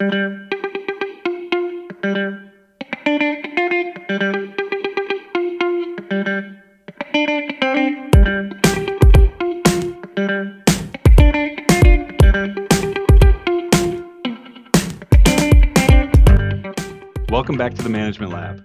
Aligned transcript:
Welcome 0.00 0.12
back 17.56 17.74
to 17.74 17.82
the 17.82 17.88
Management 17.88 18.32
Lab. 18.32 18.64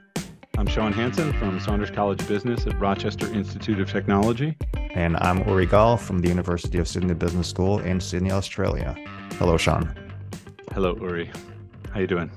I'm 0.60 0.68
Sean 0.68 0.94
Hansen 0.94 1.34
from 1.40 1.60
Saunders 1.60 1.90
College 1.90 2.22
of 2.22 2.28
Business 2.28 2.68
at 2.68 2.80
Rochester 2.80 3.26
Institute 3.34 3.80
of 3.80 3.90
Technology. 3.90 4.56
And 4.92 5.18
I'm 5.18 5.40
Uri 5.48 5.66
Gal 5.66 5.98
from 5.98 6.20
the 6.20 6.28
University 6.28 6.78
of 6.78 6.88
Sydney 6.88 7.16
Business 7.16 7.48
School 7.48 7.80
in 7.80 8.00
Sydney, 8.00 8.30
Australia. 8.30 8.96
Hello, 9.40 9.58
Sean. 9.58 10.03
Hello, 10.74 10.98
Uri. 11.00 11.30
How 11.92 12.00
you 12.00 12.08
doing? 12.08 12.32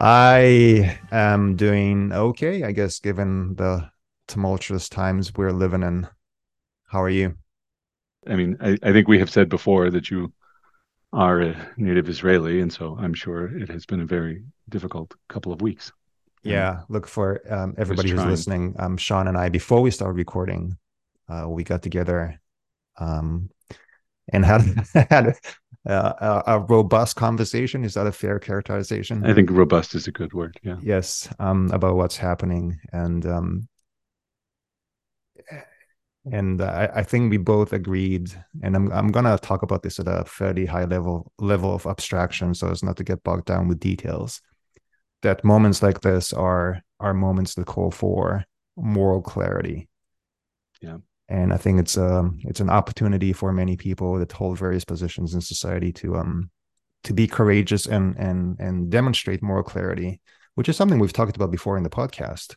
I 0.00 0.98
am 1.12 1.54
doing 1.54 2.12
okay, 2.12 2.64
I 2.64 2.72
guess, 2.72 2.98
given 2.98 3.54
the 3.54 3.88
tumultuous 4.26 4.88
times 4.88 5.32
we're 5.36 5.52
living 5.52 5.84
in. 5.84 6.08
How 6.88 7.00
are 7.00 7.08
you? 7.08 7.36
I 8.26 8.34
mean, 8.34 8.56
I, 8.60 8.76
I 8.82 8.92
think 8.92 9.06
we 9.06 9.20
have 9.20 9.30
said 9.30 9.48
before 9.48 9.88
that 9.90 10.10
you 10.10 10.32
are 11.12 11.42
a 11.42 11.72
native 11.76 12.08
Israeli, 12.08 12.60
and 12.60 12.72
so 12.72 12.96
I'm 12.98 13.14
sure 13.14 13.56
it 13.56 13.68
has 13.68 13.86
been 13.86 14.00
a 14.00 14.04
very 14.04 14.42
difficult 14.68 15.14
couple 15.28 15.52
of 15.52 15.62
weeks. 15.62 15.92
Yeah, 16.42 16.80
look 16.88 17.06
for 17.06 17.40
um, 17.48 17.74
everybody 17.78 18.10
who's 18.10 18.24
listening. 18.24 18.74
Um, 18.80 18.96
Sean 18.96 19.28
and 19.28 19.38
I, 19.38 19.48
before 19.48 19.80
we 19.80 19.92
started 19.92 20.16
recording, 20.16 20.76
uh, 21.28 21.44
we 21.48 21.62
got 21.62 21.82
together 21.82 22.40
um, 22.98 23.48
and 24.32 24.44
had 24.44 24.62
had 25.10 25.36
a, 25.86 26.42
a, 26.46 26.60
robust 26.60 27.16
conversation. 27.16 27.84
Is 27.84 27.94
that 27.94 28.06
a 28.06 28.12
fair 28.12 28.38
characterization? 28.38 29.24
I 29.24 29.34
think 29.34 29.50
robust 29.50 29.94
is 29.94 30.06
a 30.06 30.12
good 30.12 30.32
word. 30.32 30.58
Yeah. 30.62 30.76
Yes, 30.82 31.28
um, 31.38 31.70
about 31.72 31.96
what's 31.96 32.16
happening, 32.16 32.78
and 32.92 33.26
um, 33.26 33.68
and 36.30 36.62
I, 36.62 36.88
I, 36.94 37.02
think 37.02 37.30
we 37.30 37.36
both 37.36 37.72
agreed. 37.72 38.32
And 38.62 38.74
I'm 38.74 38.90
I'm 38.92 39.08
gonna 39.08 39.38
talk 39.38 39.62
about 39.62 39.82
this 39.82 39.98
at 40.00 40.08
a 40.08 40.24
fairly 40.24 40.66
high 40.66 40.84
level 40.84 41.32
level 41.38 41.74
of 41.74 41.86
abstraction, 41.86 42.54
so 42.54 42.70
as 42.70 42.82
not 42.82 42.96
to 42.96 43.04
get 43.04 43.22
bogged 43.22 43.46
down 43.46 43.68
with 43.68 43.80
details. 43.80 44.40
That 45.22 45.44
moments 45.44 45.82
like 45.82 46.00
this 46.00 46.32
are 46.32 46.80
are 47.00 47.14
moments 47.14 47.54
that 47.54 47.66
call 47.66 47.90
for 47.90 48.44
moral 48.76 49.22
clarity. 49.22 49.88
Yeah 50.80 50.98
and 51.28 51.52
I 51.52 51.56
think 51.56 51.80
it's 51.80 51.96
a 51.96 52.18
um, 52.18 52.38
it's 52.42 52.60
an 52.60 52.70
opportunity 52.70 53.32
for 53.32 53.52
many 53.52 53.76
people 53.76 54.18
that 54.18 54.32
hold 54.32 54.58
various 54.58 54.84
positions 54.84 55.34
in 55.34 55.40
society 55.40 55.92
to 55.94 56.16
um 56.16 56.50
to 57.04 57.14
be 57.14 57.26
courageous 57.26 57.86
and 57.86 58.16
and 58.18 58.58
and 58.58 58.90
demonstrate 58.90 59.42
moral 59.42 59.62
clarity, 59.62 60.20
which 60.54 60.68
is 60.68 60.76
something 60.76 60.98
we've 60.98 61.12
talked 61.12 61.36
about 61.36 61.50
before 61.50 61.76
in 61.76 61.82
the 61.82 61.90
podcast. 61.90 62.56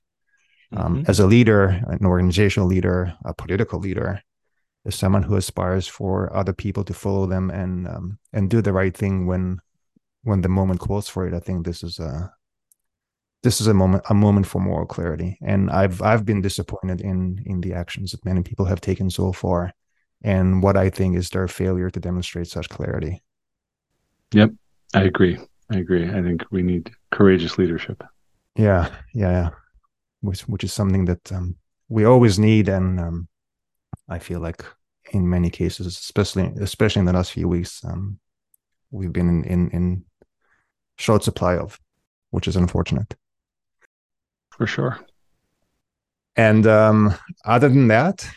Um, 0.75 0.97
mm-hmm. 0.97 1.09
As 1.09 1.21
a 1.21 1.27
leader, 1.27 1.67
an 1.67 2.05
organizational 2.05 2.67
leader, 2.67 3.13
a 3.23 3.33
political 3.33 3.79
leader, 3.79 4.21
as 4.85 4.95
someone 4.95 5.23
who 5.23 5.35
aspires 5.35 5.87
for 5.87 6.35
other 6.35 6.53
people 6.53 6.83
to 6.85 6.93
follow 6.93 7.25
them 7.25 7.49
and 7.49 7.87
um, 7.87 8.19
and 8.33 8.49
do 8.49 8.61
the 8.61 8.73
right 8.73 8.95
thing 8.95 9.27
when 9.27 9.59
when 10.23 10.41
the 10.41 10.49
moment 10.49 10.81
calls 10.81 11.07
for 11.07 11.25
it. 11.25 11.33
I 11.33 11.39
think 11.39 11.65
this 11.65 11.83
is 11.83 11.99
a 11.99 12.33
this 13.43 13.61
is 13.61 13.67
a 13.67 13.73
moment 13.73 14.03
a 14.09 14.13
moment 14.13 14.47
for 14.47 14.59
moral 14.59 14.85
clarity. 14.85 15.37
And 15.41 15.69
i've 15.69 16.01
i've 16.01 16.25
been 16.25 16.41
disappointed 16.41 17.01
in 17.01 17.41
in 17.45 17.61
the 17.61 17.73
actions 17.73 18.11
that 18.11 18.25
many 18.25 18.41
people 18.43 18.65
have 18.65 18.81
taken 18.81 19.09
so 19.09 19.31
far. 19.31 19.73
And 20.23 20.63
what 20.63 20.77
i 20.77 20.89
think 20.89 21.15
is 21.15 21.29
their 21.29 21.47
failure 21.47 21.89
to 21.89 21.99
demonstrate 21.99 22.47
such 22.47 22.69
clarity. 22.69 23.23
Yep. 24.33 24.51
I 24.93 25.03
agree. 25.03 25.37
I 25.71 25.77
agree. 25.77 26.09
I 26.09 26.21
think 26.21 26.43
we 26.51 26.61
need 26.63 26.91
courageous 27.11 27.57
leadership. 27.57 28.03
Yeah. 28.55 28.89
Yeah, 29.13 29.31
yeah. 29.31 29.49
Which, 30.21 30.41
which 30.41 30.63
is 30.63 30.73
something 30.73 31.05
that 31.05 31.31
um, 31.31 31.55
we 31.89 32.05
always 32.05 32.39
need. 32.39 32.67
And 32.69 32.99
um, 32.99 33.27
i 34.09 34.19
feel 34.19 34.39
like 34.39 34.63
in 35.11 35.29
many 35.29 35.49
cases 35.49 35.87
especially 35.87 36.51
especially 36.61 36.99
in 36.99 37.05
the 37.05 37.13
last 37.13 37.31
few 37.31 37.47
weeks 37.47 37.83
um, 37.85 38.19
we've 38.91 39.13
been 39.13 39.29
in, 39.29 39.43
in 39.45 39.69
in 39.71 40.03
short 40.97 41.23
supply 41.23 41.55
of 41.57 41.79
which 42.31 42.47
is 42.47 42.55
unfortunate 42.55 43.15
for 44.57 44.67
sure. 44.67 44.99
And 46.35 46.67
um, 46.67 47.13
other 47.45 47.69
than 47.69 47.87
that, 47.87 48.27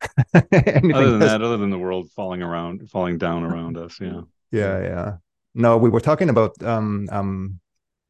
other 0.34 0.42
than 0.50 1.18
that, 1.20 1.42
other 1.42 1.56
than 1.56 1.70
the 1.70 1.78
world 1.78 2.10
falling 2.10 2.42
around, 2.42 2.88
falling 2.90 3.18
down 3.18 3.44
around 3.44 3.76
us, 3.76 4.00
yeah, 4.00 4.22
yeah, 4.50 4.80
yeah. 4.80 5.12
No, 5.54 5.76
we 5.76 5.90
were 5.90 6.00
talking 6.00 6.30
about 6.30 6.60
um, 6.62 7.08
um, 7.12 7.60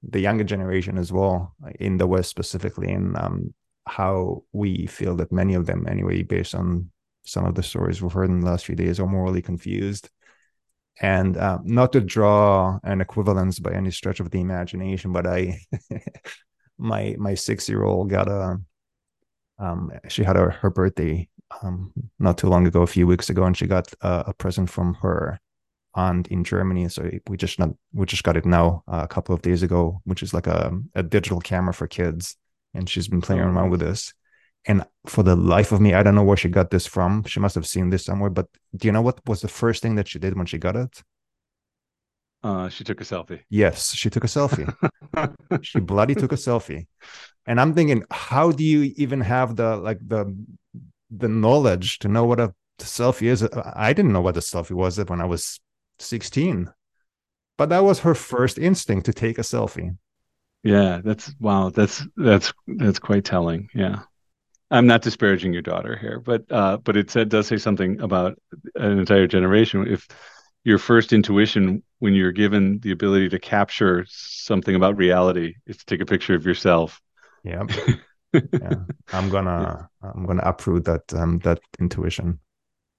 the 0.03 0.21
younger 0.21 0.45
generation 0.45 0.97
as 0.97 1.13
well 1.13 1.55
in 1.81 1.97
the 1.97 2.07
West 2.07 2.31
specifically, 2.31 2.91
and 2.93 3.17
um, 3.17 3.55
how 3.87 4.45
we 4.53 4.87
feel 4.87 5.17
that 5.17 5.33
many 5.33 5.55
of 5.55 5.67
them, 5.67 5.87
anyway, 5.89 6.23
based 6.23 6.55
on 6.55 6.91
some 7.25 7.45
of 7.45 7.55
the 7.55 7.63
stories 7.63 8.01
we've 8.01 8.13
heard 8.13 8.31
in 8.31 8.41
the 8.41 8.47
last 8.47 8.65
few 8.65 8.77
days, 8.77 9.01
are 9.01 9.07
morally 9.07 9.43
confused. 9.43 10.09
And 11.01 11.37
uh, 11.37 11.59
not 11.65 11.93
to 11.93 12.01
draw 12.01 12.79
an 12.85 13.01
equivalence 13.01 13.59
by 13.59 13.73
any 13.73 13.91
stretch 13.91 14.21
of 14.21 14.31
the 14.31 14.41
imagination, 14.41 15.13
but 15.13 15.27
I 15.27 15.59
my 16.83 17.15
my 17.19 17.35
six 17.35 17.69
year 17.69 17.85
old 17.85 18.11
got 18.11 18.29
a 18.29 18.61
um 19.59 19.93
she 20.09 20.25
had 20.25 20.37
a, 20.37 20.51
her 20.51 20.71
birthday 20.71 21.29
um 21.63 21.93
not 22.19 22.37
too 22.37 22.49
long 22.49 22.67
ago 22.67 22.83
a 22.83 22.87
few 22.87 23.07
weeks 23.07 23.31
ago 23.31 23.45
and 23.45 23.57
she 23.57 23.67
got 23.67 23.93
a, 24.01 24.25
a 24.29 24.35
present 24.35 24.69
from 24.69 24.95
her 24.95 25.41
aunt 25.95 26.29
in 26.29 26.43
Germany. 26.43 26.89
So 26.89 27.11
we 27.29 27.37
just 27.37 27.59
not 27.59 27.71
we 27.93 28.07
just 28.07 28.25
got 28.25 28.37
it 28.37 28.47
now 28.47 28.83
uh, 28.89 29.03
a 29.05 29.09
couple 29.09 29.35
of 29.35 29.43
days 29.43 29.63
ago 29.63 30.01
which 30.05 30.23
is 30.23 30.35
like 30.35 30.47
a 30.47 30.73
a 30.95 31.03
digital 31.03 31.41
camera 31.41 31.75
for 31.75 31.87
kids. 31.87 32.37
And 32.75 32.89
she's 32.89 33.09
been 33.09 33.21
playing 33.21 33.43
around 33.43 33.71
with 33.71 33.81
this. 33.81 34.15
And 34.65 34.85
for 35.07 35.23
the 35.23 35.37
life 35.37 35.73
of 35.73 35.81
me 35.81 35.95
I 35.95 36.03
don't 36.03 36.15
know 36.15 36.25
where 36.25 36.37
she 36.37 36.49
got 36.49 36.71
this 36.71 36.87
from. 36.87 37.25
She 37.25 37.41
must 37.41 37.55
have 37.55 37.67
seen 37.67 37.91
this 37.91 38.05
somewhere. 38.05 38.31
But 38.31 38.47
do 38.75 38.89
you 38.89 38.93
know 38.93 39.03
what 39.03 39.21
was 39.29 39.43
the 39.43 39.49
first 39.49 39.83
thing 39.83 39.97
that 39.97 40.09
she 40.09 40.19
did 40.19 40.37
when 40.37 40.47
she 40.47 40.59
got 40.59 40.77
it 40.77 41.03
uh, 42.43 42.69
she 42.69 42.85
took 42.85 43.01
a 43.01 43.05
selfie. 43.05 43.41
Yes, 43.49 43.95
she 43.95 44.11
took 44.11 44.25
a 44.25 44.29
selfie. 44.29 44.73
she 45.63 45.81
bloody 45.81 46.15
took 46.15 46.33
a 46.33 46.37
selfie. 46.37 46.87
And 47.47 47.61
I'm 47.61 47.75
thinking, 47.75 48.05
how 48.11 48.51
do 48.51 48.65
you 48.65 48.93
even 48.97 49.21
have 49.21 49.57
the 49.57 49.77
like 49.77 49.99
the 50.07 50.37
the 51.11 51.29
knowledge 51.29 51.99
to 52.01 52.09
know 52.09 52.25
what 52.25 52.41
a 52.41 52.55
selfie 52.79 53.29
is? 53.29 53.47
I 53.75 53.93
didn't 53.93 54.13
know 54.13 54.21
what 54.21 54.37
a 54.37 54.41
selfie 54.41 54.73
was 54.73 54.99
when 54.99 55.21
I 55.21 55.25
was 55.25 55.61
16. 55.99 56.73
But 57.59 57.69
that 57.69 57.85
was 57.85 58.01
her 58.01 58.15
first 58.15 58.59
instinct 58.59 59.07
to 59.07 59.13
take 59.13 59.39
a 59.39 59.43
selfie. 59.43 59.97
Yeah, 60.65 61.01
that's 61.05 61.35
wow, 61.41 61.71
that's 61.71 62.07
that's 62.17 62.53
that's 62.67 62.99
quite 62.99 63.25
telling. 63.25 63.69
Yeah. 63.75 64.01
I'm 64.71 64.87
not 64.87 65.03
disparaging 65.03 65.53
your 65.53 65.61
daughter 65.61 65.97
here, 65.97 66.19
but 66.19 66.51
uh, 66.51 66.79
but 66.79 66.97
it 66.97 67.11
said, 67.11 67.29
does 67.29 67.47
say 67.47 67.59
something 67.59 68.01
about 68.01 68.39
an 68.75 68.99
entire 68.99 69.27
generation. 69.27 69.87
If 69.87 70.09
your 70.65 70.79
first 70.79 71.13
intuition 71.13 71.83
when 71.99 72.15
you're 72.15 72.33
given 72.33 72.79
the 72.81 72.93
ability 72.93 73.29
to 73.31 73.39
capture 73.39 74.05
something 74.09 74.75
about 74.75 74.97
reality 74.97 75.55
is 75.67 75.77
to 75.79 75.87
take 75.87 76.01
a 76.01 76.07
picture 76.07 76.35
of 76.35 76.47
yourself. 76.47 77.01
Yeah. 77.45 77.65
yeah. 78.33 78.75
I'm 79.13 79.29
gonna 79.29 79.89
I'm 80.03 80.25
gonna 80.27 80.43
uproot 80.45 80.85
that 80.85 81.13
um 81.15 81.39
that 81.41 81.61
intuition. 81.81 82.39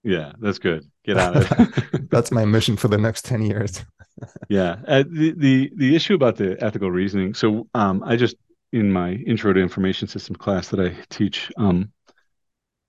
Yeah, 0.03 0.33
that's 0.39 0.59
good. 0.59 0.89
Get 1.05 1.17
on 1.17 1.37
it. 1.37 2.09
that's 2.11 2.31
my 2.31 2.43
mission 2.43 2.75
for 2.75 2.89
the 2.89 2.97
next 2.97 3.23
10 3.25 3.41
years. 3.43 3.85
yeah. 4.49 4.77
Uh, 4.85 5.03
the, 5.09 5.33
the 5.37 5.71
the 5.75 5.95
issue 5.95 6.15
about 6.15 6.35
the 6.35 6.61
ethical 6.61 6.91
reasoning. 6.91 7.33
So 7.33 7.67
um 7.73 8.03
I 8.05 8.17
just 8.17 8.35
in 8.73 8.91
my 8.91 9.11
intro 9.11 9.53
to 9.53 9.61
information 9.61 10.07
systems 10.07 10.37
class 10.37 10.69
that 10.69 10.79
I 10.79 10.95
teach, 11.09 11.51
um, 11.57 11.91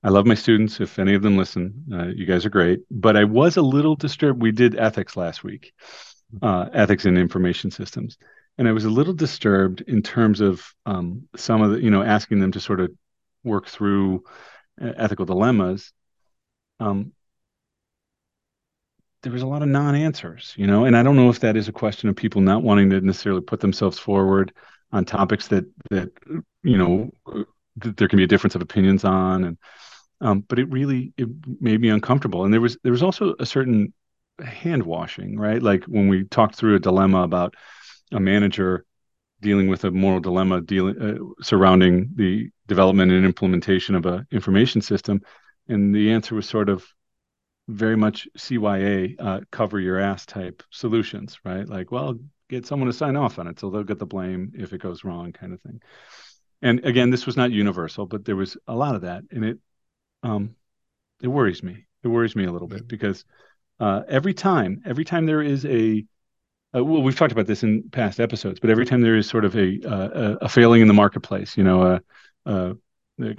I 0.05 0.11
love 0.11 0.27
my 0.27 0.35
students. 0.35 0.81
If 0.81 0.99
any 0.99 1.15
of 1.15 1.23
them 1.23 1.39
listen, 1.39 1.83
uh, 1.91 2.07
you 2.09 2.27
guys 2.27 2.45
are 2.45 2.51
great. 2.51 2.81
But 2.91 3.17
I 3.17 3.25
was 3.25 3.57
a 3.57 3.63
little 3.63 3.97
disturbed. 3.97 4.43
We 4.43 4.53
did 4.53 4.79
ethics 4.79 5.17
last 5.17 5.43
week, 5.43 5.73
uh, 6.43 6.69
ethics 6.75 7.07
in 7.07 7.17
information 7.17 7.71
systems, 7.71 8.19
and 8.59 8.69
I 8.69 8.73
was 8.73 8.85
a 8.85 8.91
little 8.91 9.15
disturbed 9.15 9.81
in 9.81 10.03
terms 10.03 10.43
of 10.43 10.63
um, 10.85 11.27
some 11.37 11.63
of 11.63 11.71
the, 11.71 11.83
you 11.83 11.91
know, 11.91 12.03
asking 12.03 12.41
them 12.41 12.53
to 12.53 12.61
sort 12.61 12.81
of 12.81 12.93
work 13.45 13.67
through 13.67 14.25
uh, 14.81 14.93
ethical 14.99 15.25
dilemmas. 15.25 15.91
Um, 16.81 17.13
there 19.23 19.33
was 19.33 19.41
a 19.43 19.47
lot 19.47 19.63
of 19.63 19.69
non-answers, 19.69 20.53
you 20.55 20.67
know, 20.67 20.85
and 20.85 20.95
I 20.95 21.03
don't 21.03 21.17
know 21.17 21.31
if 21.31 21.41
that 21.41 21.57
is 21.57 21.69
a 21.69 21.73
question 21.73 22.11
of 22.11 22.17
people 22.17 22.43
not 22.43 22.63
wanting 22.63 22.91
to 22.91 23.01
necessarily 23.01 23.41
put 23.41 23.61
themselves 23.61 23.99
forward 23.99 24.53
on 24.93 25.07
topics 25.07 25.49
that 25.49 25.65
that 25.91 26.11
you 26.63 26.77
know 26.77 27.11
there 27.77 28.07
can 28.07 28.19
be 28.19 28.25
a 28.25 28.29
difference 28.29 28.55
of 28.55 28.61
opinions 28.61 29.03
on 29.03 29.45
and 29.45 29.57
um, 30.21 30.41
but 30.49 30.59
it 30.59 30.71
really 30.71 31.13
it 31.17 31.29
made 31.61 31.81
me 31.81 31.89
uncomfortable. 31.89 32.45
And 32.45 32.53
there 32.53 32.61
was 32.61 32.77
there 32.83 32.93
was 32.93 33.03
also 33.03 33.35
a 33.39 33.47
certain 33.47 33.93
hand 34.45 34.83
washing, 34.83 35.39
right? 35.39 35.63
Like 35.63 35.85
when 35.85 36.09
we 36.09 36.25
talked 36.25 36.57
through 36.57 36.77
a 36.77 36.81
dilemma 36.81 37.23
about 37.23 37.55
a 38.13 38.21
manager 38.21 38.85
dealing 39.41 39.69
with 39.69 39.85
a 39.85 39.91
moral 39.91 40.21
dilemma 40.21 40.61
dealing 40.61 41.01
uh, 41.01 41.43
surrounding 41.43 42.11
the 42.15 42.51
development 42.67 43.13
and 43.13 43.25
implementation 43.25 43.95
of 43.95 44.07
a 44.07 44.27
information 44.31 44.81
system, 44.81 45.21
and 45.69 45.95
the 45.95 46.13
answer 46.13 46.35
was 46.35 46.49
sort 46.49 46.69
of, 46.69 46.87
very 47.69 47.97
much 47.97 48.29
CYA 48.37 49.17
uh, 49.19 49.41
cover 49.51 49.81
your 49.81 49.99
ass 49.99 50.27
type 50.27 50.63
solutions, 50.71 51.39
right? 51.45 51.67
Like, 51.69 51.91
well, 51.91 52.15
get 52.49 52.67
someone 52.67 52.89
to 52.89 52.93
sign 52.93 53.17
off 53.17 53.39
on 53.39 53.47
it 53.47 53.59
so 53.59 53.71
they'll 53.71 53.85
get 53.85 53.99
the 53.99 54.07
blame 54.07 54.53
if 54.55 54.73
it 54.73 54.83
goes 54.83 55.05
wrong, 55.05 55.33
kind 55.33 55.53
of 55.53 55.61
thing. 55.63 55.81
And 56.63 56.85
again, 56.85 57.11
this 57.11 57.27
was 57.27 57.37
not 57.37 57.53
universal, 57.53 58.07
but 58.07 58.25
there 58.25 58.37
was 58.37 58.57
a 58.67 58.75
lot 58.75 58.95
of 58.95 59.03
that, 59.03 59.25
and 59.31 59.45
it 59.45 59.59
um, 60.25 60.57
it 61.23 61.29
worries 61.29 61.63
me. 61.63 61.87
It 62.03 62.09
worries 62.09 62.35
me 62.35 62.45
a 62.45 62.53
little 62.53 62.69
bit 62.69 62.89
because 62.89 63.25
uh, 63.79 64.03
every 64.09 64.35
time, 64.35 64.83
every 64.85 65.05
time 65.05 65.27
there 65.27 65.43
is 65.43 65.65
a 65.67 66.05
uh, 66.77 66.83
well, 66.83 67.03
we've 67.03 67.17
talked 67.17 67.33
about 67.33 67.47
this 67.47 67.63
in 67.63 67.89
past 67.91 68.19
episodes, 68.19 68.59
but 68.59 68.69
every 68.69 68.85
time 68.85 69.01
there 69.01 69.17
is 69.17 69.29
sort 69.29 69.45
of 69.45 69.55
a 69.57 69.81
uh, 69.89 70.37
a 70.41 70.49
failing 70.49 70.83
in 70.83 70.89
the 70.89 70.95
marketplace, 70.95 71.57
you 71.57 71.63
know, 71.63 72.01
a, 72.47 72.51
a, 72.51 72.77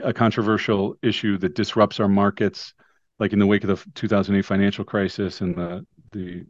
a 0.03 0.13
controversial 0.13 0.95
issue 1.01 1.37
that 1.39 1.53
disrupts 1.53 1.99
our 1.99 2.07
markets, 2.07 2.73
like 3.19 3.33
in 3.33 3.39
the 3.39 3.45
wake 3.45 3.63
of 3.65 3.67
the 3.67 3.91
2008 3.91 4.45
financial 4.45 4.85
crisis 4.85 5.41
and 5.41 5.55
the 5.55 5.85
the 6.11 6.45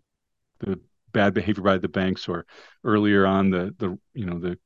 the 0.60 0.80
bad 1.12 1.34
behavior 1.34 1.64
by 1.64 1.78
the 1.78 1.88
banks, 1.88 2.28
or 2.28 2.46
earlier 2.84 3.26
on 3.26 3.50
the 3.50 3.74
the 3.80 3.98
you 4.14 4.26
know 4.26 4.38
the 4.38 4.58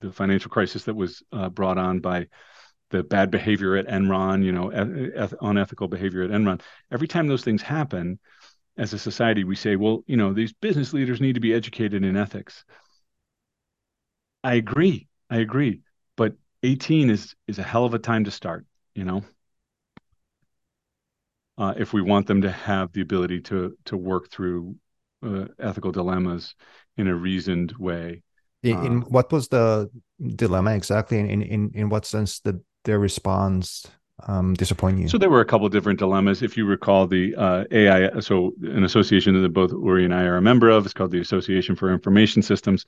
the 0.00 0.12
financial 0.12 0.50
crisis 0.50 0.84
that 0.84 0.94
was 0.94 1.22
uh, 1.32 1.48
brought 1.48 1.78
on 1.78 1.98
by 1.98 2.28
the 2.90 3.02
bad 3.02 3.30
behavior 3.30 3.76
at 3.76 3.86
Enron, 3.86 4.44
you 4.44 4.52
know, 4.52 4.70
eth- 4.70 5.34
unethical 5.40 5.88
behavior 5.88 6.22
at 6.22 6.30
Enron. 6.30 6.60
Every 6.90 7.08
time 7.08 7.26
those 7.26 7.44
things 7.44 7.62
happen, 7.62 8.18
as 8.78 8.92
a 8.92 8.98
society, 8.98 9.44
we 9.44 9.56
say, 9.56 9.76
well, 9.76 10.04
you 10.06 10.16
know, 10.16 10.32
these 10.32 10.52
business 10.52 10.92
leaders 10.92 11.20
need 11.20 11.34
to 11.34 11.40
be 11.40 11.54
educated 11.54 12.04
in 12.04 12.16
ethics. 12.16 12.64
I 14.44 14.54
agree. 14.54 15.08
I 15.30 15.38
agree. 15.38 15.80
But 16.16 16.34
18 16.62 17.10
is 17.10 17.34
is 17.46 17.58
a 17.58 17.62
hell 17.62 17.84
of 17.84 17.94
a 17.94 17.98
time 17.98 18.24
to 18.24 18.30
start, 18.30 18.66
you 18.94 19.04
know. 19.04 19.22
Uh, 21.58 21.72
if 21.78 21.92
we 21.92 22.02
want 22.02 22.26
them 22.26 22.42
to 22.42 22.50
have 22.50 22.92
the 22.92 23.00
ability 23.00 23.40
to 23.40 23.76
to 23.86 23.96
work 23.96 24.30
through 24.30 24.76
uh, 25.22 25.46
ethical 25.58 25.90
dilemmas 25.90 26.54
in 26.96 27.08
a 27.08 27.14
reasoned 27.14 27.72
way. 27.78 28.22
In, 28.62 28.84
in, 28.84 29.02
uh, 29.02 29.06
what 29.06 29.32
was 29.32 29.48
the 29.48 29.90
dilemma 30.20 30.74
exactly? 30.74 31.18
In 31.18 31.42
in 31.42 31.70
in 31.74 31.88
what 31.88 32.04
sense 32.04 32.40
did 32.40 32.60
their 32.86 32.98
response 32.98 33.86
um, 34.26 34.54
disappoint 34.54 34.98
you? 34.98 35.08
So 35.08 35.18
there 35.18 35.30
were 35.30 35.42
a 35.42 35.44
couple 35.44 35.68
different 35.68 35.98
dilemmas. 35.98 36.42
If 36.42 36.56
you 36.56 36.64
recall, 36.64 37.06
the 37.06 37.34
uh, 37.36 37.64
AI, 37.70 38.20
so 38.20 38.52
an 38.62 38.84
association 38.84 39.40
that 39.40 39.48
both 39.50 39.72
Uri 39.72 40.04
and 40.04 40.14
I 40.14 40.22
are 40.22 40.38
a 40.38 40.42
member 40.42 40.70
of, 40.70 40.86
it's 40.86 40.94
called 40.94 41.10
the 41.10 41.20
Association 41.20 41.76
for 41.76 41.92
Information 41.92 42.42
Systems. 42.42 42.86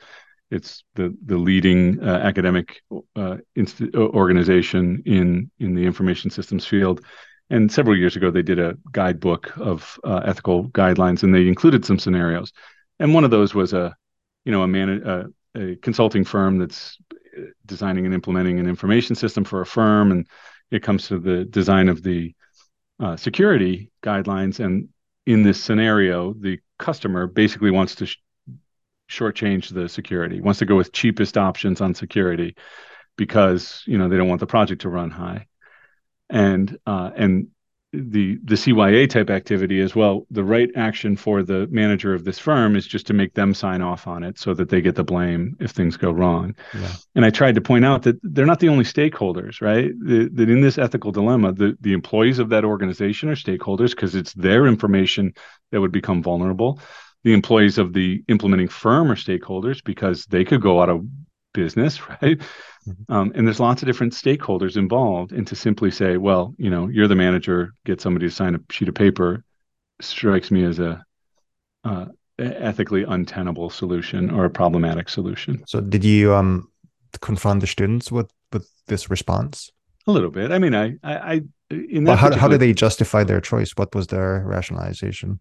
It's 0.50 0.82
the 0.94 1.14
the 1.26 1.36
leading 1.36 2.02
uh, 2.02 2.20
academic 2.24 2.80
uh, 3.14 3.36
inst- 3.54 3.94
organization 3.94 5.02
in 5.04 5.50
in 5.58 5.74
the 5.74 5.84
information 5.84 6.30
systems 6.30 6.64
field. 6.64 7.04
And 7.50 7.70
several 7.70 7.96
years 7.96 8.16
ago, 8.16 8.30
they 8.30 8.42
did 8.42 8.58
a 8.58 8.76
guidebook 8.92 9.52
of 9.56 9.98
uh, 10.04 10.20
ethical 10.24 10.68
guidelines, 10.70 11.22
and 11.22 11.34
they 11.34 11.46
included 11.48 11.84
some 11.84 11.98
scenarios. 11.98 12.52
And 12.98 13.14
one 13.14 13.24
of 13.24 13.30
those 13.30 13.54
was 13.54 13.72
a, 13.72 13.94
you 14.44 14.52
know, 14.52 14.62
a 14.62 14.68
man, 14.68 15.02
uh, 15.02 15.24
a 15.54 15.76
consulting 15.76 16.24
firm 16.24 16.58
that's 16.58 16.98
uh, 17.12 17.16
designing 17.66 18.04
and 18.04 18.14
implementing 18.14 18.58
an 18.58 18.68
information 18.68 19.14
system 19.14 19.44
for 19.44 19.60
a 19.60 19.66
firm, 19.66 20.10
and 20.12 20.26
it 20.70 20.82
comes 20.82 21.08
to 21.08 21.18
the 21.18 21.44
design 21.44 21.88
of 21.88 22.02
the 22.02 22.34
uh, 23.00 23.16
security 23.16 23.90
guidelines. 24.02 24.62
And 24.62 24.88
in 25.26 25.42
this 25.42 25.62
scenario, 25.62 26.34
the 26.34 26.58
customer 26.78 27.26
basically 27.26 27.70
wants 27.70 27.94
to 27.96 28.06
sh- 28.06 28.18
shortchange 29.10 29.72
the 29.72 29.88
security, 29.88 30.40
wants 30.40 30.58
to 30.58 30.66
go 30.66 30.76
with 30.76 30.92
cheapest 30.92 31.38
options 31.38 31.80
on 31.80 31.94
security 31.94 32.56
because 33.16 33.82
you 33.86 33.98
know 33.98 34.08
they 34.08 34.16
don't 34.16 34.28
want 34.28 34.40
the 34.40 34.46
project 34.46 34.82
to 34.82 34.88
run 34.88 35.10
high, 35.10 35.46
and 36.30 36.78
uh, 36.86 37.10
and 37.16 37.48
the 37.92 38.38
the 38.44 38.54
CYA 38.54 39.08
type 39.08 39.30
activity 39.30 39.80
as 39.80 39.94
well. 39.94 40.26
The 40.30 40.44
right 40.44 40.70
action 40.76 41.16
for 41.16 41.42
the 41.42 41.66
manager 41.70 42.12
of 42.12 42.24
this 42.24 42.38
firm 42.38 42.76
is 42.76 42.86
just 42.86 43.06
to 43.06 43.14
make 43.14 43.34
them 43.34 43.54
sign 43.54 43.80
off 43.80 44.06
on 44.06 44.22
it 44.22 44.38
so 44.38 44.52
that 44.54 44.68
they 44.68 44.82
get 44.82 44.94
the 44.94 45.04
blame 45.04 45.56
if 45.58 45.70
things 45.70 45.96
go 45.96 46.10
wrong. 46.10 46.54
Yeah. 46.74 46.92
And 47.14 47.24
I 47.24 47.30
tried 47.30 47.54
to 47.54 47.62
point 47.62 47.86
out 47.86 48.02
that 48.02 48.18
they're 48.22 48.44
not 48.44 48.60
the 48.60 48.68
only 48.68 48.84
stakeholders, 48.84 49.62
right? 49.62 49.90
The, 50.00 50.28
that 50.34 50.50
in 50.50 50.60
this 50.60 50.76
ethical 50.76 51.12
dilemma, 51.12 51.52
the 51.52 51.78
the 51.80 51.94
employees 51.94 52.38
of 52.38 52.50
that 52.50 52.64
organization 52.64 53.30
are 53.30 53.36
stakeholders 53.36 53.90
because 53.90 54.14
it's 54.14 54.34
their 54.34 54.66
information 54.66 55.32
that 55.72 55.80
would 55.80 55.92
become 55.92 56.22
vulnerable. 56.22 56.80
The 57.24 57.32
employees 57.32 57.78
of 57.78 57.94
the 57.94 58.22
implementing 58.28 58.68
firm 58.68 59.10
are 59.10 59.16
stakeholders 59.16 59.82
because 59.82 60.26
they 60.26 60.44
could 60.44 60.60
go 60.60 60.82
out 60.82 60.90
of 60.90 61.06
business, 61.52 62.08
right? 62.22 62.38
Mm-hmm. 62.38 63.12
Um, 63.12 63.32
and 63.34 63.46
there's 63.46 63.60
lots 63.60 63.82
of 63.82 63.86
different 63.86 64.12
stakeholders 64.12 64.76
involved. 64.76 65.32
And 65.32 65.46
to 65.46 65.56
simply 65.56 65.90
say, 65.90 66.16
well, 66.16 66.54
you 66.58 66.70
know, 66.70 66.88
you're 66.88 67.08
the 67.08 67.16
manager, 67.16 67.74
get 67.84 68.00
somebody 68.00 68.26
to 68.26 68.34
sign 68.34 68.54
a 68.54 68.60
sheet 68.70 68.88
of 68.88 68.94
paper, 68.94 69.44
strikes 70.00 70.50
me 70.50 70.64
as 70.64 70.78
a 70.78 71.04
uh, 71.84 72.06
ethically 72.38 73.04
untenable 73.04 73.70
solution 73.70 74.30
or 74.30 74.44
a 74.44 74.50
problematic 74.50 75.08
solution. 75.08 75.62
So, 75.66 75.80
did 75.80 76.04
you 76.04 76.34
um, 76.34 76.68
confront 77.20 77.60
the 77.60 77.66
students 77.66 78.12
with 78.12 78.30
with 78.52 78.70
this 78.86 79.10
response? 79.10 79.70
A 80.06 80.12
little 80.12 80.30
bit. 80.30 80.52
I 80.52 80.58
mean, 80.58 80.74
I, 80.74 80.94
I, 81.02 81.14
I 81.14 81.42
in 81.70 82.04
that. 82.04 82.12
Well, 82.12 82.16
how, 82.16 82.36
how 82.36 82.48
did 82.48 82.60
they 82.60 82.72
justify 82.72 83.24
their 83.24 83.40
choice? 83.40 83.72
What 83.76 83.94
was 83.94 84.06
their 84.06 84.42
rationalization? 84.46 85.40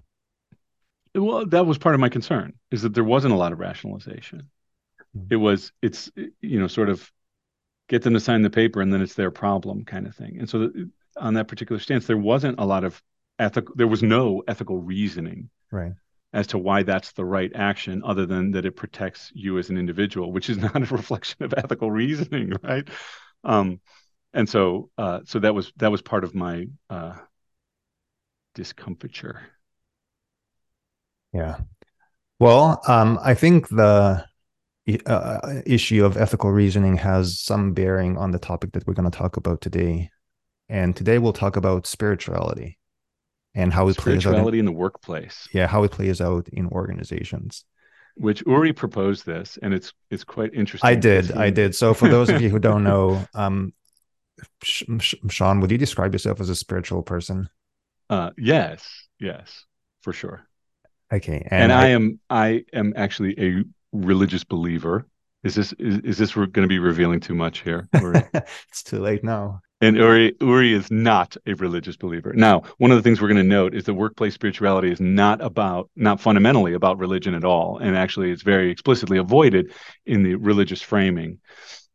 Well, 1.15 1.45
that 1.48 1.65
was 1.65 1.77
part 1.77 1.95
of 1.95 2.01
my 2.01 2.09
concern 2.09 2.54
is 2.71 2.81
that 2.81 2.94
there 2.94 3.04
wasn't 3.04 3.33
a 3.33 3.38
lot 3.38 3.51
of 3.51 3.59
rationalization. 3.59 4.50
It 5.30 5.36
was, 5.38 5.72
it's, 5.81 6.12
you 6.42 6.60
know, 6.60 6.68
sort 6.68 6.90
of 6.90 7.12
get 7.90 8.02
them 8.02 8.14
to 8.14 8.19
sign 8.19 8.42
the 8.42 8.50
paper 8.50 8.81
and 8.81 8.92
then 8.92 9.02
it's 9.02 9.14
their 9.14 9.31
problem 9.31 9.86
kind 9.86 10.08
of 10.08 10.16
thing. 10.16 10.38
And 10.40 10.50
so 10.50 10.72
on 11.18 11.34
that 11.36 11.48
particular 11.48 11.80
stance, 11.80 12.06
there 12.06 12.18
wasn't 12.18 12.60
a 12.60 12.66
lot 12.66 12.84
of 12.84 13.02
ethical, 13.40 13.74
there 13.75 13.88
was 13.88 14.04
no 14.04 14.44
ethical 14.48 14.78
reasoning. 14.78 15.50
Right. 15.72 15.94
As 16.34 16.48
to 16.48 16.58
why 16.58 16.84
that's 16.84 17.14
the 17.14 17.24
right 17.24 17.52
action, 17.56 18.02
other 18.06 18.25
than 18.25 18.52
that 18.52 18.66
it 18.66 18.75
protects 18.75 19.31
you 19.34 19.58
as 19.58 19.69
an 19.69 19.78
individual, 19.78 20.31
which 20.31 20.50
is 20.50 20.58
not 20.58 20.75
a 20.75 20.94
reflection 20.94 21.44
of 21.44 21.54
ethical 21.56 21.90
reasoning, 21.90 22.52
right? 22.64 22.88
Um, 23.44 23.80
and 24.34 24.48
so, 24.48 24.90
uh, 24.98 25.22
so 25.25 25.40
that 25.40 25.56
was 25.56 25.72
that 25.78 25.90
was 25.90 26.02
part 26.02 26.25
of 26.25 26.36
my 26.36 26.68
uh, 26.90 27.16
discomfiture. 28.56 29.42
Yeah. 31.34 31.60
Well, 32.40 32.81
um, 32.88 33.18
I 33.24 33.34
think 33.34 33.69
the 33.69 34.26
uh, 35.06 35.62
issue 35.66 36.06
of 36.06 36.18
ethical 36.18 36.51
reasoning 36.51 36.98
has 36.98 37.39
some 37.39 37.74
bearing 37.74 38.18
on 38.18 38.31
the 38.31 38.39
topic 38.39 38.72
that 38.72 38.88
we're 38.88 38.94
going 38.94 39.10
to 39.10 39.18
talk 39.18 39.38
about 39.38 39.62
today. 39.62 40.10
And 40.69 40.95
today 40.95 41.18
we'll 41.18 41.34
talk 41.34 41.56
about 41.56 41.88
spirituality 41.88 42.78
and 43.54 43.74
how 43.74 43.88
it 43.89 43.98
plays 43.98 44.18
out 44.18 44.22
spirituality 44.22 44.60
in, 44.60 44.68
in 44.68 44.74
the 44.74 44.78
workplace. 44.78 45.48
Yeah, 45.54 45.68
how 45.68 45.84
it 45.84 45.92
plays 45.92 46.22
out 46.22 46.48
in 46.50 46.68
organizations. 46.68 47.66
Which 48.16 48.44
Uri 48.48 48.74
proposed 48.74 49.25
this, 49.25 49.60
and 49.62 49.74
it's 49.74 49.94
it's 50.10 50.24
quite 50.24 50.54
interesting. 50.54 50.88
I 50.88 50.95
did. 50.95 51.31
I 51.33 51.50
did. 51.52 51.76
So 51.76 51.94
for 51.94 52.07
those 52.07 52.30
of 52.30 52.42
you 52.42 52.50
who 52.50 52.57
don't 52.57 52.83
know, 52.92 53.23
um, 53.35 53.73
Sean, 54.64 55.59
would 55.59 55.71
you 55.71 55.78
describe 55.78 56.14
yourself 56.14 56.42
as 56.42 56.50
a 56.50 56.56
spiritual 56.56 57.04
person? 57.04 57.50
Uh, 58.09 58.31
yes, 58.38 59.07
yes, 59.19 59.66
for 60.02 60.14
sure. 60.14 60.47
Okay, 61.14 61.47
and, 61.52 61.71
and 61.71 61.73
I, 61.73 61.83
I 61.83 61.88
am 61.90 62.19
I 62.30 62.66
am 62.73 62.94
actually 62.95 63.40
a 63.40 63.64
religious 63.91 64.44
believer. 64.44 65.06
Is 65.44 65.56
this 65.56 65.73
is, 65.73 65.99
is 65.99 66.17
this 66.17 66.33
going 66.33 66.51
to 66.53 66.67
be 66.67 66.79
revealing 66.79 67.19
too 67.19 67.35
much 67.35 67.59
here? 67.59 67.87
it's 67.94 68.83
too 68.83 68.99
late 68.99 69.23
now. 69.23 69.61
And 69.79 69.95
Uri, 69.95 70.35
Uri 70.41 70.73
is 70.73 70.89
not 70.89 71.37
a 71.45 71.53
religious 71.53 71.95
believer. 71.95 72.33
Now, 72.33 72.63
one 72.79 72.89
of 72.89 72.97
the 72.97 73.03
things 73.03 73.21
we're 73.21 73.27
going 73.27 73.37
to 73.37 73.44
note 73.44 73.75
is 73.75 73.83
that 73.83 73.94
workplace 73.94 74.33
spirituality 74.33 74.91
is 74.91 74.99
not 74.99 75.39
about, 75.39 75.91
not 75.95 76.19
fundamentally 76.19 76.73
about 76.73 76.97
religion 76.97 77.35
at 77.35 77.44
all. 77.44 77.77
And 77.77 77.95
actually, 77.95 78.31
it's 78.31 78.41
very 78.41 78.71
explicitly 78.71 79.19
avoided 79.19 79.71
in 80.07 80.23
the 80.23 80.33
religious 80.33 80.81
framing 80.81 81.39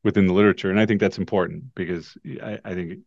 within 0.04 0.28
the 0.28 0.32
literature. 0.32 0.70
And 0.70 0.78
I 0.78 0.86
think 0.86 1.00
that's 1.00 1.18
important 1.18 1.74
because 1.74 2.16
I, 2.40 2.60
I 2.64 2.74
think 2.74 2.92
it, 2.92 2.98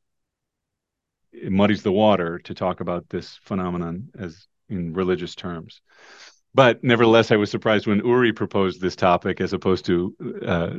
it 1.31 1.51
muddies 1.53 1.83
the 1.83 1.91
water 1.93 2.39
to 2.39 2.53
talk 2.53 2.81
about 2.81 3.07
this 3.09 3.39
phenomenon 3.43 4.09
as 4.19 4.45
in 4.67 4.93
religious 4.93 5.35
terms 5.35 5.81
but 6.55 6.81
nevertheless, 6.83 7.31
I 7.31 7.35
was 7.35 7.51
surprised 7.51 7.85
when 7.85 7.99
Uri 7.99 8.31
proposed 8.31 8.79
this 8.79 8.95
topic 8.95 9.41
as 9.41 9.51
opposed 9.51 9.85
to 9.85 10.15
uh, 10.47 10.69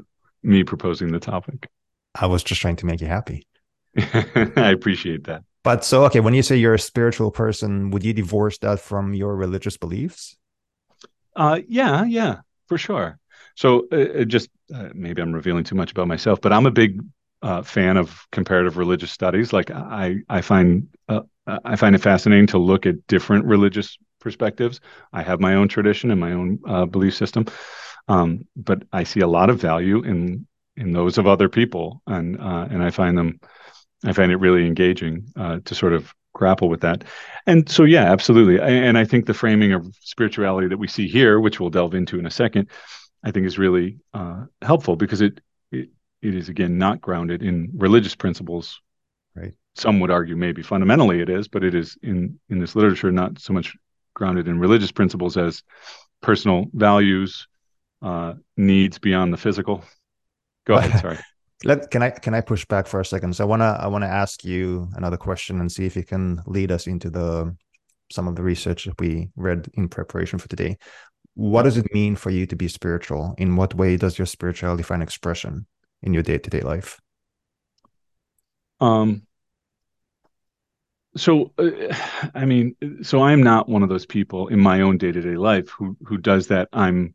me 0.43 0.65
proposing 0.65 1.13
the 1.13 1.21
topic. 1.21 1.69
I 2.15 2.27
was 2.27 2.43
just 2.43 2.63
trying 2.63 2.77
to 2.77 2.87
make 2.87 3.03
you 3.03 3.07
happy. 3.07 3.47
I 3.99 4.71
appreciate 4.71 5.25
that. 5.25 5.45
But 5.63 5.85
so, 5.85 6.05
okay, 6.07 6.21
when 6.21 6.33
you 6.33 6.43
say 6.43 6.57
you're 6.57 6.75
a 6.75 6.79
spiritual 6.79 7.31
person, 7.31 7.91
would 7.91 8.05
you 8.05 8.15
divorce 8.15 8.57
that 8.59 8.81
from 8.81 9.13
your 9.13 9.37
religious 9.37 9.77
beliefs? 9.77 10.37
Uh, 11.35 11.61
yeah, 11.69 12.05
yeah, 12.05 12.37
for 12.69 12.79
sure. 12.79 13.19
So, 13.55 13.87
uh, 13.93 14.21
uh 14.21 14.25
just 14.25 14.49
uh, 14.75 14.89
maybe 14.95 15.21
I'm 15.21 15.33
revealing 15.33 15.65
too 15.65 15.75
much 15.75 15.91
about 15.91 16.09
myself, 16.09 16.41
but 16.41 16.55
I'm 16.55 16.65
a 16.65 16.71
big 16.71 17.03
uh, 17.43 17.63
fan 17.63 17.99
of 17.99 18.27
comparative 18.33 18.79
religious 18.79 19.11
studies. 19.11 19.53
Like 19.53 19.71
I, 19.71 20.17
I 20.29 20.41
find 20.41 20.89
uh, 21.09 21.21
I 21.47 21.77
find 21.77 21.95
it 21.95 22.01
fascinating 22.01 22.47
to 22.49 22.59
look 22.59 22.87
at 22.87 23.07
different 23.07 23.45
religious 23.45 23.99
perspectives. 24.21 24.81
I 25.13 25.23
have 25.23 25.41
my 25.41 25.55
own 25.55 25.69
tradition 25.69 26.11
and 26.11 26.21
my 26.21 26.33
own 26.33 26.59
uh, 26.67 26.87
belief 26.87 27.15
system, 27.15 27.47
um, 28.09 28.47
but 28.57 28.83
I 28.93 29.05
see 29.05 29.21
a 29.21 29.29
lot 29.29 29.51
of 29.51 29.61
value 29.61 30.03
in 30.03 30.47
in 30.77 30.93
those 30.93 31.17
of 31.17 31.27
other 31.27 31.49
people, 31.49 32.03
and 32.07 32.39
uh, 32.39 32.69
and 32.71 32.83
I 32.83 32.91
find 32.91 33.17
them, 33.17 33.41
I 34.05 34.13
find 34.13 34.31
it 34.31 34.37
really 34.37 34.67
engaging 34.67 35.27
uh, 35.37 35.61
to 35.65 35.75
sort 35.75 35.95
of 35.95 36.15
grapple 36.37 36.69
with 36.69 36.83
that. 36.83 37.05
And 37.47 37.69
so, 37.69 37.85
yeah, 37.85 38.13
absolutely. 38.13 38.61
And 38.61 38.99
I 38.99 39.05
think 39.05 39.25
the 39.25 39.35
framing 39.35 39.73
of 39.73 39.87
spirituality 40.01 40.69
that 40.69 40.79
we 40.79 40.87
see 40.87 41.09
here, 41.09 41.41
which 41.41 41.59
we'll 41.59 41.71
delve 41.71 41.95
into 41.95 42.19
in 42.19 42.27
a 42.27 42.31
second, 42.31 42.69
I 43.25 43.31
think 43.31 43.47
is 43.47 43.59
really 43.59 43.97
uh, 44.13 44.45
helpful 44.63 44.97
because 44.97 45.23
it, 45.23 45.41
it 45.73 45.89
it 46.23 46.35
is 46.35 46.49
again 46.49 46.79
not 46.79 47.01
grounded 47.01 47.43
in 47.43 47.71
religious 47.75 48.15
principles. 48.15 48.81
Right. 49.35 49.55
Some 49.75 50.01
would 50.01 50.11
argue 50.11 50.37
maybe 50.37 50.63
fundamentally 50.63 51.21
it 51.21 51.29
is, 51.29 51.49
but 51.49 51.65
it 51.65 51.75
is 51.75 51.97
in 52.03 52.39
in 52.49 52.59
this 52.61 52.77
literature 52.77 53.11
not 53.11 53.39
so 53.39 53.53
much 53.53 53.77
grounded 54.17 54.49
in 54.49 54.59
religious 54.59 54.91
principles 54.91 55.37
as 55.37 55.63
personal 56.23 56.65
values, 56.73 57.47
uh, 58.03 58.33
needs 58.57 58.99
beyond 58.99 59.33
the 59.33 59.37
physical. 59.37 59.85
Go 60.67 60.75
ahead. 60.75 61.01
Sorry. 61.01 61.19
Let, 61.65 61.91
can 61.91 62.03
I 62.03 62.11
can 62.11 62.35
I 62.35 62.41
push 62.41 62.65
back 62.65 62.87
for 62.87 63.01
a 63.01 63.05
second? 63.05 63.35
So 63.37 63.45
I 63.45 63.47
wanna 63.47 63.79
I 63.81 63.87
wanna 63.87 64.07
ask 64.07 64.45
you 64.45 64.89
another 64.95 65.17
question 65.17 65.61
and 65.61 65.71
see 65.71 65.87
if 65.87 65.97
you 65.97 66.05
can 66.05 66.43
lead 66.47 66.73
us 66.73 66.87
into 66.87 67.09
the 67.09 67.57
some 68.11 68.29
of 68.29 68.37
the 68.37 68.43
research 68.43 68.85
that 68.85 69.01
we 69.01 69.31
read 69.37 69.69
in 69.75 69.89
preparation 69.89 70.39
for 70.39 70.49
today. 70.49 70.77
What 71.35 71.63
does 71.63 71.77
it 71.77 71.93
mean 71.93 72.17
for 72.17 72.31
you 72.31 72.47
to 72.47 72.57
be 72.57 72.69
spiritual? 72.69 73.35
In 73.39 73.57
what 73.57 73.75
way 73.75 73.97
does 73.97 74.19
your 74.19 74.27
spirituality 74.27 74.83
find 74.83 75.03
expression 75.03 75.67
in 76.03 76.15
your 76.15 76.23
day 76.23 76.39
to 76.39 76.51
day 76.51 76.61
life? 76.61 77.01
Um. 78.81 79.26
So, 81.17 81.53
uh, 81.59 81.95
I 82.35 82.45
mean, 82.45 82.77
so 83.03 83.23
I'm 83.23 83.43
not 83.43 83.69
one 83.69 83.83
of 83.83 83.89
those 83.89 84.07
people 84.07 84.49
in 84.49 84.61
my 84.61 84.83
own 84.83 84.99
day 84.99 85.13
to 85.13 85.21
day 85.21 85.37
life 85.37 85.69
who 85.71 85.97
who 86.05 86.19
does 86.19 86.49
that. 86.49 86.69
I'm 86.73 87.15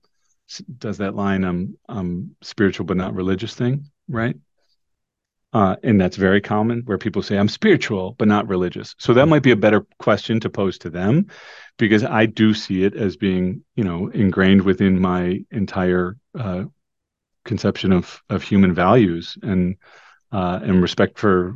does 0.78 0.98
that 0.98 1.16
line 1.16 1.46
I'm 1.46 1.78
I'm 1.88 2.36
spiritual 2.42 2.86
but 2.86 2.98
not 2.98 3.14
religious 3.14 3.56
thing 3.56 3.90
right? 4.12 4.36
Uh, 5.54 5.76
and 5.84 6.00
that's 6.00 6.16
very 6.16 6.40
common 6.40 6.82
where 6.86 6.98
people 6.98 7.22
say, 7.22 7.38
I'm 7.38 7.50
spiritual, 7.50 8.16
but 8.18 8.28
not 8.28 8.48
religious. 8.48 8.96
So 9.00 9.14
that 9.14 9.28
might 9.28 9.44
be 9.44 9.52
a 9.52 9.58
better 9.58 9.86
question 10.00 10.40
to 10.42 10.50
pose 10.50 10.78
to 10.80 10.90
them 10.90 11.28
because 11.78 12.06
I 12.06 12.26
do 12.26 12.54
see 12.54 12.84
it 12.86 12.96
as 12.96 13.18
being, 13.18 13.64
you 13.76 13.84
know, 13.84 14.08
ingrained 14.08 14.62
within 14.62 15.02
my 15.02 15.44
entire 15.52 16.16
uh, 16.40 16.66
conception 17.44 17.92
of, 17.92 18.22
of 18.30 18.44
human 18.44 18.74
values 18.74 19.38
and, 19.42 19.76
uh, 20.32 20.60
and 20.64 20.82
respect 20.82 21.18
for 21.20 21.56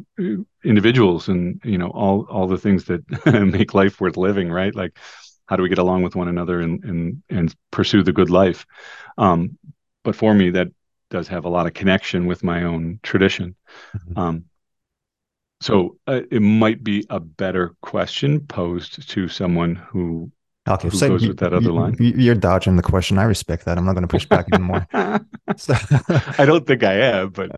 individuals 0.64 1.30
and, 1.30 1.62
you 1.64 1.78
know, 1.78 1.90
all, 1.90 2.28
all 2.30 2.48
the 2.48 2.58
things 2.58 2.86
that 2.86 3.04
make 3.54 3.74
life 3.74 4.02
worth 4.02 4.18
living, 4.18 4.52
right? 4.52 4.76
Like, 4.76 4.98
how 5.48 5.56
do 5.56 5.64
we 5.64 5.70
get 5.70 5.78
along 5.78 6.04
with 6.04 6.16
one 6.16 6.28
another 6.28 6.60
and, 6.60 6.84
and, 6.84 7.24
and 7.30 7.56
pursue 7.72 8.04
the 8.04 8.12
good 8.12 8.30
life? 8.30 8.66
Um, 9.18 9.58
but 10.04 10.16
for 10.16 10.34
me, 10.34 10.52
that 10.52 10.70
does 11.10 11.28
have 11.28 11.46
a 11.46 11.50
lot 11.50 11.68
of 11.68 11.74
connection 11.74 12.26
with 12.26 12.44
my 12.44 12.64
own 12.64 13.00
tradition. 13.04 13.56
Mm-hmm. 13.96 14.20
Um, 14.20 14.46
so 15.62 15.98
uh, 16.06 16.22
it 16.30 16.42
might 16.42 16.84
be 16.84 17.06
a 17.10 17.20
better 17.20 17.76
question 17.82 18.42
posed 18.42 19.10
to 19.10 19.28
someone 19.28 19.76
who 19.76 20.32
Okay, 20.68 20.90
Who 20.90 20.98
so 20.98 21.10
goes 21.10 21.22
you, 21.22 21.30
with 21.30 21.40
that 21.40 21.54
other 21.54 21.72
line? 21.72 21.96
You're 22.00 22.34
dodging 22.34 22.76
the 22.76 22.82
question. 22.82 23.20
I 23.20 23.24
respect 23.24 23.66
that. 23.66 23.78
I'm 23.78 23.86
not 23.86 23.94
going 23.94 24.08
to 24.08 24.08
push 24.08 24.26
back 24.26 24.48
anymore. 24.52 24.88
so, 25.58 25.76
I 26.40 26.46
don't 26.46 26.66
think 26.66 26.84
I 26.84 26.94
am, 26.94 27.30
but 27.30 27.52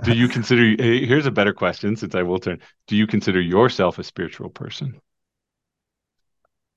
do 0.04 0.12
you 0.12 0.28
consider? 0.28 0.62
Here's 0.82 1.24
a 1.24 1.30
better 1.30 1.54
question, 1.54 1.96
since 1.96 2.14
I 2.14 2.22
will 2.22 2.38
turn. 2.38 2.60
Do 2.88 2.96
you 2.96 3.06
consider 3.06 3.40
yourself 3.40 3.98
a 3.98 4.04
spiritual 4.04 4.50
person? 4.50 5.00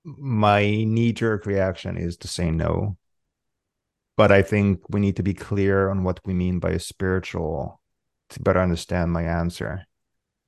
My 0.06 0.62
knee-jerk 0.62 1.46
reaction 1.46 1.98
is 1.98 2.16
to 2.18 2.28
say 2.30 2.52
no 2.52 2.98
but 4.18 4.32
I 4.32 4.42
think 4.42 4.82
we 4.90 5.00
need 5.00 5.18
to 5.18 5.24
be 5.24 5.34
clear 5.34 5.90
on 5.90 6.04
what 6.04 6.20
we 6.26 6.34
mean 6.34 6.60
by 6.60 6.72
a 6.72 6.80
spiritual 6.80 7.82
to 8.30 8.40
better 8.40 8.62
understand 8.62 9.12
my 9.12 9.24
answer. 9.24 9.86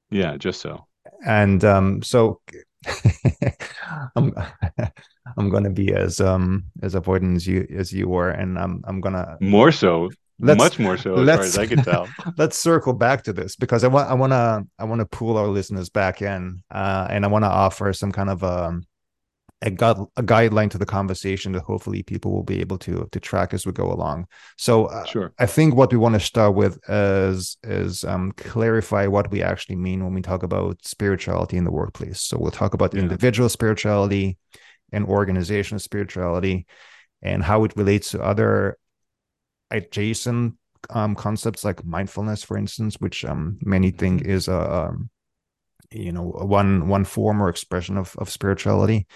Yeah, 0.09 0.37
just 0.37 0.61
so. 0.61 0.87
And 1.25 1.63
um, 1.65 2.01
so 2.01 2.41
I'm 4.15 4.33
I'm 5.37 5.49
gonna 5.49 5.69
be 5.69 5.93
as 5.93 6.19
um 6.19 6.65
as 6.81 6.95
avoidant 6.95 7.35
as 7.35 7.47
you 7.47 7.67
as 7.75 7.93
you 7.93 8.07
were, 8.07 8.29
and 8.29 8.57
I'm 8.57 8.81
I'm 8.85 9.01
gonna 9.01 9.37
more 9.39 9.71
so. 9.71 10.09
much 10.39 10.77
more 10.77 10.97
so 10.97 11.15
as 11.15 11.27
far 11.27 11.45
as 11.45 11.57
I 11.57 11.65
can 11.65 11.83
tell. 11.83 12.07
let's 12.37 12.57
circle 12.57 12.93
back 12.93 13.23
to 13.23 13.33
this 13.33 13.55
because 13.55 13.83
I 13.83 13.87
want 13.87 14.09
I 14.09 14.13
want 14.13 14.33
to 14.33 14.67
I 14.77 14.83
want 14.83 14.99
to 14.99 15.05
pull 15.05 15.37
our 15.37 15.47
listeners 15.47 15.89
back 15.89 16.21
in, 16.21 16.63
uh, 16.71 17.07
and 17.09 17.25
I 17.25 17.27
want 17.27 17.43
to 17.43 17.49
offer 17.49 17.93
some 17.93 18.11
kind 18.11 18.29
of 18.29 18.43
um 18.43 18.85
a, 19.63 19.71
gu- 19.71 20.09
a 20.15 20.23
guideline 20.23 20.69
to 20.69 20.77
the 20.77 20.85
conversation 20.85 21.51
that 21.53 21.63
hopefully 21.63 22.03
people 22.03 22.31
will 22.31 22.43
be 22.43 22.59
able 22.59 22.77
to 22.77 23.07
to 23.11 23.19
track 23.19 23.53
as 23.53 23.65
we 23.65 23.71
go 23.71 23.91
along. 23.91 24.27
So 24.57 24.85
uh, 24.85 25.05
sure. 25.05 25.33
I 25.39 25.45
think 25.45 25.75
what 25.75 25.91
we 25.91 25.97
want 25.97 26.13
to 26.13 26.19
start 26.19 26.55
with 26.55 26.79
is 26.89 27.57
is 27.63 28.03
um, 28.03 28.31
clarify 28.33 29.07
what 29.07 29.31
we 29.31 29.41
actually 29.41 29.77
mean 29.77 30.03
when 30.03 30.13
we 30.13 30.21
talk 30.21 30.43
about 30.43 30.85
spirituality 30.85 31.57
in 31.57 31.63
the 31.63 31.71
workplace. 31.71 32.21
So 32.21 32.37
we'll 32.39 32.51
talk 32.51 32.73
about 32.73 32.93
yeah. 32.93 33.01
individual 33.01 33.49
spirituality 33.49 34.37
and 34.91 35.05
organizational 35.05 35.79
spirituality 35.79 36.65
and 37.21 37.43
how 37.43 37.63
it 37.63 37.75
relates 37.75 38.11
to 38.11 38.21
other 38.21 38.77
adjacent 39.71 40.55
um, 40.89 41.15
concepts 41.15 41.63
like 41.63 41.83
mindfulness, 41.83 42.43
for 42.43 42.57
instance, 42.57 42.95
which 42.99 43.25
um, 43.25 43.57
many 43.61 43.91
think 43.91 44.21
mm-hmm. 44.21 44.31
is 44.31 44.47
a 44.47 44.87
um, 44.87 45.09
you 45.91 46.11
know 46.11 46.23
one 46.23 46.87
one 46.87 47.05
form 47.05 47.41
or 47.41 47.49
expression 47.49 47.97
of, 47.97 48.15
of 48.17 48.29
spirituality 48.29 49.07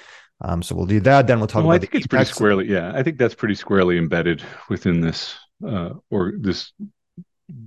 um, 0.43 0.63
so 0.63 0.75
we'll 0.75 0.85
do 0.85 0.99
that. 1.01 1.27
Then 1.27 1.39
we'll 1.39 1.47
talk 1.47 1.63
well, 1.63 1.71
about. 1.71 1.75
I 1.75 1.79
think 1.79 1.95
it's 1.95 2.07
pretty 2.07 2.25
squarely. 2.25 2.67
Yeah, 2.67 2.91
I 2.93 3.03
think 3.03 3.17
that's 3.17 3.35
pretty 3.35 3.55
squarely 3.55 3.97
embedded 3.97 4.41
within 4.69 5.01
this 5.01 5.35
uh, 5.65 5.91
or 6.09 6.33
this 6.39 6.71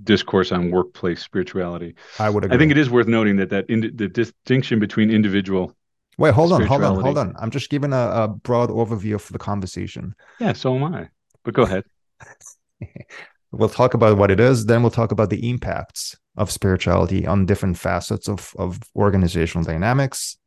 discourse 0.03 0.51
on 0.51 0.71
workplace 0.71 1.23
spirituality. 1.23 1.95
I 2.19 2.29
would. 2.29 2.43
Agree. 2.43 2.55
I 2.55 2.59
think 2.59 2.71
it 2.71 2.77
is 2.77 2.89
worth 2.89 3.07
noting 3.07 3.37
that 3.37 3.49
that 3.51 3.69
in, 3.69 3.91
the 3.95 4.07
distinction 4.07 4.79
between 4.79 5.09
individual. 5.09 5.73
Wait, 6.17 6.33
hold 6.33 6.53
on, 6.53 6.65
hold 6.65 6.83
on, 6.83 7.01
hold 7.01 7.17
on. 7.17 7.35
I'm 7.39 7.51
just 7.51 7.69
giving 7.69 7.93
a, 7.93 8.09
a 8.09 8.27
broad 8.27 8.69
overview 8.69 9.15
of 9.15 9.27
the 9.29 9.39
conversation. 9.39 10.15
Yeah, 10.39 10.53
so 10.53 10.75
am 10.75 10.83
I. 10.83 11.09
But 11.43 11.53
go 11.53 11.63
ahead. 11.63 11.83
we'll 13.51 13.69
talk 13.69 13.93
about 13.93 14.17
what 14.17 14.31
it 14.31 14.39
is. 14.39 14.65
Then 14.65 14.81
we'll 14.81 14.91
talk 14.91 15.11
about 15.11 15.29
the 15.29 15.49
impacts 15.49 16.15
of 16.37 16.51
spirituality 16.51 17.25
on 17.27 17.45
different 17.45 17.77
facets 17.77 18.27
of 18.27 18.53
of 18.57 18.79
organizational 18.95 19.63
dynamics 19.63 20.37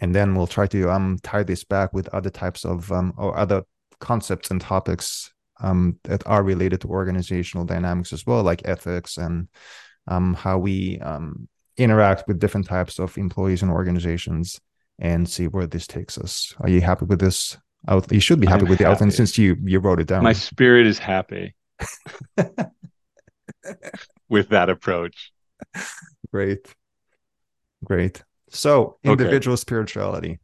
and 0.00 0.14
then 0.14 0.34
we'll 0.34 0.46
try 0.46 0.66
to 0.66 0.90
um, 0.90 1.18
tie 1.22 1.42
this 1.42 1.64
back 1.64 1.92
with 1.92 2.08
other 2.08 2.30
types 2.30 2.64
of 2.64 2.90
um, 2.90 3.12
or 3.16 3.36
other 3.36 3.62
concepts 4.00 4.50
and 4.50 4.60
topics 4.60 5.32
um, 5.60 5.98
that 6.04 6.26
are 6.26 6.42
related 6.42 6.80
to 6.80 6.88
organizational 6.88 7.66
dynamics 7.66 8.12
as 8.12 8.26
well, 8.26 8.42
like 8.42 8.62
ethics 8.64 9.18
and 9.18 9.48
um, 10.08 10.32
how 10.34 10.58
we 10.58 10.98
um, 11.00 11.48
interact 11.80 12.28
with 12.28 12.38
different 12.38 12.66
types 12.66 12.98
of 12.98 13.16
employees 13.18 13.62
and 13.62 13.70
organizations, 13.70 14.60
and 14.98 15.28
see 15.28 15.46
where 15.48 15.66
this 15.66 15.86
takes 15.86 16.18
us. 16.18 16.54
Are 16.60 16.68
you 16.68 16.80
happy 16.80 17.06
with 17.06 17.20
this? 17.20 17.56
Out, 17.88 18.12
you 18.12 18.20
should 18.20 18.40
be 18.40 18.46
happy 18.46 18.64
I'm 18.64 18.68
with 18.68 18.78
the 18.78 18.86
outline 18.86 19.10
since 19.10 19.38
you 19.38 19.56
you 19.64 19.78
wrote 19.80 20.00
it 20.00 20.06
down. 20.06 20.22
My 20.22 20.34
spirit 20.34 20.86
is 20.86 20.98
happy 20.98 21.54
with 24.28 24.50
that 24.50 24.68
approach. 24.68 25.32
Great, 26.30 26.74
great. 27.82 28.22
So 28.50 28.98
individual 29.02 29.54
okay. 29.54 29.60
spirituality. 29.60 30.40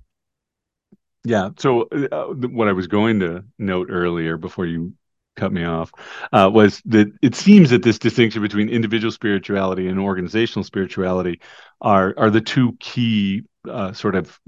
Yeah. 1.25 1.51
So 1.59 1.83
uh, 1.83 2.27
what 2.29 2.69
I 2.69 2.73
was 2.73 2.87
going 2.87 3.21
to 3.21 3.45
note 3.59 3.89
earlier 3.91 4.37
before 4.37 4.65
you 4.65 4.95
cut 5.37 5.53
me 5.53 5.65
off 5.65 5.93
uh, 6.33 6.51
was 6.53 6.83
that 6.87 7.13
it 7.23 7.35
seems 7.35 7.71
that 7.71 7.83
this 7.83 7.99
distinction 7.99 8.43
between 8.43 8.69
individual 8.69 9.13
spirituality 9.13 9.89
and 9.89 10.01
organizational 10.01 10.65
spirituality 10.65 11.41
are 11.81 12.15
are 12.17 12.31
the 12.31 12.41
two 12.41 12.77
key 12.81 13.43
uh, 13.69 13.93
sort 13.93 14.15
of 14.15 14.39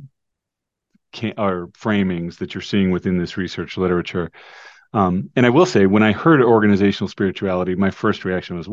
can, 1.13 1.35
are 1.37 1.67
framings 1.69 2.39
that 2.39 2.55
you're 2.55 2.63
seeing 2.63 2.91
within 2.91 3.19
this 3.19 3.37
research 3.37 3.77
literature. 3.77 4.31
Um, 4.93 5.31
and 5.37 5.45
I 5.45 5.51
will 5.51 5.67
say, 5.67 5.87
when 5.87 6.03
I 6.03 6.13
heard 6.13 6.41
organizational 6.43 7.09
spirituality, 7.09 7.75
my 7.75 7.91
first 7.91 8.25
reaction 8.25 8.57
was, 8.57 8.69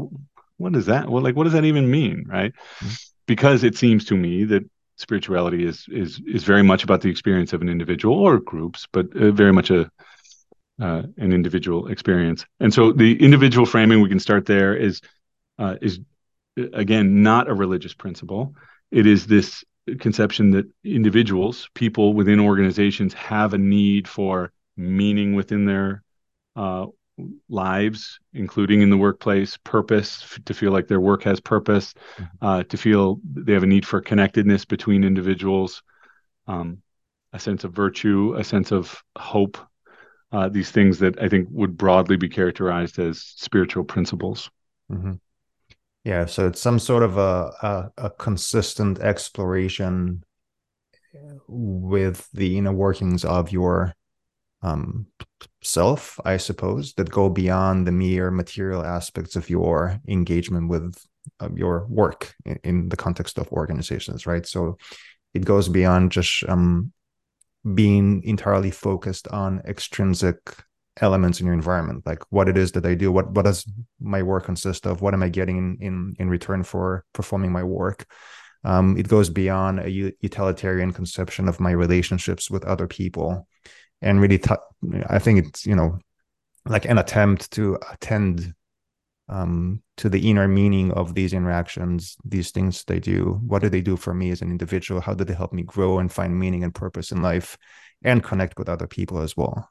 "What 0.57 0.75
is 0.75 0.86
that? 0.86 1.10
Well, 1.10 1.22
like, 1.22 1.36
what 1.36 1.43
does 1.43 1.53
that 1.53 1.65
even 1.65 1.91
mean?" 1.91 2.25
Right? 2.27 2.53
Mm-hmm. 2.79 2.93
Because 3.27 3.63
it 3.63 3.77
seems 3.77 4.05
to 4.05 4.15
me 4.15 4.45
that 4.45 4.63
spirituality 4.98 5.65
is 5.65 5.86
is 5.89 6.22
is 6.25 6.43
very 6.43 6.63
much 6.63 6.84
about 6.84 7.01
the 7.01 7.10
experience 7.10 7.53
of 7.53 7.62
an 7.62 7.69
individual 7.69 8.17
or 8.17 8.39
groups, 8.39 8.88
but 8.91 9.13
uh, 9.15 9.31
very 9.31 9.51
much 9.51 9.69
a 9.72 9.91
uh, 10.82 11.03
an 11.17 11.34
individual 11.34 11.88
experience. 11.88 12.46
And 12.60 12.74
so 12.74 12.91
the 12.91 13.22
individual 13.22 13.65
framing 13.65 14.01
we 14.01 14.10
can 14.10 14.20
start 14.20 14.46
there 14.46 14.75
is 14.75 15.01
uh, 15.58 15.75
is 15.82 16.00
again 16.74 17.24
not 17.24 17.50
a 17.50 17.53
religious 17.53 17.94
principle. 17.94 18.55
It 18.91 19.05
is 19.08 19.27
this 19.27 19.63
conception 20.00 20.51
that 20.51 20.65
individuals, 20.84 21.70
people 21.74 22.13
within 22.13 22.39
organizations, 22.39 23.13
have 23.13 23.53
a 23.53 23.58
need 23.58 24.08
for 24.08 24.51
meaning 24.75 25.36
within 25.36 25.65
their 25.65 26.03
uh, 26.55 26.88
lives, 27.50 28.20
including 28.34 28.82
in 28.82 28.89
the 28.89 28.98
workplace, 28.98 29.58
purpose 29.58 30.38
to 30.46 30.53
feel 30.53 30.72
like 30.72 30.88
their 30.88 31.00
work 31.00 31.24
has 31.24 31.39
purpose, 31.39 31.94
mm-hmm. 32.17 32.46
uh, 32.46 32.63
to 32.63 32.77
feel 32.77 33.20
they 33.24 33.53
have 33.53 33.63
a 33.63 33.67
need 33.67 33.86
for 33.86 34.01
connectedness 34.01 34.65
between 34.65 35.03
individuals, 35.03 35.82
um, 36.48 36.82
a 37.32 37.39
sense 37.39 37.63
of 37.63 37.74
virtue, 37.74 38.36
a 38.38 38.44
sense 38.44 38.72
of 38.72 39.03
hope. 39.17 39.58
Uh, 40.32 40.50
these 40.50 40.72
things 40.72 41.00
that 41.00 41.22
I 41.22 41.29
think 41.29 41.48
would 41.51 41.77
broadly 41.77 42.17
be 42.17 42.27
characterized 42.27 43.00
as 43.00 43.22
spiritual 43.22 43.84
principles. 43.84 44.50
Mm-hmm. 44.91 45.13
Yeah, 46.03 46.25
so 46.25 46.48
it's 46.48 46.62
some 46.62 46.79
sort 46.79 47.03
of 47.03 47.17
a 47.17 47.51
a, 47.62 47.91
a 47.98 48.10
consistent 48.10 49.00
exploration 49.00 50.24
with 51.48 52.29
the 52.34 52.58
inner 52.58 52.74
workings 52.74 53.24
of 53.24 53.51
your 53.51 53.96
um, 54.62 55.08
self, 55.62 56.20
I 56.25 56.38
suppose, 56.38 56.94
that 56.94 57.10
go 57.10 57.29
beyond 57.29 57.86
the 57.86 57.91
mere 57.91 58.32
material 58.32 58.84
aspects 58.84 59.36
of 59.36 59.50
your 59.50 60.00
engagement 60.08 60.70
with 60.70 60.96
uh, 61.39 61.50
your 61.55 61.86
work 61.88 62.36
in, 62.46 62.60
in, 62.63 62.89
the 62.89 62.98
context 62.98 63.38
of 63.38 63.51
organizations, 63.51 64.25
right? 64.25 64.46
So 64.46 64.77
it 65.34 65.46
goes 65.46 65.70
beyond 65.70 66.12
just 66.12 66.44
um, 66.48 66.91
being 67.74 68.22
entirely 68.24 68.72
focused 68.72 69.27
on 69.29 69.62
extrinsic 69.65 70.38
elements 71.01 71.39
in 71.39 71.45
your 71.45 71.53
environment 71.53 72.05
like 72.05 72.24
what 72.29 72.48
it 72.48 72.55
is 72.55 72.72
that 72.72 72.86
i 72.86 72.93
do 72.95 73.12
what 73.12 73.29
what 73.31 73.43
does 73.43 73.65
my 74.00 74.24
work 74.24 74.45
consist 74.45 74.86
of 74.86 75.01
what 75.01 75.13
am 75.13 75.22
i 75.22 75.27
getting 75.27 75.57
in 75.57 75.77
in, 75.81 76.15
in 76.19 76.29
return 76.29 76.63
for 76.63 77.03
performing 77.13 77.51
my 77.51 77.63
work? 77.63 78.05
Um, 78.63 78.98
it 78.98 79.07
goes 79.07 79.29
beyond 79.29 79.79
a 79.79 79.91
utilitarian 79.91 80.91
conception 80.91 81.48
of 81.48 81.60
my 81.60 81.69
relationships 81.69 82.50
with 82.50 82.65
other 82.65 82.88
people 82.88 83.48
and 84.01 84.19
really 84.19 84.39
t- 84.39 84.55
i 85.07 85.19
think 85.19 85.45
it's 85.45 85.65
you 85.65 85.75
know 85.75 86.00
like 86.65 86.86
an 86.86 86.98
attempt 86.98 87.51
to 87.51 87.77
attend 87.91 88.53
um, 89.27 89.82
to 89.98 90.10
the 90.10 90.29
inner 90.29 90.48
meaning 90.48 90.91
of 90.91 91.15
these 91.15 91.34
interactions 91.34 92.15
these 92.24 92.51
things 92.51 92.84
they 92.84 93.00
do. 93.00 93.39
What 93.46 93.62
do 93.62 93.70
they 93.70 93.82
do 93.82 93.98
for 93.98 94.13
me 94.13 94.32
as 94.32 94.41
an 94.41 94.51
individual? 94.51 95.01
How 95.01 95.13
do 95.13 95.24
they 95.24 95.34
help 95.34 95.53
me 95.53 95.63
grow 95.63 96.00
and 96.00 96.12
find 96.12 96.39
meaning 96.39 96.63
and 96.63 96.74
purpose 96.74 97.12
in 97.12 97.22
life 97.22 97.58
and 98.03 98.24
connect 98.24 98.60
with 98.60 98.70
other 98.70 98.88
people 98.88 99.20
as 99.20 99.36
well? 99.36 99.70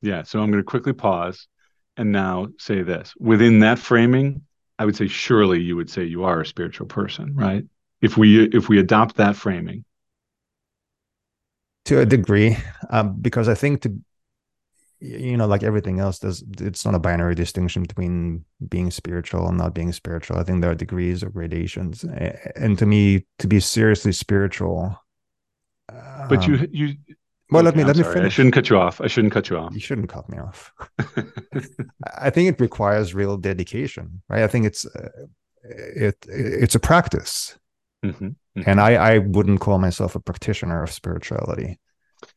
Yeah 0.00 0.22
so 0.22 0.40
i'm 0.40 0.50
going 0.50 0.62
to 0.62 0.66
quickly 0.66 0.92
pause 0.92 1.48
and 1.96 2.10
now 2.10 2.48
say 2.58 2.82
this. 2.82 3.14
Within 3.18 3.60
that 3.60 3.78
framing 3.78 4.42
i 4.78 4.84
would 4.84 4.96
say 4.96 5.06
surely 5.06 5.60
you 5.60 5.76
would 5.76 5.90
say 5.90 6.04
you 6.04 6.24
are 6.24 6.40
a 6.40 6.46
spiritual 6.46 6.86
person 6.86 7.34
right? 7.34 7.64
If 8.00 8.16
we 8.16 8.46
if 8.46 8.68
we 8.68 8.80
adopt 8.80 9.16
that 9.16 9.36
framing. 9.36 9.84
To 11.86 12.00
a 12.00 12.06
degree 12.06 12.56
um, 12.90 13.20
because 13.20 13.48
i 13.48 13.54
think 13.54 13.82
to 13.82 13.98
you 15.02 15.36
know 15.36 15.46
like 15.46 15.64
everything 15.64 15.98
else 15.98 16.20
there's 16.20 16.44
it's 16.60 16.84
not 16.84 16.94
a 16.94 16.98
binary 16.98 17.34
distinction 17.34 17.82
between 17.82 18.44
being 18.68 18.90
spiritual 18.90 19.48
and 19.48 19.58
not 19.58 19.74
being 19.74 19.92
spiritual. 19.92 20.38
I 20.38 20.44
think 20.44 20.60
there 20.60 20.70
are 20.70 20.76
degrees 20.76 21.24
or 21.24 21.30
gradations. 21.30 22.04
And 22.56 22.78
to 22.78 22.86
me 22.86 23.26
to 23.40 23.48
be 23.48 23.58
seriously 23.58 24.12
spiritual 24.12 24.96
but 26.28 26.46
you 26.46 26.54
um, 26.54 26.66
you 26.70 26.94
well 27.50 27.66
okay, 27.66 27.66
let 27.66 27.76
me 27.76 27.82
I'm 27.82 27.88
let 27.88 27.96
me 27.96 28.02
finish. 28.04 28.26
i 28.26 28.28
shouldn't 28.28 28.54
cut 28.54 28.70
you 28.70 28.78
off 28.78 29.00
i 29.00 29.06
shouldn't 29.08 29.32
cut 29.32 29.50
you 29.50 29.58
off. 29.58 29.74
You 29.74 29.80
shouldn't 29.80 30.08
cut 30.08 30.28
me 30.28 30.38
off. 30.38 30.72
I 32.18 32.30
think 32.30 32.48
it 32.48 32.60
requires 32.60 33.14
real 33.14 33.36
dedication 33.36 34.22
right? 34.28 34.44
I 34.44 34.46
think 34.46 34.66
it's 34.66 34.86
uh, 34.86 35.08
it 35.64 36.16
it's 36.28 36.74
a 36.74 36.80
practice. 36.80 37.58
Mm-hmm, 38.04 38.26
mm-hmm. 38.26 38.62
and 38.66 38.80
i 38.80 38.94
i 38.94 39.18
wouldn't 39.18 39.60
call 39.60 39.78
myself 39.78 40.16
a 40.16 40.20
practitioner 40.20 40.82
of 40.82 40.90
spirituality 40.90 41.78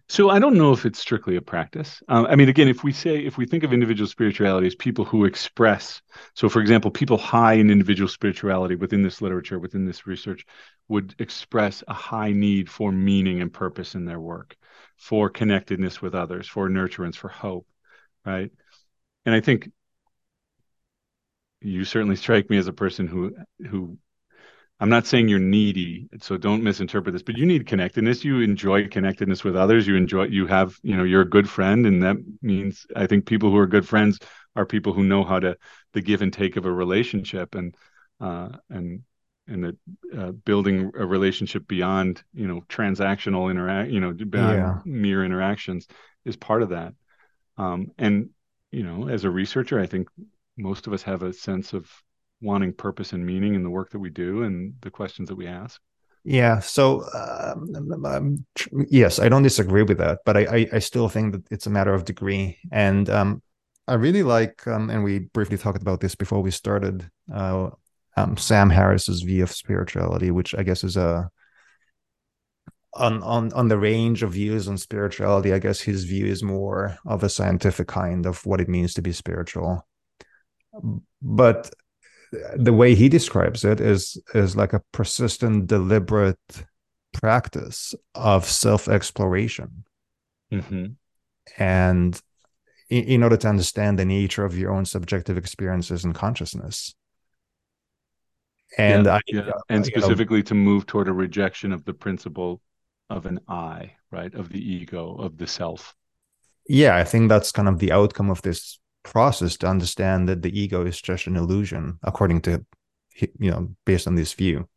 so 0.07 0.29
I 0.29 0.39
don't 0.39 0.55
know 0.55 0.71
if 0.71 0.85
it's 0.85 0.99
strictly 0.99 1.35
a 1.35 1.41
practice. 1.41 2.01
Uh, 2.07 2.25
I 2.29 2.35
mean, 2.35 2.49
again, 2.49 2.67
if 2.67 2.83
we 2.83 2.91
say 2.91 3.17
if 3.17 3.37
we 3.37 3.45
think 3.45 3.63
of 3.63 3.73
individual 3.73 4.07
spirituality 4.07 4.67
as 4.67 4.75
people 4.75 5.03
who 5.03 5.25
express, 5.25 6.01
so 6.35 6.47
for 6.47 6.61
example, 6.61 6.91
people 6.91 7.17
high 7.17 7.53
in 7.53 7.71
individual 7.71 8.07
spirituality 8.07 8.75
within 8.75 9.01
this 9.01 9.21
literature, 9.21 9.59
within 9.59 9.85
this 9.85 10.05
research, 10.05 10.45
would 10.87 11.15
express 11.19 11.83
a 11.87 11.93
high 11.93 12.31
need 12.31 12.69
for 12.69 12.91
meaning 12.91 13.41
and 13.41 13.51
purpose 13.51 13.95
in 13.95 14.05
their 14.05 14.19
work, 14.19 14.55
for 14.97 15.29
connectedness 15.29 16.01
with 16.01 16.13
others, 16.13 16.47
for 16.47 16.69
nurturance, 16.69 17.15
for 17.15 17.29
hope, 17.29 17.67
right? 18.25 18.51
And 19.25 19.33
I 19.33 19.41
think 19.41 19.71
you 21.61 21.83
certainly 21.83 22.15
strike 22.15 22.49
me 22.49 22.57
as 22.57 22.67
a 22.67 22.73
person 22.73 23.07
who 23.07 23.35
who 23.69 23.97
I'm 24.79 24.89
not 24.89 25.05
saying 25.05 25.29
you're 25.29 25.39
needy, 25.39 26.09
so 26.19 26.35
don't 26.35 26.61
misinterpret 26.61 27.13
this, 27.13 27.23
but 27.23 27.37
you 27.37 27.45
need 27.45 27.65
connectedness. 27.65 28.25
You 28.25 28.41
enjoy 28.41 28.89
connectedness 28.89 29.43
with 29.43 29.55
others. 29.55 29.87
You 29.87 29.95
enjoy, 29.95 30.25
you 30.25 30.47
have, 30.47 30.77
you 30.83 30.97
know, 30.97 31.05
you're 31.05 31.21
a 31.21 31.29
good 31.29 31.49
friend. 31.49 31.85
And 31.85 32.03
that 32.03 32.17
means 32.41 32.85
I 32.93 33.07
think 33.07 33.25
people 33.25 33.51
who 33.51 33.57
are 33.57 33.67
good 33.67 33.87
friends 33.87 34.19
are 34.53 34.65
people 34.65 34.91
who 34.91 35.03
know 35.03 35.23
how 35.23 35.39
to, 35.39 35.57
the 35.93 36.01
give 36.01 36.21
and 36.21 36.33
take 36.33 36.57
of 36.57 36.65
a 36.65 36.71
relationship 36.71 37.55
and, 37.55 37.73
uh, 38.19 38.49
and, 38.69 39.03
and 39.47 39.63
the 39.63 39.77
uh, 40.17 40.31
building 40.31 40.91
a 40.93 41.05
relationship 41.05 41.67
beyond, 41.67 42.21
you 42.33 42.47
know, 42.47 42.61
transactional 42.67 43.49
interact, 43.49 43.91
you 43.91 44.01
know, 44.01 44.11
beyond 44.11 44.57
yeah. 44.57 44.79
mere 44.83 45.23
interactions 45.23 45.87
is 46.25 46.35
part 46.35 46.61
of 46.61 46.69
that. 46.69 46.93
Um, 47.57 47.91
and, 47.97 48.31
you 48.71 48.83
know, 48.83 49.07
as 49.07 49.23
a 49.23 49.29
researcher, 49.29 49.79
I 49.79 49.85
think 49.85 50.09
most 50.57 50.87
of 50.87 50.91
us 50.91 51.03
have 51.03 51.23
a 51.23 51.31
sense 51.31 51.71
of 51.71 51.89
wanting 52.45 52.73
purpose 52.73 53.11
and 53.13 53.25
meaning 53.25 53.55
in 53.55 53.63
the 53.63 53.69
work 53.69 53.89
that 53.91 53.99
we 53.99 54.09
do 54.09 54.43
and 54.43 54.75
the 54.81 54.91
questions 54.91 55.29
that 55.29 55.35
we 55.35 55.47
ask? 55.47 55.81
Yeah. 56.23 56.59
So 56.59 57.03
um, 57.13 58.45
yes, 58.89 59.19
I 59.19 59.29
don't 59.29 59.43
disagree 59.43 59.83
with 59.83 59.97
that, 59.99 60.19
but 60.25 60.37
I, 60.37 60.41
I, 60.41 60.67
I 60.73 60.79
still 60.79 61.09
think 61.09 61.33
that 61.33 61.43
it's 61.51 61.67
a 61.67 61.69
matter 61.69 61.93
of 61.93 62.05
degree. 62.05 62.57
And 62.71 63.09
um, 63.09 63.43
I 63.87 63.93
really 63.93 64.23
like, 64.23 64.65
um, 64.67 64.89
and 64.89 65.03
we 65.03 65.19
briefly 65.19 65.57
talked 65.57 65.81
about 65.81 65.99
this 65.99 66.15
before 66.15 66.41
we 66.41 66.51
started. 66.51 67.09
Uh, 67.31 67.69
um, 68.17 68.37
Sam 68.37 68.69
Harris's 68.69 69.21
view 69.21 69.43
of 69.43 69.51
spirituality, 69.51 70.31
which 70.31 70.55
I 70.55 70.63
guess 70.63 70.83
is 70.83 70.97
a 70.97 71.29
on 72.93 73.21
on 73.23 73.51
on 73.53 73.67
the 73.67 73.77
range 73.77 74.23
of 74.23 74.31
views 74.31 74.67
on 74.67 74.77
spirituality. 74.77 75.53
I 75.53 75.59
guess 75.59 75.81
his 75.81 76.05
view 76.05 76.25
is 76.25 76.41
more 76.41 76.97
of 77.05 77.23
a 77.23 77.29
scientific 77.29 77.87
kind 77.87 78.25
of 78.25 78.45
what 78.45 78.61
it 78.61 78.69
means 78.69 78.93
to 78.93 79.01
be 79.01 79.11
spiritual. 79.11 79.85
But 81.21 81.71
the 82.55 82.73
way 82.73 82.95
he 82.95 83.09
describes 83.09 83.63
it 83.63 83.79
is 83.79 84.17
is 84.33 84.55
like 84.55 84.73
a 84.73 84.81
persistent 84.91 85.67
deliberate 85.67 86.65
practice 87.13 87.95
of 88.13 88.45
self-exploration 88.45 89.85
mm-hmm. 90.51 90.85
and 91.57 92.21
in, 92.89 93.03
in, 93.05 93.23
order 93.23 93.37
to 93.37 93.47
understand 93.47 93.97
the 93.97 94.05
nature 94.05 94.43
of 94.43 94.57
your 94.57 94.71
own 94.71 94.85
subjective 94.85 95.37
experiences 95.37 96.03
and 96.03 96.13
consciousness 96.13 96.93
and 98.77 99.05
yeah, 99.05 99.15
I, 99.15 99.19
yeah. 99.27 99.51
and 99.69 99.85
specifically 99.85 100.39
know, 100.39 100.43
to 100.43 100.53
move 100.55 100.85
toward 100.85 101.07
a 101.07 101.13
rejection 101.13 101.71
of 101.71 101.85
the 101.85 101.93
principle 101.93 102.61
of 103.09 103.25
an 103.25 103.39
i 103.47 103.93
right 104.11 104.33
of 104.33 104.49
the 104.49 104.59
ego 104.59 105.15
of 105.15 105.37
the 105.37 105.47
self 105.47 105.95
yeah 106.67 106.95
i 106.95 107.03
think 107.03 107.29
that's 107.29 107.51
kind 107.51 107.67
of 107.67 107.79
the 107.79 107.91
outcome 107.91 108.29
of 108.29 108.41
this 108.41 108.79
process 109.05 109.55
to 109.57 109.67
understand 109.67 110.27
that 110.27 110.41
the 110.41 110.59
ego 110.59 110.85
is 110.85 111.01
just 111.01 111.27
an 111.27 111.37
illusion 111.37 111.97
according 112.03 112.41
to 112.41 112.65
you 113.39 113.51
know 113.51 113.69
based 113.85 114.07
on 114.07 114.15
this 114.15 114.33
view. 114.33 114.67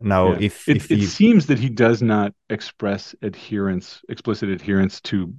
Now 0.00 0.32
yeah. 0.32 0.38
if, 0.40 0.68
it, 0.68 0.76
if 0.76 0.90
it 0.90 1.06
seems 1.06 1.46
that 1.46 1.58
he 1.58 1.68
does 1.68 2.02
not 2.02 2.34
express 2.48 3.14
adherence 3.22 4.02
explicit 4.08 4.48
adherence 4.48 5.00
to 5.02 5.32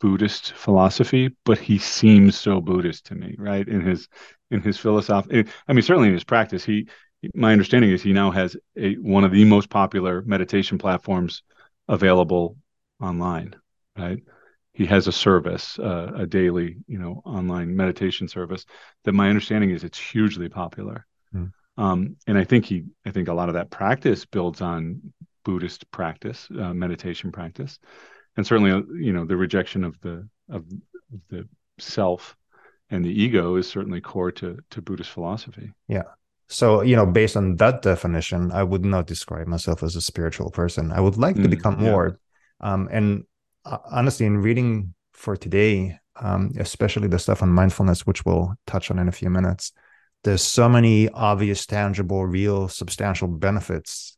buddhist 0.00 0.52
philosophy 0.52 1.30
but 1.44 1.58
he 1.58 1.78
seems 1.78 2.36
so 2.36 2.60
buddhist 2.60 3.06
to 3.06 3.14
me 3.14 3.36
right? 3.38 3.66
In 3.68 3.80
his 3.80 4.08
in 4.50 4.60
his 4.60 4.76
philosophy 4.76 5.38
eh, 5.38 5.42
i 5.68 5.72
mean 5.72 5.82
certainly 5.82 6.08
in 6.08 6.14
his 6.14 6.24
practice 6.24 6.64
he 6.64 6.88
my 7.32 7.52
understanding 7.52 7.90
is 7.90 8.02
he 8.02 8.12
now 8.12 8.30
has 8.30 8.56
a 8.76 8.94
one 8.94 9.24
of 9.24 9.32
the 9.32 9.44
most 9.44 9.70
popular 9.70 10.22
meditation 10.22 10.78
platforms 10.78 11.42
available 11.88 12.56
online 13.00 13.54
right 13.96 14.22
he 14.74 14.84
has 14.86 15.06
a 15.06 15.12
service, 15.12 15.78
uh, 15.78 16.10
a 16.16 16.26
daily, 16.26 16.76
you 16.86 16.98
know, 16.98 17.22
online 17.24 17.74
meditation 17.74 18.28
service 18.28 18.66
that 19.04 19.12
my 19.12 19.28
understanding 19.28 19.70
is 19.70 19.84
it's 19.84 19.98
hugely 19.98 20.48
popular. 20.48 21.06
Mm. 21.34 21.52
Um, 21.78 22.16
and 22.26 22.36
I 22.36 22.44
think 22.44 22.66
he, 22.66 22.84
I 23.06 23.10
think 23.10 23.28
a 23.28 23.34
lot 23.34 23.48
of 23.48 23.54
that 23.54 23.70
practice 23.70 24.24
builds 24.24 24.60
on 24.60 25.00
Buddhist 25.44 25.90
practice, 25.92 26.48
uh, 26.58 26.74
meditation 26.74 27.30
practice, 27.30 27.78
and 28.36 28.46
certainly, 28.46 28.72
uh, 28.72 28.82
you 28.98 29.12
know, 29.12 29.24
the 29.24 29.36
rejection 29.36 29.84
of 29.84 29.98
the 30.00 30.28
of 30.50 30.64
the 31.28 31.48
self 31.78 32.36
and 32.90 33.04
the 33.04 33.22
ego 33.22 33.56
is 33.56 33.68
certainly 33.68 34.00
core 34.00 34.32
to 34.32 34.58
to 34.70 34.82
Buddhist 34.82 35.10
philosophy. 35.10 35.72
Yeah. 35.88 36.02
So, 36.48 36.82
you 36.82 36.96
know, 36.96 37.06
based 37.06 37.36
on 37.36 37.56
that 37.56 37.82
definition, 37.82 38.52
I 38.52 38.62
would 38.62 38.84
not 38.84 39.06
describe 39.06 39.46
myself 39.46 39.82
as 39.82 39.96
a 39.96 40.00
spiritual 40.00 40.50
person. 40.50 40.92
I 40.92 41.00
would 41.00 41.16
like 41.16 41.36
to 41.36 41.42
mm, 41.42 41.50
become 41.50 41.80
yeah. 41.80 41.90
more. 41.90 42.20
Um, 42.60 42.88
and 42.92 43.24
honestly, 43.64 44.26
in 44.26 44.38
reading 44.38 44.94
for 45.12 45.36
today, 45.36 45.98
um, 46.20 46.52
especially 46.58 47.08
the 47.08 47.18
stuff 47.18 47.42
on 47.42 47.50
mindfulness, 47.50 48.06
which 48.06 48.24
we'll 48.24 48.54
touch 48.66 48.90
on 48.90 48.98
in 48.98 49.08
a 49.08 49.12
few 49.12 49.30
minutes, 49.30 49.72
there's 50.22 50.42
so 50.42 50.68
many 50.68 51.08
obvious, 51.10 51.66
tangible, 51.66 52.26
real, 52.26 52.68
substantial 52.68 53.28
benefits 53.28 54.16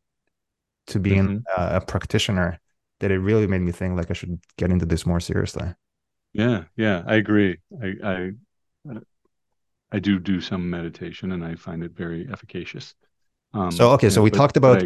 to 0.88 1.00
being 1.00 1.26
mm-hmm. 1.26 1.62
a, 1.62 1.76
a 1.76 1.80
practitioner 1.80 2.60
that 3.00 3.10
it 3.10 3.18
really 3.18 3.46
made 3.46 3.60
me 3.60 3.72
think 3.72 3.96
like 3.96 4.10
I 4.10 4.14
should 4.14 4.40
get 4.56 4.70
into 4.70 4.86
this 4.86 5.04
more 5.04 5.20
seriously. 5.20 5.74
Yeah, 6.32 6.64
yeah, 6.76 7.02
I 7.06 7.16
agree. 7.16 7.58
I, 7.82 7.94
I, 8.04 8.30
I 9.90 9.98
do 9.98 10.18
do 10.18 10.40
some 10.40 10.68
meditation, 10.68 11.32
and 11.32 11.44
I 11.44 11.54
find 11.54 11.82
it 11.82 11.92
very 11.92 12.28
efficacious. 12.30 12.94
Um, 13.52 13.70
so 13.70 13.92
okay, 13.92 14.10
so 14.10 14.22
we 14.22 14.30
but, 14.30 14.36
talked 14.36 14.56
about 14.56 14.82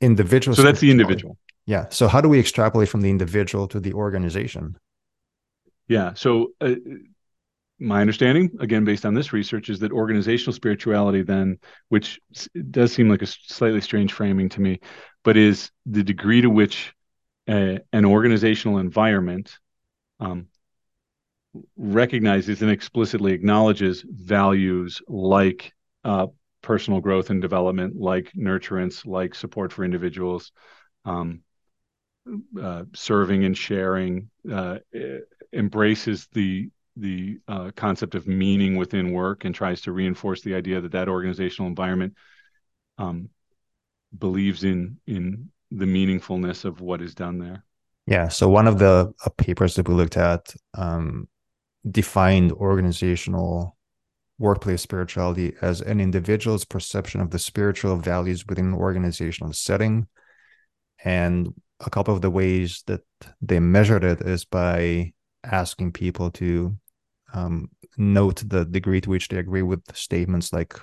individual. 0.00 0.56
So 0.56 0.62
that's 0.62 0.80
the 0.80 0.90
individual. 0.90 1.38
Yeah. 1.66 1.86
So 1.90 2.08
how 2.08 2.20
do 2.20 2.28
we 2.28 2.38
extrapolate 2.38 2.88
from 2.88 3.00
the 3.00 3.10
individual 3.10 3.66
to 3.68 3.80
the 3.80 3.94
organization? 3.94 4.76
Yeah. 5.88 6.14
So 6.14 6.52
uh, 6.60 6.74
my 7.78 8.00
understanding, 8.00 8.50
again, 8.60 8.84
based 8.84 9.04
on 9.04 9.14
this 9.14 9.32
research, 9.32 9.68
is 9.68 9.80
that 9.80 9.92
organizational 9.92 10.52
spirituality, 10.52 11.22
then, 11.22 11.58
which 11.88 12.20
does 12.70 12.92
seem 12.92 13.08
like 13.08 13.22
a 13.22 13.26
slightly 13.26 13.80
strange 13.80 14.12
framing 14.12 14.48
to 14.50 14.60
me, 14.60 14.80
but 15.22 15.36
is 15.36 15.70
the 15.86 16.04
degree 16.04 16.40
to 16.40 16.50
which 16.50 16.94
a, 17.48 17.80
an 17.92 18.04
organizational 18.04 18.78
environment 18.78 19.58
um, 20.20 20.46
recognizes 21.76 22.62
and 22.62 22.70
explicitly 22.70 23.32
acknowledges 23.32 24.04
values 24.08 25.00
like 25.08 25.72
uh, 26.04 26.26
personal 26.62 27.00
growth 27.00 27.30
and 27.30 27.42
development, 27.42 27.96
like 27.96 28.32
nurturance, 28.36 29.06
like 29.06 29.34
support 29.34 29.72
for 29.72 29.84
individuals, 29.84 30.52
um, 31.04 31.40
uh, 32.60 32.84
serving 32.94 33.44
and 33.44 33.56
sharing, 33.56 34.30
uh, 34.50 34.78
embraces 35.52 36.26
the 36.32 36.70
the 36.96 37.40
uh, 37.48 37.70
concept 37.74 38.14
of 38.14 38.28
meaning 38.28 38.76
within 38.76 39.12
work 39.12 39.44
and 39.44 39.54
tries 39.54 39.80
to 39.80 39.92
reinforce 39.92 40.42
the 40.42 40.54
idea 40.54 40.80
that 40.80 40.92
that 40.92 41.08
organizational 41.08 41.68
environment 41.68 42.14
um, 42.98 43.28
believes 44.16 44.64
in 44.64 44.98
in 45.06 45.50
the 45.70 45.86
meaningfulness 45.86 46.64
of 46.64 46.80
what 46.80 47.02
is 47.02 47.14
done 47.14 47.38
there. 47.38 47.64
Yeah. 48.06 48.28
So 48.28 48.48
one 48.48 48.68
of 48.68 48.78
the 48.78 49.12
uh, 49.24 49.30
papers 49.36 49.74
that 49.74 49.88
we 49.88 49.94
looked 49.94 50.16
at 50.16 50.54
um, 50.74 51.28
defined 51.90 52.52
organizational 52.52 53.76
workplace 54.38 54.82
spirituality 54.82 55.54
as 55.62 55.80
an 55.80 56.00
individual's 56.00 56.64
perception 56.64 57.20
of 57.20 57.30
the 57.30 57.38
spiritual 57.38 57.96
values 57.96 58.46
within 58.46 58.66
an 58.66 58.74
organizational 58.74 59.52
setting. 59.52 60.06
And 61.04 61.54
a 61.80 61.90
couple 61.90 62.14
of 62.14 62.20
the 62.20 62.30
ways 62.30 62.82
that 62.86 63.02
they 63.40 63.60
measured 63.60 64.04
it 64.04 64.20
is 64.20 64.44
by 64.44 65.12
asking 65.44 65.92
people 65.92 66.30
to 66.30 66.76
um, 67.32 67.68
note 67.96 68.42
the 68.46 68.64
degree 68.64 69.00
to 69.00 69.10
which 69.10 69.28
they 69.28 69.38
agree 69.38 69.62
with 69.62 69.82
statements 69.94 70.52
like 70.52 70.74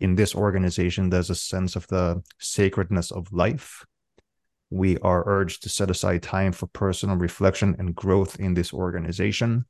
in 0.00 0.14
this 0.14 0.34
organization 0.34 1.10
there's 1.10 1.30
a 1.30 1.34
sense 1.34 1.76
of 1.76 1.86
the 1.88 2.22
sacredness 2.38 3.10
of 3.10 3.32
life. 3.32 3.84
We 4.70 4.98
are 4.98 5.24
urged 5.26 5.62
to 5.62 5.68
set 5.68 5.90
aside 5.90 6.22
time 6.22 6.52
for 6.52 6.66
personal 6.68 7.16
reflection 7.16 7.74
and 7.78 7.94
growth 7.94 8.38
in 8.38 8.54
this 8.54 8.72
organization. 8.72 9.64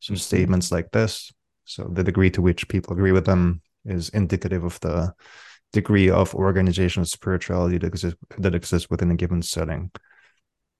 So 0.00 0.12
mm-hmm. 0.12 0.18
statements 0.18 0.70
like 0.70 0.90
this. 0.92 1.32
So 1.64 1.88
the 1.90 2.04
degree 2.04 2.30
to 2.30 2.42
which 2.42 2.68
people 2.68 2.92
agree 2.92 3.12
with 3.12 3.24
them 3.24 3.62
is 3.84 4.10
indicative 4.10 4.62
of 4.62 4.78
the 4.80 5.14
degree 5.72 6.10
of 6.10 6.34
organizational 6.34 7.06
spirituality 7.06 7.78
that 7.78 7.86
exists, 7.86 8.18
that 8.38 8.54
exists 8.54 8.90
within 8.90 9.10
a 9.10 9.16
given 9.16 9.42
setting. 9.42 9.90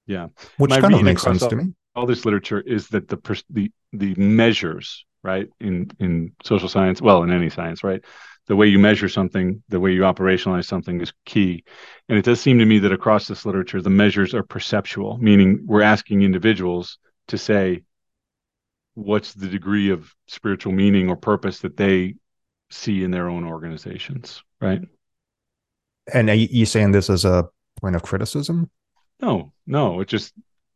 Yeah. 0.06 0.28
Which 0.58 0.70
My 0.70 0.80
kind 0.80 0.94
of 0.94 1.02
makes 1.02 1.22
sense 1.22 1.42
all, 1.42 1.50
to 1.50 1.56
me. 1.56 1.74
all 1.94 2.06
this 2.06 2.24
literature 2.24 2.60
is 2.60 2.88
that 2.88 3.08
the 3.08 3.42
the 3.50 3.70
the 3.92 4.14
measures 4.16 5.04
right 5.22 5.48
in 5.60 5.90
in 6.00 6.32
social 6.42 6.68
science 6.68 7.00
well 7.00 7.22
in 7.22 7.30
any 7.30 7.48
science 7.48 7.84
right 7.84 8.04
the 8.48 8.56
way 8.56 8.66
you 8.66 8.78
measure 8.78 9.08
something 9.08 9.62
the 9.68 9.78
way 9.78 9.92
you 9.92 10.00
operationalize 10.00 10.64
something 10.64 11.00
is 11.00 11.12
key. 11.24 11.64
And 12.08 12.18
it 12.18 12.24
does 12.24 12.40
seem 12.40 12.58
to 12.58 12.66
me 12.66 12.80
that 12.80 12.92
across 12.92 13.28
this 13.28 13.46
literature 13.46 13.80
the 13.80 13.90
measures 13.90 14.34
are 14.34 14.42
perceptual 14.42 15.16
meaning 15.18 15.62
we're 15.64 15.82
asking 15.82 16.22
individuals 16.22 16.98
to 17.28 17.38
say 17.38 17.82
what's 18.94 19.32
the 19.32 19.48
degree 19.48 19.90
of 19.90 20.12
spiritual 20.26 20.72
meaning 20.72 21.08
or 21.08 21.16
purpose 21.16 21.60
that 21.60 21.76
they 21.76 22.14
see 22.72 23.04
in 23.04 23.10
their 23.10 23.28
own 23.28 23.44
organizations 23.44 24.42
right 24.60 24.82
and 26.12 26.30
are 26.30 26.34
you 26.34 26.66
saying 26.66 26.92
this 26.92 27.10
as 27.10 27.24
a 27.24 27.48
point 27.80 27.96
of 27.96 28.02
criticism 28.02 28.70
no 29.20 29.52
no 29.66 30.00
it 30.00 30.08
just 30.08 30.32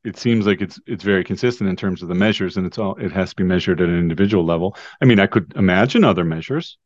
it 0.07 0.17
seems 0.17 0.47
like 0.47 0.61
it's 0.61 0.79
it's 0.87 1.03
very 1.03 1.25
consistent 1.25 1.69
in 1.69 1.75
terms 1.75 2.01
of 2.01 2.09
the 2.09 2.15
measures, 2.15 2.57
and 2.57 2.65
it's 2.65 2.79
all 2.79 2.95
it 2.95 3.11
has 3.11 3.31
to 3.31 3.37
be 3.37 3.43
measured 3.43 3.81
at 3.81 3.89
an 3.89 3.99
individual 3.99 4.45
level. 4.45 4.77
I 5.03 5.05
mean, 5.05 5.19
I 5.19 5.27
could 5.27 5.53
imagine 5.57 6.05
other 6.05 6.25
measures, 6.25 6.79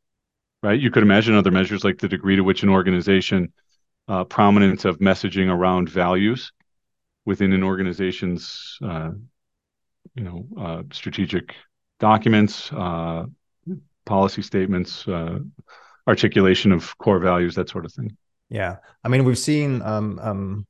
right? 0.62 0.80
You 0.80 0.90
could 0.90 1.02
imagine 1.02 1.34
other 1.34 1.50
measures 1.50 1.84
like 1.84 1.98
the 1.98 2.08
degree 2.08 2.36
to 2.36 2.42
which 2.42 2.62
an 2.62 2.70
organization 2.70 3.52
uh, 4.08 4.24
prominence 4.24 4.86
of 4.86 5.00
messaging 5.00 5.50
around 5.50 5.90
values 5.90 6.50
within 7.26 7.52
an 7.52 7.62
organization's 7.62 8.78
uh, 8.82 9.10
you 10.14 10.24
know 10.24 10.46
uh, 10.58 10.82
strategic 10.90 11.54
documents, 11.98 12.72
uh, 12.72 13.24
policy 14.04 14.42
statements, 14.42 15.06
uh, 15.08 15.38
articulation 16.06 16.72
of 16.72 16.96
core 16.98 17.18
values, 17.18 17.54
that 17.54 17.68
sort 17.68 17.84
of 17.84 17.92
thing. 17.92 18.16
Yeah, 18.48 18.76
I 19.04 19.08
mean, 19.08 19.24
we've 19.24 19.38
seen 19.38 19.80
um, 19.82 20.18
um, 20.20 20.66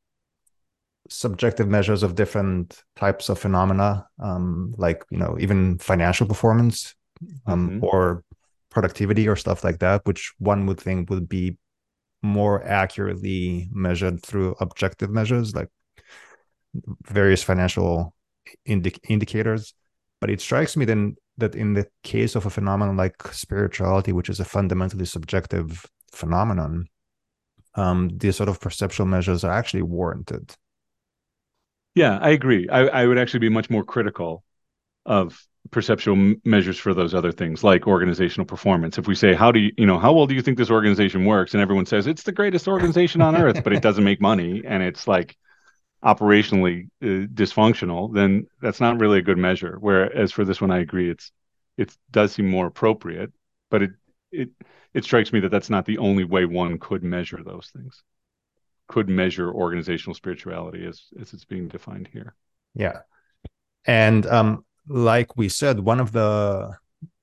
subjective 1.08 1.68
measures 1.68 2.02
of 2.02 2.14
different 2.14 2.82
types 2.96 3.28
of 3.28 3.38
phenomena, 3.38 4.06
um, 4.18 4.74
like 4.76 5.04
you 5.10 5.18
know 5.18 5.36
even 5.40 5.78
financial 5.78 6.26
performance 6.26 6.94
um, 7.46 7.70
mm-hmm. 7.70 7.84
or 7.84 8.24
productivity 8.70 9.28
or 9.28 9.36
stuff 9.36 9.64
like 9.64 9.78
that, 9.80 10.02
which 10.04 10.32
one 10.38 10.66
would 10.66 10.80
think 10.80 11.10
would 11.10 11.28
be 11.28 11.56
more 12.22 12.62
accurately 12.64 13.68
measured 13.72 14.22
through 14.22 14.54
objective 14.60 15.10
measures 15.10 15.54
like 15.54 15.68
various 17.02 17.42
financial 17.42 18.14
indi- 18.64 18.94
indicators. 19.08 19.74
But 20.20 20.30
it 20.30 20.40
strikes 20.40 20.76
me 20.76 20.84
then 20.84 21.16
that 21.38 21.54
in 21.54 21.74
the 21.74 21.86
case 22.02 22.34
of 22.34 22.46
a 22.46 22.50
phenomenon 22.50 22.96
like 22.96 23.22
spirituality, 23.32 24.12
which 24.12 24.28
is 24.28 24.40
a 24.40 24.44
fundamentally 24.44 25.06
subjective 25.06 25.86
phenomenon, 26.12 26.86
um, 27.74 28.10
these 28.16 28.36
sort 28.36 28.48
of 28.48 28.60
perceptual 28.60 29.06
measures 29.06 29.44
are 29.44 29.52
actually 29.52 29.82
warranted. 29.82 30.54
Yeah, 31.94 32.18
I 32.18 32.30
agree. 32.30 32.68
I, 32.68 32.80
I 32.80 33.06
would 33.06 33.18
actually 33.18 33.40
be 33.40 33.48
much 33.48 33.70
more 33.70 33.84
critical 33.84 34.44
of 35.06 35.44
perceptual 35.70 36.34
measures 36.44 36.78
for 36.78 36.94
those 36.94 37.14
other 37.14 37.32
things 37.32 37.62
like 37.62 37.86
organizational 37.86 38.46
performance 38.46 38.96
if 38.96 39.06
we 39.06 39.14
say 39.14 39.34
how 39.34 39.52
do 39.52 39.60
you 39.60 39.70
you 39.76 39.86
know 39.86 39.98
how 39.98 40.12
well 40.12 40.26
do 40.26 40.34
you 40.34 40.40
think 40.40 40.56
this 40.56 40.70
organization 40.70 41.26
works 41.26 41.52
and 41.52 41.60
everyone 41.60 41.84
says 41.84 42.06
it's 42.06 42.22
the 42.22 42.32
greatest 42.32 42.66
organization 42.66 43.20
on 43.20 43.36
earth 43.42 43.62
but 43.62 43.72
it 43.72 43.82
doesn't 43.82 44.02
make 44.02 44.20
money 44.20 44.62
and 44.66 44.82
it's 44.82 45.06
like 45.06 45.36
operationally 46.04 46.88
uh, 47.02 47.26
dysfunctional 47.34 48.12
then 48.14 48.46
that's 48.62 48.80
not 48.80 48.98
really 48.98 49.18
a 49.18 49.22
good 49.22 49.38
measure 49.38 49.76
whereas 49.80 50.32
for 50.32 50.44
this 50.44 50.60
one 50.60 50.70
i 50.70 50.78
agree 50.78 51.10
it's 51.10 51.30
it 51.76 51.94
does 52.10 52.32
seem 52.32 52.48
more 52.48 52.66
appropriate 52.66 53.32
but 53.70 53.82
it 53.82 53.90
it 54.32 54.48
it 54.94 55.04
strikes 55.04 55.32
me 55.32 55.40
that 55.40 55.50
that's 55.50 55.70
not 55.70 55.84
the 55.84 55.98
only 55.98 56.24
way 56.24 56.44
one 56.44 56.78
could 56.78 57.04
measure 57.04 57.42
those 57.44 57.70
things 57.74 58.02
could 58.90 59.08
measure 59.08 59.52
organizational 59.52 60.14
spirituality 60.14 60.84
as 60.84 61.04
as 61.20 61.32
it's 61.32 61.44
being 61.44 61.68
defined 61.68 62.08
here. 62.12 62.34
Yeah, 62.74 62.98
and 63.86 64.26
um, 64.26 64.64
like 64.88 65.36
we 65.36 65.48
said, 65.48 65.78
one 65.78 66.00
of 66.00 66.10
the 66.10 66.72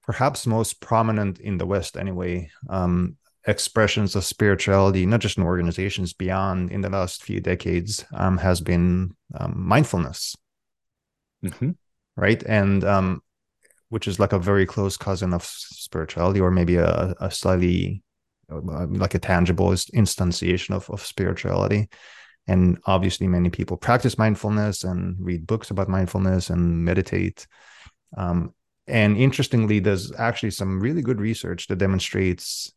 perhaps 0.03 0.47
most 0.47 0.79
prominent 0.79 1.39
in 1.39 1.57
the 1.57 1.65
West, 1.65 1.97
anyway, 1.97 2.49
um, 2.69 3.17
expressions 3.47 4.15
of 4.15 4.23
spirituality, 4.23 5.05
not 5.05 5.21
just 5.21 5.37
in 5.37 5.43
organizations, 5.43 6.13
beyond 6.13 6.71
in 6.71 6.81
the 6.81 6.89
last 6.89 7.23
few 7.23 7.39
decades, 7.39 8.05
um, 8.13 8.37
has 8.37 8.61
been 8.61 9.15
um, 9.33 9.53
mindfulness. 9.55 10.35
Mm-hmm. 11.43 11.71
Right, 12.15 12.43
and 12.43 12.83
um, 12.83 13.21
which 13.89 14.07
is 14.07 14.19
like 14.19 14.33
a 14.33 14.39
very 14.39 14.65
close 14.65 14.97
cousin 14.97 15.33
of 15.33 15.43
spirituality, 15.43 16.39
or 16.39 16.51
maybe 16.51 16.75
a, 16.75 17.15
a 17.19 17.31
slightly 17.31 18.03
uh, 18.51 18.87
like 18.89 19.13
a 19.13 19.19
tangible 19.19 19.69
instantiation 19.69 20.73
of, 20.73 20.89
of 20.89 21.05
spirituality 21.05 21.89
and 22.47 22.79
obviously 22.85 23.27
many 23.27 23.49
people 23.49 23.75
practice 23.75 24.17
mindfulness 24.17 24.85
and 24.85 25.17
read 25.19 25.45
books 25.45 25.69
about 25.69 25.89
mindfulness 25.89 26.49
and 26.49 26.85
meditate 26.85 27.45
um, 28.15 28.53
and 28.87 29.17
interestingly 29.17 29.79
there's 29.79 30.13
actually 30.13 30.49
some 30.49 30.79
really 30.79 31.01
good 31.01 31.19
research 31.19 31.67
that 31.67 31.75
demonstrates 31.75 32.71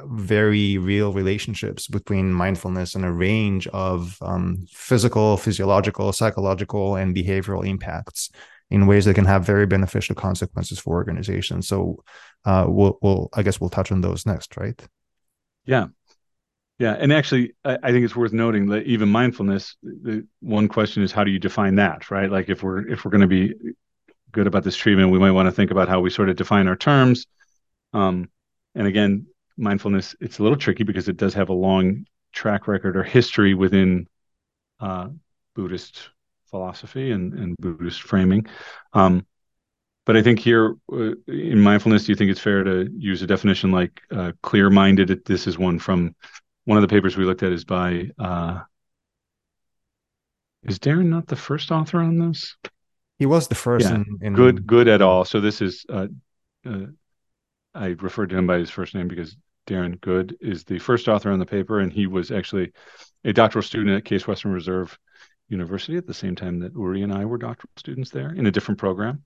very 0.00 0.78
real 0.78 1.12
relationships 1.12 1.88
between 1.88 2.32
mindfulness 2.32 2.94
and 2.94 3.04
a 3.04 3.12
range 3.12 3.66
of 3.68 4.18
um, 4.20 4.66
physical 4.70 5.36
physiological 5.36 6.12
psychological 6.12 6.96
and 6.96 7.16
behavioral 7.16 7.66
impacts 7.66 8.30
in 8.70 8.86
ways 8.86 9.04
that 9.04 9.14
can 9.14 9.24
have 9.24 9.44
very 9.44 9.66
beneficial 9.66 10.14
consequences 10.14 10.78
for 10.78 10.94
organizations 10.94 11.66
so 11.66 12.02
uh, 12.44 12.66
we'll, 12.68 12.98
we'll 13.00 13.30
i 13.34 13.42
guess 13.42 13.58
we'll 13.58 13.70
touch 13.70 13.90
on 13.90 14.02
those 14.02 14.26
next 14.26 14.56
right 14.56 14.86
yeah. 15.66 15.88
Yeah. 16.78 16.92
And 16.98 17.12
actually, 17.12 17.54
I, 17.64 17.78
I 17.82 17.92
think 17.92 18.04
it's 18.04 18.16
worth 18.16 18.32
noting 18.32 18.66
that 18.66 18.84
even 18.84 19.08
mindfulness, 19.08 19.76
the 19.82 20.26
one 20.40 20.68
question 20.68 21.02
is 21.02 21.12
how 21.12 21.24
do 21.24 21.30
you 21.30 21.38
define 21.38 21.76
that, 21.76 22.10
right? 22.10 22.30
Like 22.30 22.48
if 22.48 22.62
we're 22.62 22.86
if 22.88 23.04
we're 23.04 23.10
going 23.10 23.22
to 23.22 23.26
be 23.26 23.54
good 24.32 24.46
about 24.46 24.62
this 24.62 24.76
treatment, 24.76 25.10
we 25.10 25.18
might 25.18 25.32
want 25.32 25.46
to 25.46 25.52
think 25.52 25.70
about 25.70 25.88
how 25.88 26.00
we 26.00 26.10
sort 26.10 26.28
of 26.28 26.36
define 26.36 26.68
our 26.68 26.76
terms. 26.76 27.26
Um, 27.92 28.30
and 28.74 28.86
again, 28.86 29.26
mindfulness, 29.56 30.14
it's 30.20 30.38
a 30.38 30.42
little 30.42 30.58
tricky 30.58 30.84
because 30.84 31.08
it 31.08 31.16
does 31.16 31.34
have 31.34 31.48
a 31.48 31.54
long 31.54 32.06
track 32.32 32.68
record 32.68 32.96
or 32.96 33.02
history 33.02 33.54
within 33.54 34.08
uh, 34.80 35.08
Buddhist 35.54 36.10
philosophy 36.50 37.10
and, 37.10 37.34
and 37.34 37.56
Buddhist 37.58 38.02
framing. 38.02 38.46
Um, 38.92 39.26
but 40.04 40.16
I 40.16 40.22
think 40.22 40.38
here 40.38 40.76
uh, 40.92 41.12
in 41.26 41.60
mindfulness, 41.60 42.04
do 42.04 42.12
you 42.12 42.16
think 42.16 42.30
it's 42.30 42.40
fair 42.40 42.62
to 42.62 42.88
use 42.96 43.22
a 43.22 43.26
definition 43.26 43.72
like 43.72 44.00
uh, 44.12 44.32
clear-minded? 44.42 45.24
This 45.24 45.46
is 45.46 45.58
one 45.58 45.78
from 45.78 46.14
one 46.64 46.78
of 46.78 46.82
the 46.82 46.88
papers 46.88 47.16
we 47.16 47.24
looked 47.24 47.42
at 47.42 47.52
is 47.52 47.64
by 47.64 48.10
uh, 48.18 48.60
is 50.62 50.78
Darren 50.78 51.06
not 51.06 51.26
the 51.26 51.36
first 51.36 51.70
author 51.70 52.00
on 52.00 52.18
this? 52.18 52.56
He 53.18 53.26
was 53.26 53.48
the 53.48 53.54
first. 53.54 53.88
Yeah. 53.88 53.96
In, 53.96 54.18
in... 54.20 54.34
Good, 54.34 54.66
good 54.66 54.88
at 54.88 55.00
all. 55.00 55.24
So 55.24 55.40
this 55.40 55.62
is 55.62 55.86
uh, 55.88 56.08
uh, 56.68 56.86
I 57.74 57.88
referred 57.88 58.30
to 58.30 58.38
him 58.38 58.46
by 58.46 58.58
his 58.58 58.70
first 58.70 58.94
name 58.94 59.08
because 59.08 59.36
Darren 59.66 60.00
Good 60.00 60.36
is 60.40 60.64
the 60.64 60.78
first 60.78 61.08
author 61.08 61.30
on 61.30 61.38
the 61.38 61.46
paper, 61.46 61.80
and 61.80 61.92
he 61.92 62.06
was 62.06 62.30
actually 62.30 62.72
a 63.24 63.32
doctoral 63.32 63.62
student 63.62 63.96
at 63.96 64.04
Case 64.04 64.26
Western 64.26 64.52
Reserve 64.52 64.98
University 65.48 65.96
at 65.96 66.06
the 66.06 66.14
same 66.14 66.36
time 66.36 66.60
that 66.60 66.72
Uri 66.74 67.02
and 67.02 67.12
I 67.12 67.24
were 67.24 67.38
doctoral 67.38 67.70
students 67.76 68.10
there 68.10 68.32
in 68.32 68.46
a 68.46 68.50
different 68.50 68.78
program. 68.78 69.24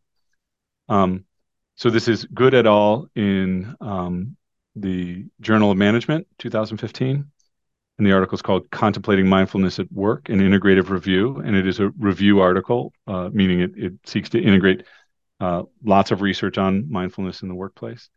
Um, 0.88 1.24
so 1.76 1.88
this 1.88 2.08
is 2.08 2.24
Good 2.26 2.54
et 2.54 2.66
al. 2.66 3.08
in 3.14 3.74
um, 3.80 4.36
the 4.76 5.26
Journal 5.40 5.70
of 5.70 5.78
Management, 5.78 6.26
2015. 6.38 7.30
And 7.98 8.06
the 8.06 8.12
article 8.12 8.34
is 8.34 8.42
called 8.42 8.70
Contemplating 8.70 9.28
Mindfulness 9.28 9.78
at 9.78 9.92
Work, 9.92 10.30
an 10.30 10.40
Integrative 10.40 10.88
Review. 10.88 11.36
And 11.36 11.54
it 11.54 11.66
is 11.66 11.80
a 11.80 11.90
review 11.98 12.40
article, 12.40 12.94
uh, 13.06 13.28
meaning 13.30 13.60
it, 13.60 13.72
it 13.76 13.92
seeks 14.06 14.30
to 14.30 14.40
integrate 14.40 14.84
uh, 15.38 15.64
lots 15.84 16.10
of 16.10 16.22
research 16.22 16.56
on 16.58 16.90
mindfulness 16.90 17.42
in 17.42 17.48
the 17.48 17.54
workplace. 17.54 18.08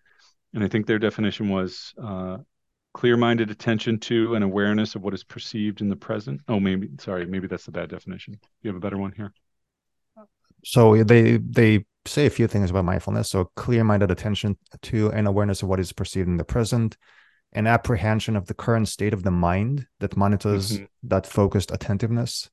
And 0.54 0.64
I 0.64 0.68
think 0.68 0.86
their 0.86 1.00
definition 1.00 1.50
was 1.50 1.94
uh, 2.02 2.38
clear 2.94 3.18
minded 3.18 3.50
attention 3.50 4.00
to 4.00 4.36
and 4.36 4.44
awareness 4.44 4.96
of 4.96 5.02
what 5.02 5.14
is 5.14 5.24
perceived 5.24 5.82
in 5.82 5.90
the 5.90 5.96
present. 5.96 6.42
Oh, 6.48 6.60
maybe, 6.60 6.90
sorry, 7.00 7.26
maybe 7.26 7.48
that's 7.48 7.66
the 7.66 7.72
bad 7.72 7.90
definition. 7.90 8.40
You 8.62 8.70
have 8.70 8.78
a 8.78 8.80
better 8.80 8.98
one 8.98 9.14
here? 9.16 9.34
So 10.64 11.04
they 11.04 11.38
they 11.38 11.86
say 12.06 12.26
a 12.26 12.30
few 12.30 12.48
things 12.48 12.70
about 12.70 12.86
mindfulness. 12.86 13.30
So 13.30 13.52
clear 13.56 13.84
minded 13.84 14.12
attention 14.12 14.58
to 14.84 15.12
and 15.12 15.28
awareness 15.28 15.62
of 15.64 15.70
what 15.70 15.80
is 15.80 15.92
perceived 15.92 16.28
in 16.28 16.38
the 16.38 16.44
present, 16.44 16.98
an 17.52 17.68
apprehension 17.68 18.36
of 18.36 18.46
the 18.46 18.54
current 18.54 18.88
state 18.88 19.14
of 19.14 19.24
the 19.24 19.32
mind 19.32 19.88
that 20.00 20.16
monitors 20.16 20.74
mm-hmm. 20.74 20.86
that 21.04 21.28
focused 21.28 21.72
attentiveness 21.72 22.50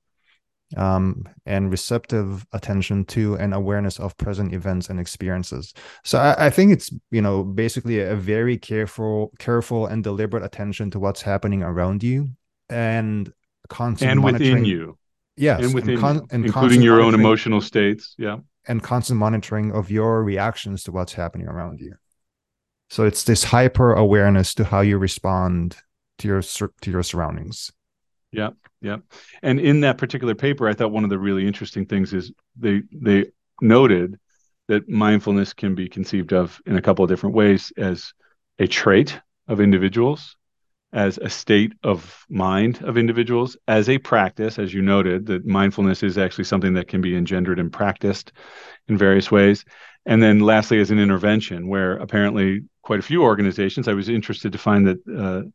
um, 0.77 1.25
and 1.47 1.71
receptive 1.71 2.47
attention 2.53 3.05
to 3.05 3.37
and 3.37 3.53
awareness 3.53 3.99
of 3.99 4.17
present 4.17 4.55
events 4.55 4.89
and 4.89 5.01
experiences. 5.01 5.75
So 6.05 6.19
I, 6.19 6.47
I, 6.47 6.51
think 6.51 6.73
it's 6.73 6.93
you 7.11 7.21
know 7.21 7.43
basically 7.43 8.01
a 8.01 8.15
very 8.15 8.57
careful, 8.57 9.33
careful 9.39 9.87
and 9.87 10.05
deliberate 10.05 10.45
attention 10.45 10.91
to 10.93 11.01
what's 11.01 11.23
happening 11.23 11.63
around 11.63 12.03
you 12.03 12.31
and 12.69 13.33
constant 13.69 14.11
and 14.11 14.25
within 14.25 14.65
you. 14.65 14.97
Yes, 15.37 15.65
and 15.65 15.75
within 15.75 15.91
and 15.95 16.01
con- 16.01 16.27
and 16.31 16.45
including 16.45 16.83
your 16.83 17.01
own 17.01 17.15
emotional 17.15 17.61
states. 17.61 18.15
Yeah, 18.19 18.39
and 18.67 18.83
constant 18.83 19.19
monitoring 19.19 19.73
of 19.73 19.91
your 19.91 20.23
reactions 20.23 20.85
to 20.85 20.93
what's 20.93 21.15
happening 21.15 21.49
around 21.49 21.81
you. 21.81 21.95
So 22.91 23.05
it's 23.05 23.25
this 23.25 23.45
hyper 23.45 23.93
awareness 23.93 24.55
to 24.55 24.65
how 24.65 24.81
you 24.81 24.99
respond 24.99 25.77
to 26.19 26.29
your 26.29 26.43
to 26.43 26.91
your 26.91 27.03
surroundings. 27.03 27.73
Yeah, 28.33 28.51
yeah. 28.81 28.99
And 29.43 29.59
in 29.61 29.81
that 29.81 29.99
particular 29.99 30.35
paper, 30.35 30.69
I 30.69 30.75
thought 30.75 30.93
one 30.93 31.05
of 31.05 31.11
the 31.11 31.19
really 31.19 31.47
interesting 31.47 31.87
things 31.87 32.13
is 32.13 32.33
they 32.57 32.83
they 32.93 33.27
noted 33.61 34.19
that 34.69 34.89
mindfulness 34.89 35.53
can 35.53 35.75
be 35.75 35.89
conceived 35.89 36.33
of 36.33 36.61
in 36.65 36.77
a 36.77 36.83
couple 36.83 37.05
of 37.05 37.09
different 37.09 37.35
ways 37.35 37.73
as 37.77 38.13
a 38.59 38.69
trait 38.69 39.21
of 39.49 39.61
individuals, 39.61 40.37
as 40.93 41.19
a 41.19 41.29
state 41.29 41.73
of 41.83 42.25
mind 42.29 42.81
of 42.83 42.97
individuals, 42.97 43.57
as 43.67 43.89
a 43.89 43.99
practice, 43.99 44.61
as 44.61 44.73
you 44.73 44.81
noted, 44.81 45.27
that 45.27 45.45
mindfulness 45.45 46.05
is 46.05 46.19
actually 46.19 46.45
something 46.45 46.75
that 46.75 46.87
can 46.87 47.01
be 47.01 47.17
engendered 47.17 47.59
and 47.59 47.73
practiced 47.73 48.33
in 48.87 48.97
various 48.97 49.31
ways. 49.31 49.65
And 50.07 50.23
then 50.23 50.39
lastly, 50.41 50.79
as 50.81 50.93
an 50.93 51.01
intervention, 51.01 51.67
where 51.69 51.97
apparently 51.97 52.63
quite 52.83 53.01
a 53.01 53.03
few 53.03 53.23
organizations, 53.23 53.89
I 53.89 53.95
was 53.95 54.09
interested 54.09 54.53
to 54.53 54.59
find 54.59 54.87
that 54.87 54.99
uh, 55.09 55.49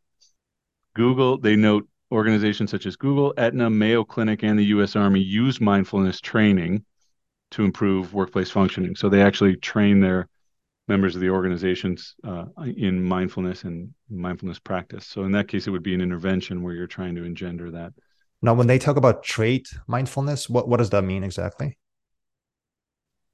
Google, 0.93 1.38
they 1.38 1.55
note 1.55 1.88
organizations 2.15 2.71
such 2.71 2.86
as 2.86 2.95
Google, 2.95 3.34
Aetna, 3.38 3.69
Mayo 3.69 4.04
Clinic, 4.04 4.43
and 4.43 4.58
the 4.58 4.65
U.S. 4.65 4.95
Army 4.95 5.19
use 5.19 5.62
mindfulness 5.62 6.19
training 6.21 6.84
to 7.51 7.63
improve 7.63 8.13
workplace 8.13 8.49
functioning. 8.49 8.95
So 8.95 9.10
they 9.10 9.21
actually 9.21 9.58
train 9.58 9.99
their 9.99 10.28
members 10.88 11.15
of 11.15 11.21
the 11.21 11.30
organizations 11.30 12.15
uh, 12.23 12.45
in 12.75 13.04
mindfulness 13.04 13.63
and 13.63 13.93
mindfulness 14.10 14.60
practice. 14.60 15.06
So 15.06 15.23
in 15.23 15.32
that 15.34 15.47
case, 15.47 15.67
it 15.67 15.71
would 15.71 15.84
be 15.84 15.93
an 15.93 16.01
intervention 16.01 16.63
where 16.63 16.73
you're 16.73 16.88
trying 16.88 17.15
to 17.15 17.23
engender 17.23 17.71
that. 17.71 17.93
Now, 18.41 18.54
when 18.54 18.67
they 18.67 18.78
talk 18.78 18.97
about 18.97 19.23
trait 19.23 19.69
mindfulness, 19.88 20.49
what, 20.49 20.67
what 20.67 20.78
does 20.78 20.91
that 20.91 21.04
mean 21.04 21.23
exactly? 21.23 21.78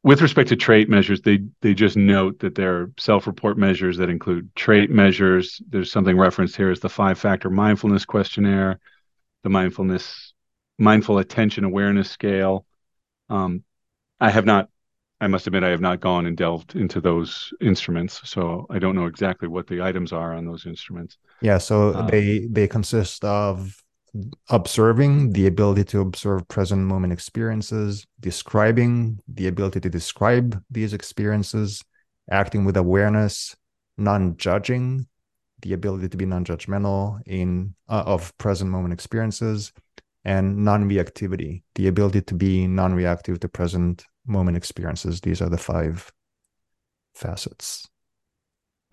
With 0.03 0.21
respect 0.21 0.49
to 0.49 0.55
trait 0.55 0.89
measures, 0.89 1.21
they 1.21 1.39
they 1.61 1.73
just 1.73 1.95
note 1.95 2.39
that 2.39 2.55
there 2.55 2.75
are 2.75 2.91
self-report 2.99 3.57
measures 3.57 3.97
that 3.97 4.09
include 4.09 4.55
trait 4.55 4.89
measures. 4.89 5.61
There's 5.69 5.91
something 5.91 6.17
referenced 6.17 6.55
here 6.55 6.71
as 6.71 6.79
the 6.79 6.89
five-factor 6.89 7.49
mindfulness 7.49 8.05
questionnaire, 8.05 8.79
the 9.43 9.49
mindfulness 9.49 10.33
mindful 10.79 11.19
attention 11.19 11.63
awareness 11.63 12.09
scale. 12.09 12.65
Um, 13.29 13.63
I 14.19 14.31
have 14.31 14.45
not, 14.45 14.69
I 15.19 15.27
must 15.27 15.45
admit, 15.45 15.63
I 15.63 15.69
have 15.69 15.81
not 15.81 15.99
gone 15.99 16.25
and 16.25 16.35
delved 16.35 16.75
into 16.75 16.99
those 16.99 17.53
instruments, 17.61 18.21
so 18.23 18.65
I 18.69 18.79
don't 18.79 18.95
know 18.95 19.05
exactly 19.05 19.47
what 19.47 19.67
the 19.67 19.83
items 19.83 20.11
are 20.11 20.33
on 20.33 20.45
those 20.45 20.65
instruments. 20.65 21.17
Yeah, 21.41 21.59
so 21.59 21.93
um, 21.93 22.07
they 22.07 22.47
they 22.49 22.67
consist 22.67 23.23
of 23.23 23.83
observing 24.49 25.31
the 25.31 25.47
ability 25.47 25.85
to 25.85 26.01
observe 26.01 26.47
present 26.49 26.81
moment 26.81 27.13
experiences 27.13 28.05
describing 28.19 29.17
the 29.27 29.47
ability 29.47 29.79
to 29.79 29.89
describe 29.89 30.61
these 30.69 30.93
experiences 30.93 31.83
acting 32.29 32.65
with 32.65 32.75
awareness 32.75 33.55
non-judging 33.97 35.07
the 35.61 35.73
ability 35.73 36.09
to 36.09 36.17
be 36.17 36.25
non-judgmental 36.25 37.19
in 37.25 37.73
uh, 37.87 38.03
of 38.05 38.35
present 38.37 38.69
moment 38.69 38.93
experiences 38.93 39.71
and 40.25 40.57
non-reactivity 40.57 41.61
the 41.75 41.87
ability 41.87 42.21
to 42.21 42.33
be 42.33 42.67
non-reactive 42.67 43.39
to 43.39 43.47
present 43.47 44.05
moment 44.27 44.57
experiences. 44.57 45.21
These 45.21 45.41
are 45.41 45.49
the 45.49 45.57
five 45.57 46.11
facets. 47.15 47.87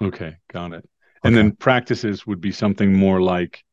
Okay 0.01 0.37
got 0.53 0.73
it. 0.73 0.89
And 1.25 1.35
okay. 1.35 1.43
then 1.43 1.53
practices 1.57 2.25
would 2.25 2.41
be 2.41 2.53
something 2.53 2.95
more 2.95 3.21
like 3.21 3.65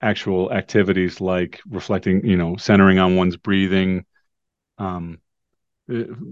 actual 0.00 0.52
activities 0.52 1.20
like 1.20 1.60
reflecting, 1.68 2.24
you 2.24 2.36
know, 2.36 2.56
centering 2.56 2.98
on 2.98 3.16
one's 3.16 3.36
breathing, 3.36 4.04
um, 4.78 5.18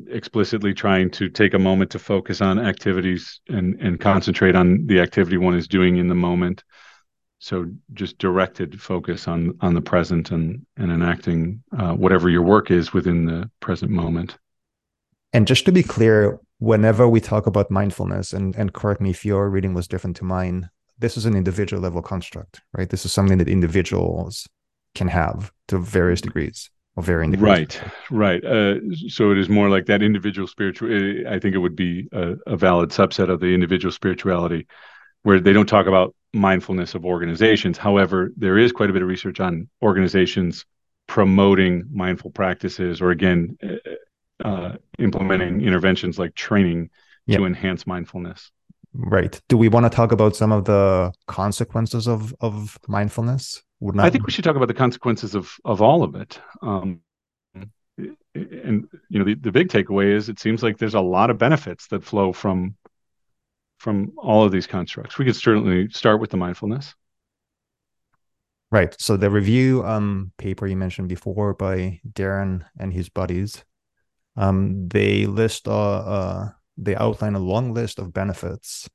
explicitly 0.09 0.75
trying 0.75 1.11
to 1.11 1.29
take 1.29 1.55
a 1.55 1.59
moment 1.59 1.91
to 1.93 1.99
focus 1.99 2.41
on 2.41 2.59
activities 2.59 3.41
and 3.49 3.81
and 3.81 4.01
concentrate 4.01 4.57
on 4.57 4.87
the 4.87 5.01
activity 5.01 5.37
one 5.37 5.55
is 5.55 5.69
doing 5.69 5.97
in 5.97 6.09
the 6.09 6.15
moment. 6.15 6.65
So 7.39 7.67
just 7.93 8.19
directed 8.19 8.81
focus 8.81 9.29
on 9.29 9.57
on 9.61 9.75
the 9.75 9.81
present 9.81 10.31
and 10.33 10.67
and 10.77 10.91
enacting 10.91 11.63
uh, 11.77 11.93
whatever 11.93 12.29
your 12.29 12.43
work 12.43 12.71
is 12.71 12.93
within 12.93 13.27
the 13.27 13.51
present 13.61 13.91
moment. 13.91 14.37
And 15.33 15.47
just 15.47 15.65
to 15.67 15.73
be 15.73 15.83
clear, 15.83 16.41
whenever 16.59 17.09
we 17.09 17.21
talk 17.21 17.47
about 17.47 17.71
mindfulness, 17.71 18.33
and 18.33 18.57
and 18.57 18.73
correct 18.73 19.01
me 19.01 19.11
if 19.11 19.25
your 19.25 19.49
reading 19.51 19.75
was 19.75 19.87
different 19.87 20.17
to 20.17 20.25
mine, 20.25 20.71
this 20.99 21.17
is 21.17 21.27
an 21.27 21.37
individual 21.37 21.83
level 21.83 22.03
construct, 22.03 22.61
right? 22.73 22.89
This 22.89 23.05
is 23.05 23.13
something 23.13 23.39
that 23.39 23.49
individuals 23.49 24.49
can 24.95 25.09
have 25.09 25.53
to 25.69 25.79
various 25.79 26.21
degrees 26.21 26.71
or 26.97 27.03
varying 27.03 27.33
degrees. 27.33 27.49
Right, 27.49 27.83
right. 28.11 28.45
Uh, 28.45 28.75
so 29.09 29.33
it 29.33 29.39
is 29.39 29.49
more 29.49 29.69
like 29.69 29.87
that 29.87 30.03
individual 30.03 30.47
spiritual. 30.47 30.91
Uh, 30.93 31.31
I 31.31 31.39
think 31.39 31.55
it 31.55 31.59
would 31.59 31.77
be 31.77 32.09
a, 32.13 32.35
a 32.47 32.57
valid 32.57 32.91
subset 32.91 33.29
of 33.29 33.41
the 33.41 33.49
individual 33.49 33.93
spirituality, 33.93 34.67
where 35.23 35.41
they 35.41 35.53
don't 35.53 35.69
talk 35.69 35.87
about 35.87 36.15
mindfulness 36.33 36.95
of 36.95 37.05
organizations. 37.05 37.79
However, 37.79 38.31
there 38.37 38.59
is 38.59 38.73
quite 38.73 38.91
a 38.91 38.93
bit 38.93 39.03
of 39.03 39.09
research 39.09 39.41
on 39.41 39.69
organizations 39.83 40.65
promoting 41.07 41.85
mindful 41.93 42.31
practices, 42.31 43.01
or 43.01 43.11
again, 43.11 43.59
uh, 43.63 44.47
uh 44.47 44.77
implementing 44.99 45.61
interventions 45.61 46.19
like 46.19 46.35
training 46.35 46.91
yep. 47.27 47.39
to 47.39 47.47
enhance 47.47 47.87
mindfulness. 47.87 48.51
Right. 48.95 49.41
Do 49.49 49.57
we 49.57 49.69
want 49.69 49.85
to 49.85 49.91
talk 49.91 50.13
about 50.13 50.37
some 50.37 50.53
of 50.53 50.65
the 50.65 51.13
consequences 51.27 52.07
of 52.07 52.35
of 52.41 52.79
mindfulness? 52.87 53.63
Would 53.81 53.97
not... 53.97 54.07
I 54.07 54.11
think 54.11 54.25
we 54.25 54.33
should 54.33 54.45
talk 54.45 54.57
about 54.57 54.69
the 54.69 54.75
consequences 54.75 55.35
of 55.35 55.53
of 55.65 55.83
all 55.83 56.05
of 56.05 56.15
it. 56.15 56.41
Um, 56.63 57.01
and 57.97 58.89
you 59.09 59.19
know, 59.19 59.25
the, 59.25 59.35
the 59.35 59.53
big 59.53 59.69
takeaway 59.69 60.13
is 60.13 60.29
it 60.29 60.39
seems 60.39 60.63
like 60.63 60.79
there's 60.79 60.95
a 60.95 61.01
lot 61.01 61.31
of 61.31 61.39
benefits 61.39 61.89
that 61.89 62.05
flow 62.05 62.33
from 62.33 62.77
from 63.79 64.13
all 64.17 64.45
of 64.45 64.53
these 64.53 64.67
constructs. 64.67 65.19
We 65.19 65.25
could 65.25 65.37
certainly 65.37 65.89
start 65.89 66.21
with 66.21 66.31
the 66.31 66.37
mindfulness. 66.37 66.95
Right. 68.71 68.95
So 69.01 69.17
the 69.17 69.31
review 69.31 69.85
um, 69.85 70.33
paper 70.39 70.67
you 70.67 70.77
mentioned 70.77 71.09
before 71.09 71.55
by 71.55 72.01
Darren 72.11 72.65
and 72.79 72.93
his 72.93 73.09
buddies, 73.09 73.65
um, 74.37 74.89
they 74.89 75.27
list 75.27 75.69
uh, 75.69 75.99
uh, 75.99 76.49
they 76.77 76.97
outline 76.97 77.35
a 77.35 77.41
long 77.41 77.73
list 77.73 77.99
of 77.99 78.13
benefits 78.13 78.89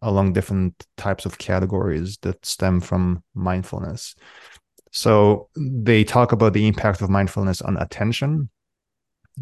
along 0.00 0.32
different 0.32 0.86
types 0.96 1.26
of 1.26 1.38
categories 1.38 2.18
that 2.18 2.44
stem 2.46 2.80
from 2.80 3.22
mindfulness. 3.34 4.14
So 4.92 5.48
they 5.56 6.04
talk 6.04 6.32
about 6.32 6.52
the 6.52 6.66
impact 6.66 7.02
of 7.02 7.10
mindfulness 7.10 7.60
on 7.60 7.76
attention, 7.76 8.48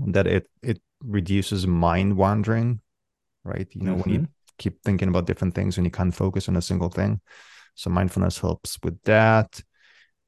that 0.07 0.27
it 0.27 0.49
it 0.63 0.81
reduces 1.01 1.67
mind 1.67 2.17
wandering, 2.17 2.81
right? 3.45 3.69
You 3.73 3.83
know, 3.83 3.93
mm-hmm. 3.93 4.01
when 4.01 4.13
you 4.13 4.21
mm-hmm. 4.21 4.33
keep 4.59 4.83
thinking 4.83 5.09
about 5.09 5.27
different 5.27 5.55
things 5.55 5.77
and 5.77 5.87
you 5.87 5.91
can't 5.91 6.15
focus 6.15 6.49
on 6.49 6.57
a 6.57 6.63
single 6.63 6.89
thing. 6.89 7.21
So 7.75 7.91
mindfulness 7.91 8.39
helps 8.39 8.79
with 8.83 9.01
that. 9.03 9.61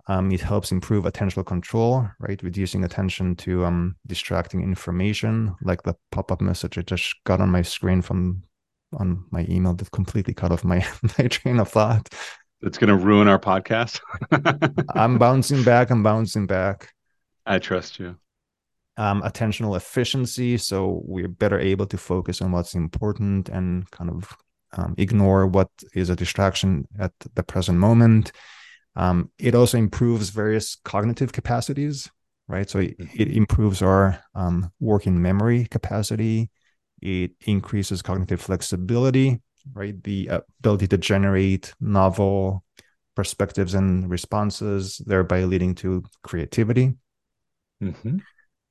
Um, 0.08 0.32
it 0.32 0.40
helps 0.40 0.72
improve 0.72 1.04
attentional 1.04 1.44
control, 1.44 2.08
right? 2.18 2.42
Reducing 2.42 2.82
attention 2.84 3.36
to 3.36 3.66
um, 3.66 3.94
distracting 4.06 4.62
information, 4.62 5.54
like 5.62 5.82
the 5.82 5.94
pop-up 6.10 6.40
message 6.40 6.78
I 6.78 6.82
just 6.82 7.14
got 7.24 7.42
on 7.42 7.50
my 7.50 7.62
screen 7.62 8.00
from 8.00 8.42
on 8.98 9.26
my 9.30 9.44
email 9.50 9.74
that 9.74 9.90
completely 9.90 10.32
cut 10.32 10.50
off 10.50 10.64
my 10.64 10.86
my 11.18 11.26
train 11.28 11.60
of 11.60 11.68
thought. 11.68 12.08
It's 12.62 12.78
going 12.78 12.88
to 12.88 12.96
ruin 12.96 13.28
our 13.28 13.38
podcast. 13.38 14.00
I'm 14.94 15.18
bouncing 15.18 15.62
back. 15.62 15.90
I'm 15.90 16.02
bouncing 16.02 16.46
back. 16.46 16.92
I 17.46 17.58
trust 17.58 17.98
you. 18.00 18.16
Um, 18.96 19.22
attentional 19.22 19.76
efficiency, 19.76 20.56
so 20.56 21.02
we're 21.04 21.28
better 21.28 21.60
able 21.60 21.86
to 21.86 21.96
focus 21.96 22.42
on 22.42 22.50
what's 22.50 22.74
important 22.74 23.48
and 23.48 23.88
kind 23.92 24.10
of 24.10 24.36
um, 24.72 24.94
ignore 24.98 25.46
what 25.46 25.68
is 25.94 26.10
a 26.10 26.16
distraction 26.16 26.88
at 26.98 27.12
the 27.34 27.44
present 27.44 27.78
moment. 27.78 28.32
Um, 28.96 29.30
it 29.38 29.54
also 29.54 29.78
improves 29.78 30.30
various 30.30 30.76
cognitive 30.84 31.32
capacities, 31.32 32.10
right? 32.48 32.68
So 32.68 32.80
it, 32.80 32.96
it 33.14 33.28
improves 33.28 33.82
our 33.82 34.18
um, 34.34 34.72
working 34.80 35.20
memory 35.22 35.66
capacity. 35.66 36.50
It 37.00 37.32
increases 37.42 38.02
cognitive 38.02 38.40
flexibility, 38.40 39.40
right? 39.72 40.02
The 40.02 40.30
ability 40.60 40.88
to 40.88 40.98
generate 40.98 41.74
novel 41.80 42.64
perspectives 43.14 43.74
and 43.74 44.08
responses, 44.10 45.00
thereby 45.04 45.44
leading 45.44 45.74
to 45.76 46.04
creativity. 46.22 46.94
Mm-hmm. 47.82 48.18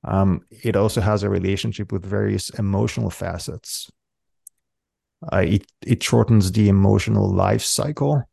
Um, 0.04 0.42
it 0.52 0.76
also 0.76 1.02
has 1.02 1.24
a 1.24 1.30
relationship 1.30 1.92
with 1.92 2.06
various 2.06 2.50
emotional 2.52 3.10
facets. 3.10 3.92
Uh, 5.34 5.44
it 5.46 5.66
it 5.86 6.04
shortens 6.04 6.52
the 6.52 6.70
emotional 6.70 7.30
life 7.30 7.64
cycle, 7.64 8.24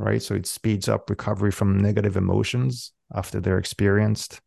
right? 0.00 0.22
So 0.22 0.34
it 0.34 0.46
speeds 0.46 0.88
up 0.88 1.10
recovery 1.10 1.50
from 1.50 1.78
negative 1.78 2.16
emotions 2.16 2.92
after 3.14 3.38
they're 3.38 3.58
experienced, 3.58 4.40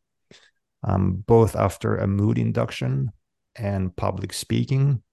um, 0.83 1.23
both 1.27 1.55
after 1.55 1.95
a 1.95 2.07
mood 2.07 2.37
induction 2.37 3.11
and 3.55 3.95
public 3.95 4.33
speaking. 4.33 5.03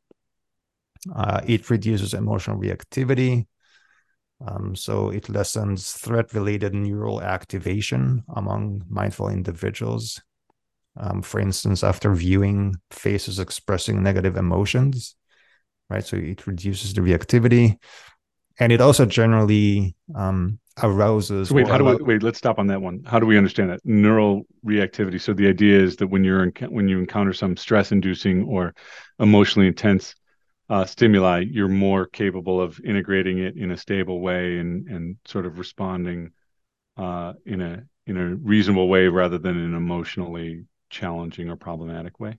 Uh, 1.15 1.41
it 1.47 1.69
reduces 1.69 2.15
emotional 2.15 2.59
reactivity. 2.59 3.47
Um, 4.47 4.75
so 4.75 5.11
it 5.11 5.29
lessens 5.29 5.93
threat 5.93 6.33
related 6.33 6.75
neural 6.75 7.23
activation 7.23 8.25
among 8.35 8.85
mindful 8.89 9.29
individuals. 9.29 10.23
Um, 10.97 11.21
for 11.21 11.39
instance, 11.39 11.85
after 11.85 12.15
viewing 12.15 12.77
faces 12.91 13.39
expressing 13.39 14.03
negative 14.03 14.37
emotions, 14.37 15.17
right? 15.91 16.05
So 16.05 16.17
it 16.17 16.47
reduces 16.47 16.95
the 16.95 17.03
reactivity 17.03 17.77
and 18.61 18.73
it 18.73 18.81
also 18.81 19.07
generally 19.07 19.97
um, 20.15 20.59
arouses. 20.79 21.49
So 21.49 21.55
wait, 21.55 21.67
how 21.67 21.79
do 21.79 21.85
we 21.85 21.97
wait? 21.97 22.23
Let's 22.23 22.39
stop 22.39 22.59
on 22.59 22.67
that 22.69 22.81
one. 22.81 23.03
How 23.05 23.19
do 23.19 23.27
we 23.27 23.37
understand 23.37 23.71
that 23.71 23.81
neural 23.85 24.47
reactivity? 24.65 25.21
So 25.21 25.33
the 25.33 25.49
idea 25.49 25.81
is 25.81 25.97
that 25.97 26.07
when 26.07 26.23
you're 26.23 26.45
in, 26.45 26.53
when 26.69 26.87
you 26.87 26.99
encounter 26.99 27.33
some 27.33 27.57
stress-inducing 27.57 28.45
or 28.45 28.75
emotionally 29.19 29.67
intense 29.67 30.15
uh, 30.69 30.85
stimuli, 30.85 31.45
you're 31.51 31.69
more 31.69 32.07
capable 32.07 32.61
of 32.61 32.81
integrating 32.85 33.39
it 33.39 33.57
in 33.57 33.71
a 33.73 33.77
stable 33.77 34.21
way 34.21 34.59
and 34.59 34.87
and 34.89 35.17
sort 35.27 35.47
of 35.47 35.59
responding 35.59 36.31
uh, 36.97 37.33
in 37.47 37.61
a 37.63 37.83
in 38.07 38.17
a 38.17 38.35
reasonable 38.37 38.89
way 38.89 39.09
rather 39.09 39.39
than 39.39 39.57
an 39.57 39.75
emotionally 39.75 40.65
challenging 40.91 41.49
or 41.49 41.57
problematic 41.57 42.21
way. 42.21 42.37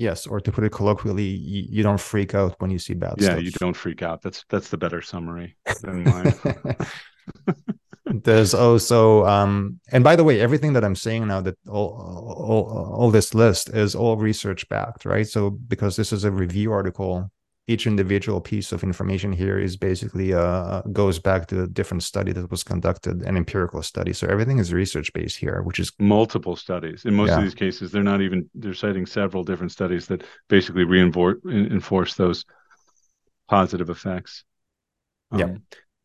Yes, 0.00 0.26
or 0.26 0.40
to 0.40 0.50
put 0.50 0.64
it 0.64 0.72
colloquially, 0.72 1.24
you, 1.24 1.66
you 1.68 1.82
don't 1.82 2.00
freak 2.00 2.34
out 2.34 2.54
when 2.58 2.70
you 2.70 2.78
see 2.78 2.94
bad 2.94 3.16
yeah, 3.18 3.24
stuff. 3.24 3.36
Yeah, 3.36 3.42
you 3.42 3.50
don't 3.50 3.76
freak 3.76 4.00
out. 4.02 4.22
That's 4.22 4.46
that's 4.48 4.70
the 4.70 4.78
better 4.78 5.02
summary 5.02 5.56
than 5.82 6.04
mine. 6.04 6.32
There's 8.24 8.54
also, 8.54 9.26
um, 9.26 9.78
and 9.92 10.02
by 10.02 10.16
the 10.16 10.24
way, 10.24 10.40
everything 10.40 10.72
that 10.72 10.84
I'm 10.84 10.96
saying 10.96 11.26
now, 11.28 11.42
that 11.42 11.58
all, 11.68 11.90
all 12.48 12.94
all 12.96 13.10
this 13.10 13.34
list 13.34 13.68
is 13.68 13.94
all 13.94 14.16
research 14.16 14.66
backed, 14.70 15.04
right? 15.04 15.28
So 15.28 15.50
because 15.50 15.96
this 15.96 16.14
is 16.14 16.24
a 16.24 16.30
review 16.30 16.72
article, 16.72 17.30
each 17.70 17.86
individual 17.86 18.40
piece 18.40 18.72
of 18.72 18.82
information 18.82 19.30
here 19.32 19.58
is 19.58 19.76
basically 19.76 20.34
uh, 20.34 20.82
goes 20.92 21.20
back 21.20 21.46
to 21.46 21.62
a 21.62 21.66
different 21.68 22.02
study 22.02 22.32
that 22.32 22.50
was 22.50 22.64
conducted, 22.64 23.22
an 23.22 23.36
empirical 23.36 23.80
study. 23.82 24.12
So 24.12 24.26
everything 24.26 24.58
is 24.58 24.72
research 24.72 25.12
based 25.12 25.36
here, 25.36 25.62
which 25.62 25.78
is 25.78 25.92
multiple 25.98 26.56
studies. 26.56 27.04
In 27.04 27.14
most 27.14 27.28
yeah. 27.28 27.38
of 27.38 27.44
these 27.44 27.54
cases, 27.54 27.92
they're 27.92 28.02
not 28.02 28.22
even 28.22 28.50
they're 28.54 28.74
citing 28.74 29.06
several 29.06 29.44
different 29.44 29.70
studies 29.70 30.06
that 30.08 30.24
basically 30.48 30.84
reinforce 30.84 32.14
those 32.14 32.44
positive 33.48 33.88
effects. 33.88 34.44
Um, 35.30 35.38
yeah, 35.38 35.54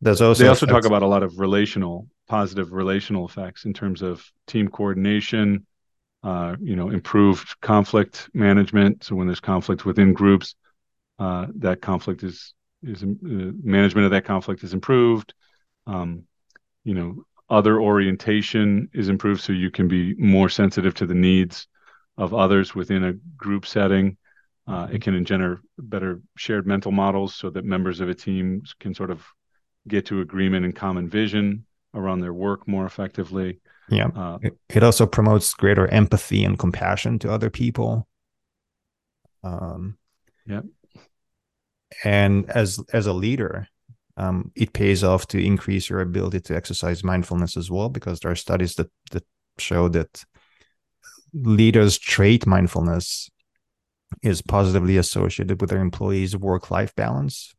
there's 0.00 0.20
also 0.20 0.44
they 0.44 0.48
also 0.48 0.66
talk 0.66 0.84
about 0.84 1.02
a 1.02 1.08
lot 1.08 1.24
of 1.24 1.38
relational 1.38 2.06
positive 2.28 2.72
relational 2.72 3.26
effects 3.26 3.64
in 3.64 3.72
terms 3.72 4.02
of 4.02 4.24
team 4.46 4.68
coordination. 4.68 5.66
Uh, 6.22 6.56
you 6.60 6.74
know, 6.74 6.90
improved 6.90 7.54
conflict 7.60 8.28
management. 8.34 9.04
So 9.04 9.14
when 9.14 9.28
there's 9.28 9.38
conflict 9.38 9.84
within 9.84 10.12
groups, 10.12 10.56
uh, 11.18 11.46
that 11.56 11.80
conflict 11.80 12.22
is 12.22 12.54
is 12.82 13.02
uh, 13.02 13.06
management 13.22 14.04
of 14.04 14.10
that 14.10 14.24
conflict 14.24 14.62
is 14.62 14.74
improved. 14.74 15.34
Um, 15.86 16.24
you 16.84 16.94
know, 16.94 17.24
other 17.48 17.80
orientation 17.80 18.88
is 18.92 19.08
improved, 19.08 19.40
so 19.40 19.52
you 19.52 19.70
can 19.70 19.88
be 19.88 20.14
more 20.14 20.48
sensitive 20.48 20.94
to 20.94 21.06
the 21.06 21.14
needs 21.14 21.68
of 22.16 22.34
others 22.34 22.74
within 22.74 23.04
a 23.04 23.12
group 23.36 23.66
setting. 23.66 24.16
Uh, 24.66 24.88
it 24.90 25.00
can 25.00 25.14
engender 25.14 25.60
better 25.78 26.20
shared 26.36 26.66
mental 26.66 26.90
models 26.90 27.34
so 27.34 27.50
that 27.50 27.64
members 27.64 28.00
of 28.00 28.08
a 28.08 28.14
team 28.14 28.62
can 28.80 28.94
sort 28.94 29.10
of 29.10 29.24
get 29.86 30.06
to 30.06 30.20
agreement 30.20 30.64
and 30.64 30.74
common 30.74 31.08
vision 31.08 31.64
around 31.94 32.20
their 32.20 32.34
work 32.34 32.66
more 32.66 32.84
effectively. 32.84 33.60
Yeah. 33.88 34.08
Uh, 34.08 34.38
it 34.68 34.82
also 34.82 35.06
promotes 35.06 35.54
greater 35.54 35.86
empathy 35.86 36.44
and 36.44 36.58
compassion 36.58 37.20
to 37.20 37.30
other 37.30 37.48
people. 37.48 38.08
Um, 39.44 39.96
yeah 40.46 40.60
and 42.04 42.50
as 42.50 42.80
as 42.92 43.06
a 43.06 43.12
leader 43.12 43.68
um, 44.18 44.50
it 44.54 44.72
pays 44.72 45.04
off 45.04 45.26
to 45.28 45.44
increase 45.44 45.90
your 45.90 46.00
ability 46.00 46.40
to 46.40 46.56
exercise 46.56 47.04
mindfulness 47.04 47.56
as 47.56 47.70
well 47.70 47.88
because 47.88 48.20
there 48.20 48.30
are 48.30 48.36
studies 48.36 48.74
that 48.76 48.90
that 49.10 49.24
show 49.58 49.88
that 49.88 50.24
leaders 51.32 51.98
trait 51.98 52.46
mindfulness 52.46 53.30
is 54.22 54.40
positively 54.42 54.96
associated 54.96 55.60
with 55.60 55.70
their 55.70 55.80
employees 55.80 56.36
work 56.36 56.70
life 56.70 56.94
balance 56.94 57.54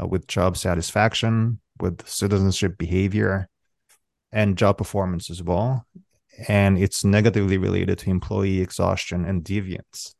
uh, 0.00 0.06
with 0.06 0.26
job 0.26 0.56
satisfaction 0.56 1.60
with 1.80 2.06
citizenship 2.06 2.78
behavior 2.78 3.48
and 4.32 4.56
job 4.56 4.78
performance 4.78 5.30
as 5.30 5.42
well. 5.42 5.86
And 6.48 6.78
it's 6.78 7.04
negatively 7.04 7.58
related 7.58 7.98
to 7.98 8.10
employee 8.10 8.60
exhaustion 8.60 9.24
and 9.24 9.44
deviance 9.44 10.14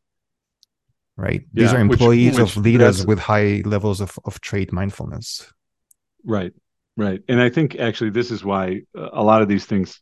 right? 1.21 1.43
Yeah, 1.53 1.65
These 1.65 1.73
are 1.75 1.81
employees 1.81 2.33
which, 2.33 2.43
which 2.43 2.57
of 2.57 2.63
leaders 2.63 3.07
with 3.07 3.19
high 3.19 3.63
levels 3.65 4.01
of, 4.01 4.19
of 4.25 4.41
trait 4.41 4.73
mindfulness. 4.73 5.53
Right, 6.25 6.53
right. 6.97 7.23
And 7.29 7.41
I 7.41 7.51
think 7.51 7.77
actually 7.77 8.11
this 8.11 8.31
is 8.31 8.45
why 8.45 8.83
a 8.95 9.23
lot 9.23 9.43
of 9.43 9.49
these 9.49 9.67
things, 9.67 10.01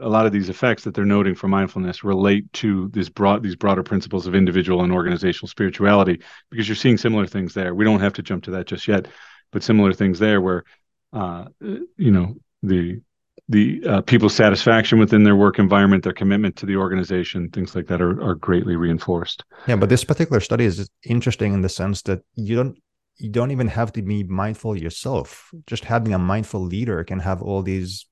a 0.00 0.08
lot 0.08 0.26
of 0.26 0.32
these 0.32 0.48
effects 0.48 0.84
that 0.84 0.94
they're 0.94 1.04
noting 1.04 1.34
for 1.34 1.48
mindfulness 1.48 2.02
relate 2.02 2.50
to 2.54 2.88
this 2.88 3.08
broad, 3.08 3.42
these 3.42 3.56
broader 3.56 3.82
principles 3.82 4.26
of 4.26 4.34
individual 4.34 4.82
and 4.82 4.92
organizational 4.92 5.48
spirituality, 5.48 6.22
because 6.50 6.68
you're 6.68 6.76
seeing 6.76 6.98
similar 6.98 7.26
things 7.26 7.54
there. 7.54 7.74
We 7.74 7.84
don't 7.84 8.00
have 8.00 8.14
to 8.14 8.22
jump 8.22 8.44
to 8.44 8.52
that 8.52 8.66
just 8.66 8.88
yet, 8.88 9.08
but 9.52 9.62
similar 9.62 9.92
things 9.92 10.18
there 10.18 10.40
where, 10.40 10.64
uh, 11.12 11.46
you 11.60 12.10
know, 12.10 12.36
the 12.62 13.00
the 13.48 13.82
uh, 13.86 14.00
people's 14.02 14.34
satisfaction 14.34 14.98
within 14.98 15.24
their 15.24 15.36
work 15.36 15.58
environment, 15.58 16.04
their 16.04 16.12
commitment 16.12 16.56
to 16.56 16.66
the 16.66 16.76
organization, 16.76 17.48
things 17.50 17.74
like 17.74 17.86
that 17.88 18.00
are, 18.00 18.22
are 18.22 18.34
greatly 18.34 18.76
reinforced. 18.76 19.44
Yeah, 19.66 19.76
but 19.76 19.88
this 19.88 20.04
particular 20.04 20.40
study 20.40 20.64
is 20.64 20.88
interesting 21.04 21.54
in 21.54 21.62
the 21.62 21.68
sense 21.68 22.02
that 22.02 22.22
you 22.34 22.56
don't 22.56 22.78
you 23.16 23.28
don't 23.28 23.50
even 23.50 23.68
have 23.68 23.92
to 23.92 24.02
be 24.02 24.24
mindful 24.24 24.76
yourself. 24.76 25.50
Just 25.66 25.84
having 25.84 26.14
a 26.14 26.18
mindful 26.18 26.60
leader 26.60 27.04
can 27.04 27.18
have 27.18 27.42
all 27.42 27.62
these 27.62 28.06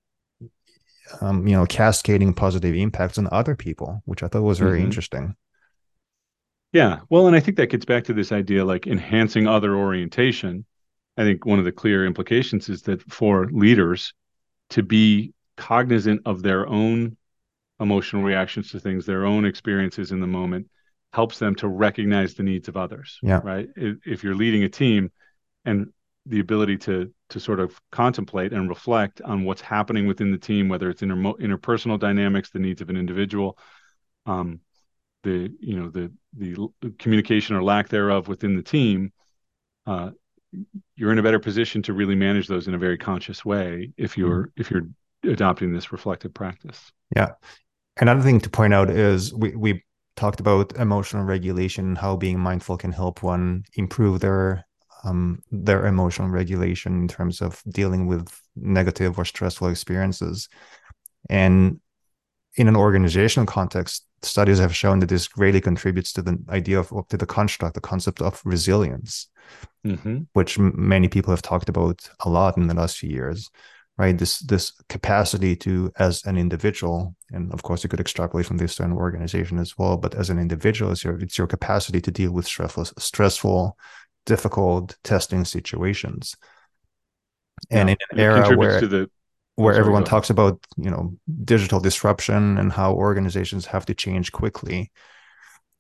um, 1.21 1.47
you 1.47 1.55
know, 1.55 1.67
cascading 1.67 2.35
positive 2.35 2.75
impacts 2.75 3.19
on 3.19 3.29
other 3.33 3.55
people, 3.55 4.03
which 4.05 4.23
I 4.23 4.29
thought 4.29 4.43
was 4.43 4.59
very 4.59 4.79
mm-hmm. 4.79 4.87
interesting. 4.87 5.35
Yeah. 6.73 7.01
Well, 7.09 7.27
and 7.27 7.35
I 7.35 7.41
think 7.41 7.57
that 7.57 7.71
gets 7.71 7.85
back 7.85 8.05
to 8.05 8.13
this 8.13 8.33
idea 8.33 8.65
like 8.65 8.87
enhancing 8.87 9.47
other 9.47 9.75
orientation. 9.75 10.67
I 11.17 11.25
think 11.25 11.47
one 11.47 11.59
of 11.59 11.65
the 11.65 11.73
clear 11.73 12.07
implications 12.07 12.69
is 12.69 12.83
that 12.83 13.03
for 13.11 13.49
leaders, 13.51 14.13
to 14.71 14.83
be 14.83 15.33
cognizant 15.57 16.23
of 16.25 16.43
their 16.43 16.67
own 16.67 17.17
emotional 17.81 18.23
reactions 18.23 18.71
to 18.71 18.81
things, 18.81 19.07
their 19.07 19.25
own 19.25 19.45
experiences 19.45 20.13
in 20.13 20.21
the 20.21 20.27
moment, 20.27 20.69
helps 21.13 21.39
them 21.39 21.55
to 21.57 21.69
recognize 21.69 22.35
the 22.35 22.43
needs 22.43 22.69
of 22.69 22.77
others. 22.77 23.19
Yeah. 23.23 23.41
Right. 23.43 23.69
If 23.77 24.23
you're 24.23 24.35
leading 24.35 24.65
a 24.65 24.69
team 24.69 25.11
and 25.65 25.89
the 26.27 26.41
ability 26.41 26.77
to 26.77 27.13
to 27.31 27.41
sort 27.41 27.61
of 27.61 27.79
contemplate 27.91 28.53
and 28.53 28.69
reflect 28.69 29.21
on 29.23 29.45
what's 29.45 29.61
happening 29.61 30.07
within 30.07 30.31
the 30.31 30.39
team, 30.39 30.69
whether 30.69 30.89
it's 30.89 31.03
inter- 31.03 31.17
interpersonal 31.17 31.99
dynamics, 31.99 32.51
the 32.51 32.59
needs 32.59 32.81
of 32.81 32.91
an 32.91 32.97
individual, 32.97 33.59
um, 34.27 34.61
the 35.23 35.51
you 35.61 35.79
know 35.79 35.91
the 35.91 36.13
the 36.37 36.95
communication 36.99 37.57
or 37.57 37.63
lack 37.63 37.89
thereof 37.89 38.29
within 38.29 38.57
the 38.57 38.63
team, 38.63 39.13
uh, 39.87 40.11
you're 40.97 41.13
in 41.13 41.19
a 41.19 41.23
better 41.23 41.39
position 41.39 41.83
to 41.83 41.93
really 41.93 42.15
manage 42.15 42.47
those 42.47 42.69
in 42.69 42.75
a 42.75 42.79
very 42.79 42.99
conscious 42.99 43.45
way 43.45 43.93
if 43.97 44.17
you're 44.17 44.45
mm-hmm. 44.45 44.61
if 44.61 44.71
you're 44.71 44.89
adopting 45.25 45.73
this 45.73 45.93
reflective 45.93 46.33
practice. 46.33 46.93
Yeah. 47.15 47.33
Another 48.01 48.23
thing 48.23 48.41
to 48.41 48.51
point 48.51 48.75
out 48.75 48.91
is 48.91 49.35
we 49.35 49.55
we 49.57 49.85
talked 50.17 50.41
about 50.41 50.77
emotional 50.77 51.25
regulation 51.25 51.95
how 51.95 52.17
being 52.17 52.41
mindful 52.41 52.77
can 52.77 52.91
help 52.91 53.23
one 53.23 53.63
improve 53.75 54.21
their 54.21 54.67
um, 55.05 55.43
their 55.51 55.87
emotional 55.87 56.29
regulation 56.29 57.03
in 57.03 57.09
terms 57.09 57.41
of 57.41 57.63
dealing 57.69 58.07
with 58.07 58.29
negative 58.57 59.19
or 59.19 59.25
stressful 59.25 59.69
experiences. 59.69 60.49
And 61.31 61.81
in 62.57 62.67
an 62.67 62.77
organizational 62.77 63.47
context, 63.47 64.08
studies 64.23 64.59
have 64.59 64.75
shown 64.75 64.99
that 65.01 65.09
this 65.09 65.29
greatly 65.29 65.61
contributes 65.61 66.13
to 66.15 66.23
the 66.23 66.39
idea 66.49 66.81
of 66.81 66.93
to 67.09 67.17
the 67.17 67.27
construct, 67.27 67.75
the 67.75 67.81
concept 67.81 68.21
of 68.21 68.41
resilience, 68.45 69.29
mm-hmm. 69.87 70.21
which 70.33 70.59
many 70.59 71.09
people 71.09 71.33
have 71.33 71.43
talked 71.43 71.69
about 71.69 72.09
a 72.21 72.29
lot 72.29 72.57
in 72.57 72.67
the 72.67 72.75
last 72.75 72.99
few 72.99 73.11
years. 73.11 73.51
Right, 74.01 74.17
this 74.17 74.39
this 74.39 74.75
capacity 74.89 75.57
to, 75.57 75.91
as 75.99 76.25
an 76.25 76.37
individual, 76.37 77.17
and 77.33 77.53
of 77.53 77.65
course 77.65 77.83
you 77.83 77.89
could 77.91 77.99
extrapolate 77.99 78.47
from 78.47 78.59
this 78.59 78.77
to 78.77 78.85
an 78.85 78.93
organization 78.93 79.59
as 79.59 79.77
well. 79.77 79.97
But 79.97 80.15
as 80.15 80.31
an 80.31 80.39
individual, 80.39 80.93
it's 80.93 81.03
your 81.03 81.19
it's 81.19 81.37
your 81.37 81.49
capacity 81.49 82.01
to 82.03 82.13
deal 82.13 82.31
with 82.31 82.47
stressful, 82.47 82.85
stressful, 82.85 83.77
difficult 84.25 84.97
testing 85.03 85.45
situations. 85.45 86.37
And 87.71 87.89
yeah, 87.89 87.97
in 88.13 88.19
an 88.19 88.25
era 88.25 88.57
where 88.57 88.81
the, 88.83 89.11
where 89.59 89.75
sorry, 89.75 89.81
everyone 89.81 90.05
talks 90.05 90.31
about 90.31 90.65
you 90.77 90.91
know 90.91 91.15
digital 91.45 91.81
disruption 91.81 92.59
and 92.59 92.73
how 92.73 92.95
organizations 92.95 93.67
have 93.67 93.85
to 93.87 93.95
change 93.95 94.33
quickly 94.33 94.91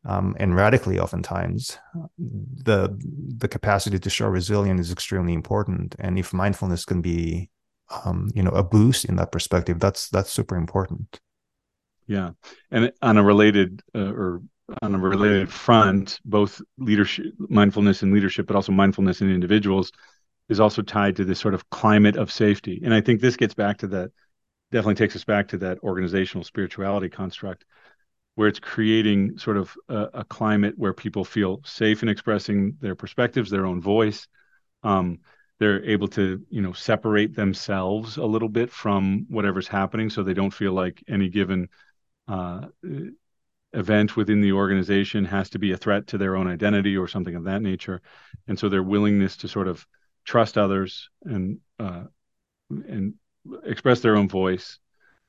um, 0.05 0.37
and 0.39 0.55
radically 0.55 0.99
oftentimes 0.99 1.79
the 2.19 2.97
the 3.37 3.49
capacity 3.49 3.99
to 3.99 4.11
show 4.11 4.29
resilience 4.29 4.81
is 4.81 4.93
extremely 4.93 5.33
important. 5.33 5.95
And 5.99 6.19
if 6.19 6.33
mindfulness 6.33 6.85
can 6.85 7.03
be 7.03 7.51
um, 8.05 8.31
you 8.35 8.43
know 8.43 8.51
a 8.51 8.63
boost 8.63 9.05
in 9.05 9.17
that 9.17 9.33
perspective 9.33 9.79
that's 9.79 10.09
that's 10.09 10.31
super 10.31 10.57
important. 10.57 11.21
Yeah. 12.07 12.31
And 12.71 12.93
on 13.03 13.19
a 13.19 13.23
related 13.23 13.83
uh, 13.95 14.13
or 14.13 14.43
on 14.83 14.95
a 14.95 14.99
related 14.99 15.51
front 15.51 16.21
both 16.25 16.61
leadership 16.79 17.27
mindfulness 17.39 18.03
and 18.03 18.13
leadership 18.13 18.47
but 18.47 18.57
also 18.57 18.73
mindfulness 18.73 19.21
in 19.21 19.31
individuals 19.31 19.93
is 20.49 20.61
also 20.61 20.83
tied 20.83 21.17
to 21.17 21.25
this 21.25 21.39
sort 21.39 21.55
of 21.55 21.69
climate 21.71 22.17
of 22.17 22.33
safety. 22.33 22.81
And 22.85 22.95
I 22.95 23.01
think 23.01 23.21
this 23.21 23.37
gets 23.37 23.55
back 23.55 23.79
to 23.79 23.87
that, 23.89 24.11
definitely 24.71 24.95
takes 24.95 25.17
us 25.17 25.25
back 25.25 25.49
to 25.49 25.59
that 25.59 25.79
organizational 25.83 26.45
spirituality 26.45 27.09
construct, 27.09 27.65
where 28.35 28.49
it's 28.49 28.61
creating 28.61 29.37
sort 29.39 29.57
of 29.57 29.75
a, 29.89 30.09
a 30.15 30.25
climate 30.25 30.75
where 30.77 30.95
people 30.95 31.25
feel 31.25 31.61
safe 31.65 32.03
in 32.03 32.09
expressing 32.09 32.77
their 32.81 32.95
perspectives, 32.95 33.51
their 33.51 33.67
own 33.67 33.81
voice. 33.81 34.29
Um, 34.83 35.19
they're 35.59 35.85
able 35.85 36.07
to, 36.09 36.41
you 36.49 36.63
know, 36.63 36.73
separate 36.73 37.35
themselves 37.35 38.17
a 38.17 38.25
little 38.25 38.49
bit 38.49 38.71
from 38.71 39.27
whatever's 39.29 39.67
happening, 39.67 40.09
so 40.09 40.23
they 40.23 40.35
don't 40.35 40.55
feel 40.55 40.73
like 40.73 41.03
any 41.09 41.29
given 41.29 41.69
uh, 42.29 42.67
event 43.73 44.17
within 44.17 44.41
the 44.41 44.53
organization 44.53 45.25
has 45.25 45.51
to 45.51 45.59
be 45.59 45.73
a 45.73 45.77
threat 45.77 46.07
to 46.07 46.19
their 46.19 46.37
own 46.37 46.47
identity 46.47 46.97
or 46.97 47.09
something 47.09 47.35
of 47.35 47.45
that 47.45 47.61
nature. 47.61 48.01
And 48.47 48.59
so 48.59 48.69
their 48.69 48.85
willingness 48.85 49.37
to 49.39 49.49
sort 49.49 49.67
of 49.67 49.85
trust 50.25 50.59
others 50.59 51.11
and 51.25 51.59
uh, 51.79 52.05
and 52.71 53.15
express 53.65 54.01
their 54.01 54.17
own 54.17 54.29
voice 54.29 54.79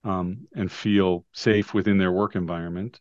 um, 0.03 0.47
and 0.55 0.71
feel 0.71 1.25
safe 1.33 1.73
within 1.73 1.97
their 1.97 2.11
work 2.11 2.35
environment 2.35 2.99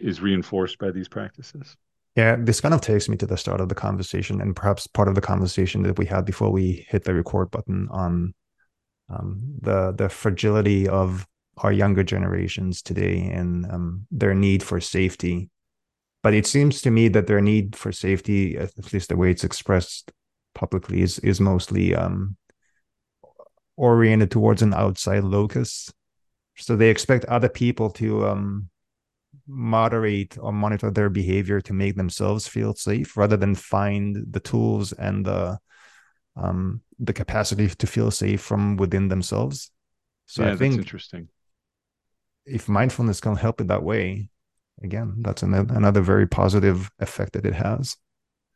is 0.00 0.20
reinforced 0.20 0.78
by 0.78 0.90
these 0.90 1.08
practices. 1.08 1.76
Yeah, 2.16 2.36
this 2.38 2.60
kind 2.60 2.74
of 2.74 2.80
takes 2.80 3.08
me 3.08 3.16
to 3.18 3.26
the 3.26 3.36
start 3.36 3.60
of 3.60 3.68
the 3.68 3.74
conversation 3.74 4.40
and 4.40 4.56
perhaps 4.56 4.86
part 4.86 5.08
of 5.08 5.14
the 5.14 5.20
conversation 5.20 5.82
that 5.84 5.98
we 5.98 6.06
had 6.06 6.24
before 6.24 6.50
we 6.50 6.86
hit 6.88 7.04
the 7.04 7.14
record 7.14 7.50
button 7.50 7.88
on 7.90 8.34
um, 9.08 9.40
the 9.60 9.92
the 9.92 10.08
fragility 10.08 10.88
of 10.88 11.26
our 11.58 11.72
younger 11.72 12.02
generations 12.02 12.82
today 12.82 13.30
and 13.32 13.70
um, 13.70 14.06
their 14.10 14.34
need 14.34 14.62
for 14.62 14.80
safety. 14.80 15.50
But 16.22 16.34
it 16.34 16.46
seems 16.46 16.82
to 16.82 16.90
me 16.90 17.08
that 17.08 17.26
their 17.26 17.40
need 17.40 17.76
for 17.76 17.92
safety, 17.92 18.56
at 18.56 18.92
least 18.92 19.08
the 19.08 19.16
way 19.16 19.30
it's 19.30 19.44
expressed 19.44 20.12
publicly 20.54 21.02
is 21.02 21.18
is 21.20 21.40
mostly 21.40 21.94
um, 21.94 22.36
oriented 23.76 24.30
towards 24.30 24.62
an 24.62 24.74
outside 24.74 25.24
locus. 25.24 25.92
So 26.56 26.76
they 26.76 26.90
expect 26.90 27.24
other 27.24 27.48
people 27.48 27.90
to 27.92 28.26
um, 28.26 28.68
moderate 29.46 30.36
or 30.38 30.52
monitor 30.52 30.90
their 30.90 31.08
behavior 31.08 31.60
to 31.62 31.72
make 31.72 31.96
themselves 31.96 32.46
feel 32.46 32.74
safe, 32.74 33.16
rather 33.16 33.36
than 33.36 33.54
find 33.54 34.26
the 34.30 34.40
tools 34.40 34.92
and 34.92 35.24
the 35.24 35.58
um, 36.36 36.82
the 36.98 37.12
capacity 37.12 37.68
to 37.68 37.86
feel 37.86 38.10
safe 38.10 38.40
from 38.40 38.76
within 38.76 39.08
themselves. 39.08 39.70
So 40.26 40.44
yeah, 40.44 40.52
I 40.52 40.56
think 40.56 40.76
interesting. 40.76 41.28
If 42.46 42.68
mindfulness 42.68 43.20
can 43.20 43.36
help 43.36 43.60
in 43.60 43.66
that 43.68 43.82
way, 43.82 44.30
again, 44.82 45.16
that's 45.20 45.42
an, 45.42 45.54
another 45.54 46.00
very 46.00 46.26
positive 46.26 46.90
effect 46.98 47.32
that 47.32 47.46
it 47.46 47.54
has. 47.54 47.96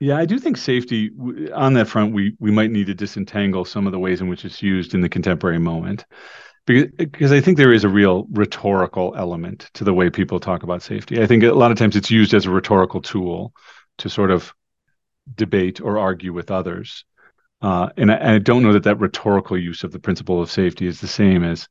Yeah, 0.00 0.16
I 0.18 0.24
do 0.26 0.38
think 0.38 0.56
safety 0.56 1.10
on 1.54 1.74
that 1.74 1.88
front, 1.88 2.12
we 2.12 2.36
we 2.38 2.50
might 2.50 2.70
need 2.70 2.86
to 2.88 2.94
disentangle 2.94 3.64
some 3.64 3.86
of 3.86 3.92
the 3.92 3.98
ways 3.98 4.20
in 4.20 4.28
which 4.28 4.44
it's 4.44 4.62
used 4.62 4.94
in 4.94 5.00
the 5.00 5.08
contemporary 5.08 5.58
moment, 5.58 6.04
because 6.66 6.90
because 6.96 7.32
I 7.32 7.40
think 7.40 7.56
there 7.56 7.72
is 7.72 7.84
a 7.84 7.88
real 7.88 8.26
rhetorical 8.32 9.14
element 9.16 9.70
to 9.74 9.84
the 9.84 9.94
way 9.94 10.10
people 10.10 10.40
talk 10.40 10.62
about 10.62 10.82
safety. 10.82 11.22
I 11.22 11.26
think 11.26 11.44
a 11.44 11.52
lot 11.52 11.70
of 11.70 11.78
times 11.78 11.96
it's 11.96 12.10
used 12.10 12.34
as 12.34 12.46
a 12.46 12.50
rhetorical 12.50 13.00
tool 13.00 13.54
to 13.98 14.10
sort 14.10 14.30
of 14.30 14.52
debate 15.36 15.80
or 15.80 15.98
argue 15.98 16.32
with 16.32 16.50
others, 16.50 17.04
uh, 17.62 17.88
and, 17.96 18.10
I, 18.10 18.16
and 18.16 18.30
I 18.30 18.38
don't 18.38 18.62
know 18.62 18.72
that 18.72 18.82
that 18.84 19.00
rhetorical 19.00 19.56
use 19.56 19.84
of 19.84 19.92
the 19.92 20.00
principle 20.00 20.42
of 20.42 20.50
safety 20.50 20.86
is 20.86 21.00
the 21.00 21.08
same 21.08 21.44
as 21.44 21.68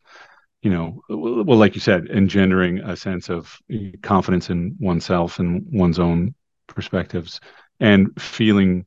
you 0.62 0.72
know, 0.72 1.02
well, 1.10 1.58
like 1.58 1.76
you 1.76 1.82
said, 1.82 2.08
engendering 2.10 2.80
a 2.80 2.96
sense 2.96 3.30
of 3.30 3.60
confidence 4.02 4.50
in 4.50 4.78
oneself 4.80 5.40
and 5.40 5.66
one's 5.70 6.00
own 6.00 6.34
perspectives 6.68 7.42
and 7.80 8.10
feeling 8.22 8.86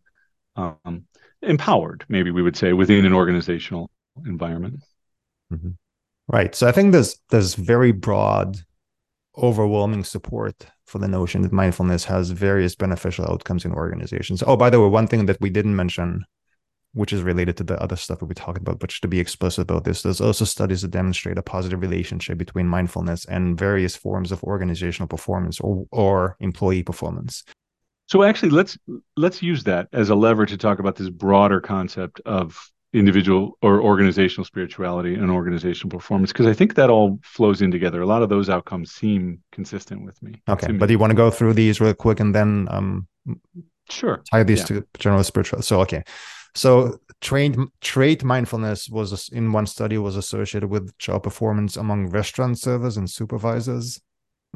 um, 0.57 1.05
empowered, 1.43 2.05
maybe 2.09 2.31
we 2.31 2.43
would 2.43 2.57
say, 2.57 2.73
within 2.73 3.05
an 3.05 3.13
organizational 3.13 3.91
environment. 4.25 4.83
Mm-hmm. 5.53 5.71
Right. 6.29 6.55
So 6.55 6.67
I 6.67 6.73
think 6.73 6.93
there's 6.93 7.19
there's 7.31 7.55
very 7.55 7.93
broad, 7.93 8.57
overwhelming 9.39 10.05
support 10.05 10.67
for 10.87 10.99
the 10.99 11.09
notion 11.09 11.43
that 11.43 11.53
mindfulness 11.53 12.05
has 12.05 12.31
various 12.31 12.75
beneficial 12.75 13.31
outcomes 13.31 13.65
in 13.65 13.73
organizations. 13.73 14.43
Oh, 14.47 14.57
by 14.57 14.71
the 14.71 14.81
way, 14.81 14.89
one 14.89 15.07
thing 15.07 15.27
that 15.27 15.41
we 15.41 15.51
didn't 15.51 15.77
mention, 15.77 16.25
which 16.95 17.13
is 17.13 17.23
related 17.23 17.57
to 17.59 17.65
the 17.65 17.81
other 17.81 17.97
stuff 17.97 18.21
that 18.21 18.27
we 18.27 18.35
talked 18.35 18.59
about, 18.59 18.79
but 18.79 18.91
to 18.91 19.09
be 19.09 19.21
explicit 19.21 19.63
about 19.63 19.85
this, 19.85 20.03
there's 20.03 20.21
also 20.21 20.45
studies 20.45 20.83
that 20.83 20.91
demonstrate 20.93 21.39
a 21.39 21.43
positive 21.43 21.81
relationship 21.81 22.39
between 22.39 22.67
mindfulness 22.67 23.25
and 23.27 23.59
various 23.59 23.95
forms 23.95 24.33
of 24.33 24.43
organizational 24.45 25.09
performance 25.09 25.61
or, 25.61 25.87
or 25.93 26.37
employee 26.41 26.83
performance. 26.83 27.45
So 28.09 28.23
actually, 28.23 28.51
let's 28.51 28.79
let's 29.17 29.43
use 29.43 29.65
that 29.65 29.89
as 29.93 30.11
a 30.11 30.15
lever 30.15 30.47
to 30.47 30.57
talk 30.57 30.79
about 30.79 30.97
this 30.97 31.09
broader 31.09 31.61
concept 31.61 32.21
of 32.25 32.71
individual 32.93 33.59
or 33.63 33.83
organizational 33.83 34.45
spirituality 34.45 35.15
and 35.15 35.31
organizational 35.31 35.91
performance 35.91 36.33
because 36.33 36.47
I 36.47 36.55
think 36.55 36.77
that 36.77 36.89
all 36.89 37.19
flows 37.23 37.61
in 37.61 37.71
together. 37.71 38.01
A 38.01 38.07
lot 38.07 38.23
of 38.23 38.29
those 38.29 38.49
outcomes 38.49 38.93
seem 38.93 39.41
consistent 39.53 40.05
with 40.05 40.23
me. 40.23 40.41
Okay, 40.49 40.73
but 40.73 40.87
do 40.87 40.93
you 40.93 40.99
want 40.99 41.11
to 41.11 41.17
go 41.17 41.31
through 41.31 41.55
these 41.55 41.81
real 41.81 41.95
quick 41.95 42.21
and 42.21 42.35
then 42.35 42.69
um 42.71 43.09
sure 43.91 44.23
tie 44.31 44.43
these 44.43 44.61
yeah. 44.61 44.81
to 44.81 44.87
general 44.99 45.25
spiritual. 45.25 45.63
So 45.63 45.81
okay, 45.81 46.05
so 46.55 46.99
trained 47.21 47.59
trait 47.81 48.23
mindfulness 48.23 48.89
was 48.89 49.29
in 49.31 49.53
one 49.53 49.67
study 49.67 49.99
was 49.99 50.17
associated 50.17 50.71
with 50.71 50.97
job 50.99 51.25
performance 51.25 51.77
among 51.77 52.11
restaurant 52.11 52.59
servers 52.59 52.97
and 52.97 53.11
supervisors 53.11 54.01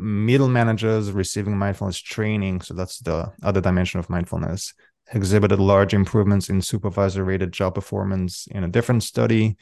middle 0.01 0.49
managers 0.49 1.13
receiving 1.13 1.57
mindfulness 1.57 1.99
training, 1.99 2.63
so 2.63 2.75
that's 2.75 2.99
the 2.99 3.33
other 3.43 3.61
dimension 3.61 4.01
of 4.01 4.11
mindfulness, 4.11 4.75
exhibited 5.13 5.59
large 5.59 5.95
improvements 5.95 6.49
in 6.49 6.63
supervisor 6.63 7.25
rated 7.25 7.53
job 7.53 7.75
performance 7.75 8.47
in 8.51 8.65
a 8.65 8.69
different 8.69 9.03
study. 9.03 9.57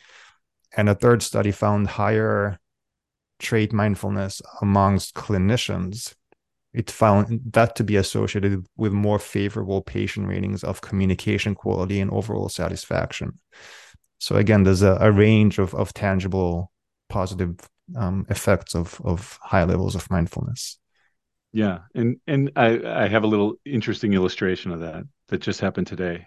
And 0.76 0.88
a 0.88 0.94
third 0.94 1.22
study 1.22 1.50
found 1.50 1.88
higher 1.88 2.58
trait 3.38 3.72
mindfulness 3.72 4.42
amongst 4.60 5.14
clinicians. 5.14 6.14
It 6.74 6.90
found 6.90 7.40
that 7.52 7.76
to 7.76 7.84
be 7.84 7.96
associated 7.96 8.66
with 8.76 8.92
more 8.92 9.18
favorable 9.18 9.80
patient 9.82 10.28
ratings 10.28 10.62
of 10.62 10.80
communication 10.80 11.54
quality 11.54 12.00
and 12.00 12.10
overall 12.10 12.48
satisfaction. 12.48 13.38
So 14.18 14.36
again, 14.36 14.64
there's 14.64 14.82
a, 14.82 14.98
a 15.00 15.10
range 15.10 15.58
of, 15.58 15.74
of 15.74 15.94
tangible 15.94 16.70
positive 17.08 17.56
um, 17.96 18.26
effects 18.28 18.74
of 18.74 19.00
of 19.04 19.38
high 19.42 19.64
levels 19.64 19.94
of 19.94 20.10
mindfulness. 20.10 20.78
Yeah, 21.52 21.80
and 21.94 22.16
and 22.26 22.52
I 22.56 23.04
I 23.04 23.08
have 23.08 23.24
a 23.24 23.28
little 23.28 23.54
interesting 23.64 24.14
illustration 24.14 24.72
of 24.72 24.80
that 24.80 25.04
that 25.28 25.40
just 25.40 25.60
happened 25.60 25.86
today. 25.86 26.26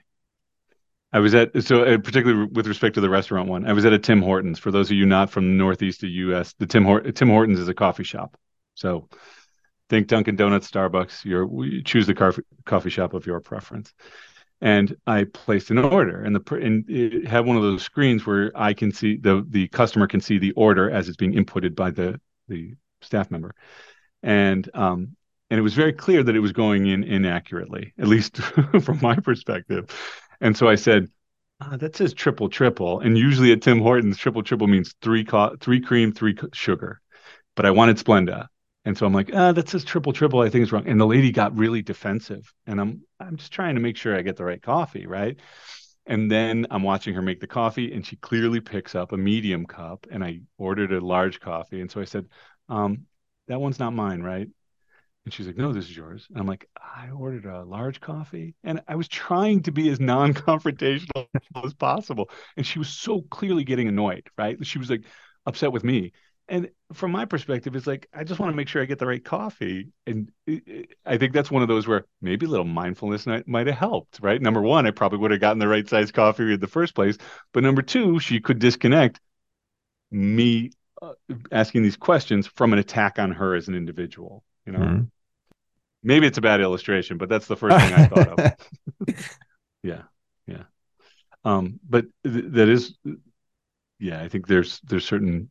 I 1.13 1.19
was 1.19 1.35
at 1.35 1.63
so 1.63 1.83
uh, 1.83 1.97
particularly 1.97 2.47
with 2.51 2.67
respect 2.67 2.95
to 2.95 3.01
the 3.01 3.09
restaurant 3.09 3.49
one. 3.49 3.67
I 3.67 3.73
was 3.73 3.85
at 3.85 3.93
a 3.93 3.99
Tim 3.99 4.21
Hortons. 4.21 4.59
For 4.59 4.71
those 4.71 4.89
of 4.89 4.97
you 4.97 5.05
not 5.05 5.29
from 5.29 5.45
the 5.45 5.55
northeast 5.55 6.03
of 6.03 6.07
the 6.07 6.13
U.S., 6.13 6.53
the 6.53 6.65
Tim 6.65 6.85
Hort- 6.85 7.15
Tim 7.15 7.29
Hortons 7.29 7.59
is 7.59 7.67
a 7.67 7.73
coffee 7.73 8.03
shop. 8.03 8.37
So 8.75 9.09
think 9.89 10.07
Dunkin' 10.07 10.37
Donuts, 10.37 10.71
Starbucks. 10.71 11.25
You 11.25 11.83
choose 11.83 12.07
the 12.07 12.15
car- 12.15 12.33
coffee 12.65 12.89
shop 12.89 13.13
of 13.13 13.25
your 13.25 13.41
preference 13.41 13.93
and 14.61 14.95
I 15.07 15.23
placed 15.23 15.71
an 15.71 15.79
order, 15.79 16.21
and 16.21 16.35
the 16.35 16.55
and 16.55 16.87
it 16.87 17.27
had 17.27 17.45
one 17.45 17.57
of 17.57 17.63
those 17.63 17.81
screens 17.81 18.25
where 18.25 18.51
I 18.55 18.73
can 18.73 18.91
see 18.91 19.17
the 19.17 19.45
the 19.49 19.67
customer 19.69 20.07
can 20.07 20.21
see 20.21 20.37
the 20.37 20.51
order 20.51 20.89
as 20.89 21.07
it's 21.07 21.17
being 21.17 21.33
inputted 21.33 21.75
by 21.75 21.91
the 21.91 22.21
the 22.47 22.75
staff 23.01 23.31
member, 23.31 23.55
and 24.21 24.69
um, 24.75 25.15
and 25.49 25.59
it 25.59 25.63
was 25.63 25.73
very 25.73 25.93
clear 25.93 26.21
that 26.23 26.35
it 26.35 26.39
was 26.39 26.51
going 26.51 26.85
in 26.85 27.03
inaccurately, 27.03 27.93
at 27.97 28.07
least 28.07 28.37
from 28.81 28.99
my 29.01 29.15
perspective. 29.15 29.89
And 30.39 30.55
so 30.55 30.69
I 30.69 30.75
said, 30.75 31.07
ah, 31.59 31.77
"That 31.77 31.95
says 31.95 32.13
triple 32.13 32.47
triple," 32.47 32.99
and 32.99 33.17
usually 33.17 33.51
at 33.51 33.63
Tim 33.63 33.79
Hortons, 33.79 34.17
triple 34.17 34.43
triple 34.43 34.67
means 34.67 34.93
three 35.01 35.25
co- 35.25 35.55
three 35.59 35.81
cream, 35.81 36.11
three 36.11 36.37
sugar, 36.53 37.01
but 37.55 37.65
I 37.65 37.71
wanted 37.71 37.97
Splenda, 37.97 38.47
and 38.85 38.97
so 38.97 39.05
I'm 39.05 39.13
like, 39.13 39.31
"Ah, 39.33 39.51
that 39.51 39.69
says 39.69 39.83
triple 39.83 40.13
triple. 40.13 40.41
I 40.41 40.49
think 40.49 40.63
it's 40.63 40.71
wrong." 40.71 40.87
And 40.87 40.99
the 40.99 41.07
lady 41.07 41.31
got 41.31 41.57
really 41.57 41.81
defensive, 41.81 42.51
and 42.67 42.79
I'm 42.81 43.01
I'm 43.19 43.37
just 43.37 43.51
trying 43.51 43.75
to 43.75 43.81
make 43.81 43.97
sure 43.97 44.17
I 44.17 44.21
get 44.21 44.37
the 44.37 44.45
right 44.45 44.61
coffee, 44.61 45.05
right? 45.07 45.39
And 46.07 46.31
then 46.31 46.67
I'm 46.71 46.83
watching 46.83 47.13
her 47.15 47.21
make 47.21 47.39
the 47.39 47.47
coffee, 47.47 47.93
and 47.93 48.05
she 48.05 48.15
clearly 48.17 48.59
picks 48.61 48.95
up 48.95 49.11
a 49.11 49.17
medium 49.17 49.65
cup, 49.65 50.07
and 50.11 50.23
I 50.23 50.41
ordered 50.57 50.93
a 50.93 50.99
large 51.01 51.39
coffee, 51.39 51.81
and 51.81 51.91
so 51.91 52.01
I 52.01 52.05
said, 52.05 52.25
um, 52.69 53.05
"That 53.47 53.61
one's 53.61 53.79
not 53.79 53.93
mine, 53.93 54.21
right?" 54.21 54.47
And 55.25 55.33
she's 55.33 55.45
like, 55.45 55.57
no, 55.57 55.71
this 55.71 55.85
is 55.85 55.95
yours. 55.95 56.25
And 56.29 56.39
I'm 56.39 56.47
like, 56.47 56.67
I 56.77 57.11
ordered 57.11 57.45
a 57.45 57.63
large 57.63 58.01
coffee. 58.01 58.55
And 58.63 58.81
I 58.87 58.95
was 58.95 59.07
trying 59.07 59.61
to 59.63 59.71
be 59.71 59.89
as 59.89 59.99
non 59.99 60.33
confrontational 60.33 61.27
as 61.63 61.73
possible. 61.75 62.29
And 62.57 62.65
she 62.65 62.79
was 62.79 62.89
so 62.89 63.21
clearly 63.21 63.63
getting 63.63 63.87
annoyed, 63.87 64.27
right? 64.37 64.57
She 64.65 64.79
was 64.79 64.89
like 64.89 65.03
upset 65.45 65.71
with 65.71 65.83
me. 65.83 66.13
And 66.51 66.69
from 66.93 67.11
my 67.11 67.25
perspective, 67.25 67.75
it's 67.75 67.87
like, 67.87 68.07
I 68.13 68.23
just 68.23 68.39
want 68.39 68.51
to 68.51 68.55
make 68.55 68.67
sure 68.67 68.81
I 68.81 68.85
get 68.85 68.99
the 68.99 69.07
right 69.07 69.23
coffee. 69.23 69.87
And 70.05 70.31
I 71.05 71.17
think 71.17 71.33
that's 71.33 71.49
one 71.49 71.63
of 71.63 71.67
those 71.67 71.87
where 71.87 72.05
maybe 72.21 72.45
a 72.45 72.49
little 72.49 72.65
mindfulness 72.65 73.25
might 73.47 73.67
have 73.67 73.77
helped, 73.77 74.19
right? 74.21 74.41
Number 74.41 74.61
one, 74.61 74.85
I 74.85 74.91
probably 74.91 75.19
would 75.19 75.31
have 75.31 75.39
gotten 75.39 75.59
the 75.59 75.67
right 75.67 75.87
size 75.87 76.11
coffee 76.11 76.53
in 76.53 76.59
the 76.59 76.67
first 76.67 76.93
place. 76.93 77.17
But 77.53 77.63
number 77.63 77.81
two, 77.81 78.19
she 78.19 78.41
could 78.41 78.59
disconnect 78.59 79.19
me 80.11 80.71
uh, 81.01 81.13
asking 81.51 81.83
these 81.83 81.97
questions 81.97 82.45
from 82.47 82.73
an 82.73 82.79
attack 82.79 83.17
on 83.17 83.31
her 83.31 83.55
as 83.55 83.69
an 83.69 83.75
individual 83.75 84.43
you 84.65 84.73
know, 84.73 84.79
mm-hmm. 84.79 85.03
maybe 86.03 86.27
it's 86.27 86.37
a 86.37 86.41
bad 86.41 86.61
illustration, 86.61 87.17
but 87.17 87.29
that's 87.29 87.47
the 87.47 87.55
first 87.55 87.77
thing 87.77 87.93
I 87.93 88.05
thought 88.07 88.39
of. 88.39 88.53
yeah, 89.83 90.03
yeah. 90.47 90.63
Um, 91.43 91.79
but 91.87 92.05
th- 92.23 92.45
that 92.49 92.69
is, 92.69 92.97
yeah. 93.99 94.21
I 94.21 94.29
think 94.29 94.47
there's 94.47 94.79
there's 94.81 95.05
certain 95.05 95.49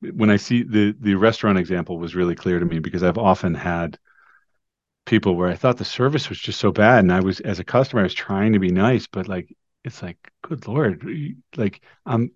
when 0.00 0.30
I 0.30 0.36
see 0.36 0.62
the 0.62 0.94
the 1.00 1.14
restaurant 1.14 1.58
example 1.58 1.98
was 1.98 2.14
really 2.14 2.34
clear 2.34 2.58
to 2.58 2.66
me 2.66 2.78
because 2.78 3.02
I've 3.02 3.18
often 3.18 3.54
had 3.54 3.98
people 5.06 5.34
where 5.34 5.48
I 5.48 5.56
thought 5.56 5.78
the 5.78 5.84
service 5.84 6.28
was 6.28 6.38
just 6.38 6.60
so 6.60 6.70
bad, 6.70 7.00
and 7.00 7.12
I 7.12 7.20
was 7.20 7.40
as 7.40 7.58
a 7.58 7.64
customer 7.64 8.00
I 8.00 8.04
was 8.04 8.14
trying 8.14 8.52
to 8.52 8.58
be 8.58 8.70
nice, 8.70 9.06
but 9.06 9.28
like 9.28 9.54
it's 9.84 10.02
like, 10.02 10.18
good 10.42 10.66
lord, 10.66 11.06
like 11.56 11.80
I'm. 12.06 12.32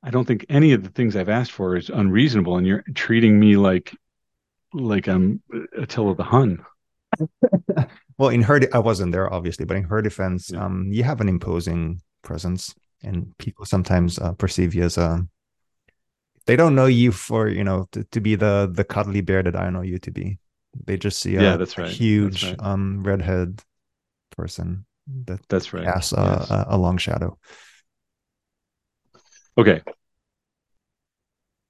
I 0.00 0.10
don't 0.10 0.26
think 0.26 0.46
any 0.48 0.72
of 0.72 0.84
the 0.84 0.90
things 0.90 1.16
I've 1.16 1.28
asked 1.28 1.50
for 1.50 1.76
is 1.76 1.88
unreasonable, 1.88 2.56
and 2.56 2.66
you're 2.66 2.84
treating 2.94 3.38
me 3.38 3.56
like 3.56 3.96
like 4.72 5.08
I'm 5.08 5.42
Attila 5.76 6.14
the 6.14 6.24
Hun. 6.24 6.64
well, 8.18 8.28
in 8.28 8.42
her, 8.42 8.60
I 8.72 8.78
wasn't 8.78 9.12
there 9.12 9.32
obviously, 9.32 9.64
but 9.64 9.76
in 9.76 9.84
her 9.84 10.02
defense, 10.02 10.50
yeah. 10.50 10.64
um, 10.64 10.88
you 10.90 11.02
have 11.04 11.20
an 11.20 11.28
imposing 11.28 12.00
presence, 12.22 12.74
and 13.02 13.36
people 13.38 13.64
sometimes 13.64 14.18
uh, 14.18 14.32
perceive 14.32 14.74
you 14.74 14.84
as 14.84 14.98
a. 14.98 15.26
They 16.48 16.56
don't 16.56 16.74
know 16.74 16.86
you 16.86 17.12
for 17.12 17.46
you 17.46 17.62
know 17.62 17.86
to, 17.92 18.04
to 18.04 18.20
be 18.20 18.34
the 18.34 18.70
the 18.72 18.82
cuddly 18.82 19.20
bear 19.20 19.42
that 19.42 19.54
I 19.54 19.68
know 19.68 19.82
you 19.82 19.98
to 19.98 20.10
be. 20.10 20.38
They 20.86 20.96
just 20.96 21.20
see 21.20 21.36
a, 21.36 21.42
yeah, 21.42 21.56
that's 21.58 21.76
right. 21.76 21.90
huge 21.90 22.42
that's 22.42 22.58
right. 22.58 22.68
um 22.68 23.04
redhead 23.04 23.60
person 24.34 24.86
that 25.26 25.46
that's 25.50 25.74
right. 25.74 25.84
casts 25.84 26.12
a, 26.12 26.38
yes. 26.40 26.50
a, 26.50 26.66
a 26.70 26.78
long 26.78 26.96
shadow. 26.96 27.38
Okay. 29.58 29.82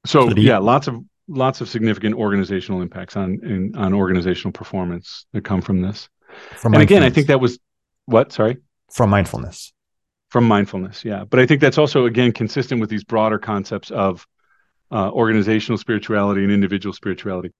So, 0.07 0.29
so 0.29 0.37
you, 0.37 0.43
yeah, 0.43 0.59
lots 0.59 0.87
of 0.87 1.03
lots 1.26 1.61
of 1.61 1.68
significant 1.68 2.14
organizational 2.14 2.81
impacts 2.81 3.16
on 3.16 3.41
in, 3.43 3.74
on 3.74 3.93
organizational 3.93 4.53
performance 4.53 5.26
that 5.33 5.43
come 5.43 5.61
from 5.61 5.83
this. 5.83 6.09
From 6.55 6.74
and 6.74 6.85
again, 6.85 7.03
I 7.03 7.11
think 7.11 7.26
that 7.26 7.41
was 7.41 7.59
what 8.05 8.33
sorry 8.33 8.59
from 8.93 9.11
mindfulness. 9.11 9.72
From 10.29 10.47
mindfulness, 10.47 11.05
yeah. 11.05 11.24
But 11.24 11.41
I 11.41 11.47
think 11.47 11.61
that's 11.61 11.79
also 11.79 12.07
again 12.07 12.31
consistent 12.31 12.81
with 12.81 12.91
these 12.91 13.03
broader 13.03 13.41
concepts 13.41 13.91
of 13.91 14.24
uh, 14.91 15.11
organizational 15.11 15.78
spirituality 15.78 16.43
and 16.43 16.53
individual 16.53 16.93
spirituality. 16.93 17.53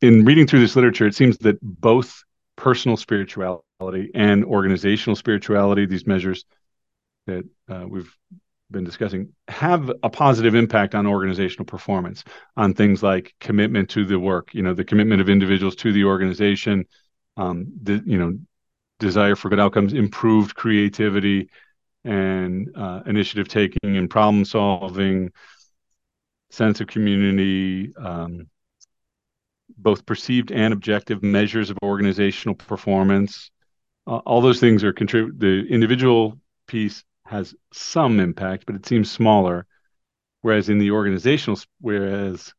In 0.00 0.24
reading 0.24 0.46
through 0.46 0.60
this 0.60 0.76
literature, 0.76 1.06
it 1.06 1.14
seems 1.14 1.38
that 1.38 1.58
both 1.62 2.22
personal 2.56 2.96
spirituality 2.96 4.10
and 4.14 4.44
organizational 4.44 5.16
spirituality, 5.16 5.86
these 5.86 6.06
measures 6.06 6.44
that 7.26 7.44
uh, 7.68 7.84
we've 7.88 8.16
been 8.72 8.84
discussing 8.84 9.28
have 9.48 9.92
a 10.02 10.10
positive 10.10 10.54
impact 10.54 10.94
on 10.94 11.06
organizational 11.06 11.66
performance 11.66 12.24
on 12.56 12.74
things 12.74 13.02
like 13.02 13.34
commitment 13.38 13.90
to 13.90 14.04
the 14.04 14.18
work 14.18 14.54
you 14.54 14.62
know 14.62 14.72
the 14.72 14.84
commitment 14.84 15.20
of 15.20 15.28
individuals 15.28 15.76
to 15.76 15.92
the 15.92 16.04
organization 16.04 16.86
um, 17.36 17.66
the 17.82 18.02
you 18.06 18.18
know 18.18 18.36
desire 18.98 19.36
for 19.36 19.50
good 19.50 19.60
outcomes 19.60 19.92
improved 19.92 20.54
creativity 20.54 21.48
and 22.04 22.70
uh, 22.74 23.00
initiative 23.06 23.46
taking 23.46 23.96
and 23.96 24.10
problem 24.10 24.44
solving 24.44 25.30
sense 26.52 26.80
of 26.80 26.86
community 26.86 27.92
um, 27.96 28.46
both 29.76 30.06
perceived 30.06 30.52
and 30.52 30.72
objective 30.72 31.22
measures 31.22 31.70
of 31.70 31.78
organizational 31.82 32.54
performance 32.54 33.50
uh, 34.06 34.16
all 34.16 34.40
those 34.40 34.60
things 34.60 34.82
are 34.84 34.92
contribute 34.92 35.38
the 35.38 35.66
individual 35.68 36.38
piece 36.66 37.04
has 37.24 37.54
some 37.72 38.20
impact, 38.20 38.66
but 38.66 38.74
it 38.74 38.86
seems 38.86 39.10
smaller. 39.10 39.66
Whereas 40.40 40.68
in 40.68 40.78
the 40.78 40.90
organizational, 40.90 41.58
whereas 41.80 42.52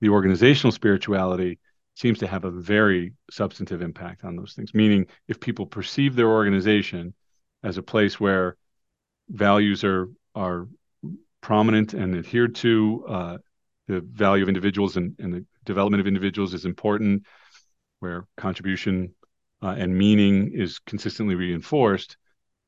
the 0.00 0.08
organizational 0.08 0.72
spirituality 0.72 1.60
seems 1.94 2.18
to 2.18 2.26
have 2.26 2.44
a 2.44 2.50
very 2.50 3.14
substantive 3.30 3.80
impact 3.80 4.24
on 4.24 4.36
those 4.36 4.54
things. 4.54 4.74
Meaning, 4.74 5.06
if 5.28 5.38
people 5.38 5.66
perceive 5.66 6.16
their 6.16 6.28
organization 6.28 7.14
as 7.62 7.78
a 7.78 7.82
place 7.82 8.18
where 8.18 8.56
values 9.28 9.84
are 9.84 10.08
are 10.34 10.68
prominent 11.40 11.94
and 11.94 12.16
adhered 12.16 12.54
to, 12.56 13.04
uh, 13.08 13.38
the 13.86 14.00
value 14.00 14.42
of 14.42 14.48
individuals 14.48 14.96
and, 14.96 15.14
and 15.18 15.32
the 15.32 15.44
development 15.64 16.00
of 16.00 16.06
individuals 16.06 16.54
is 16.54 16.64
important, 16.64 17.24
where 18.00 18.26
contribution 18.36 19.14
uh, 19.62 19.74
and 19.78 19.96
meaning 19.96 20.52
is 20.52 20.78
consistently 20.78 21.34
reinforced, 21.34 22.16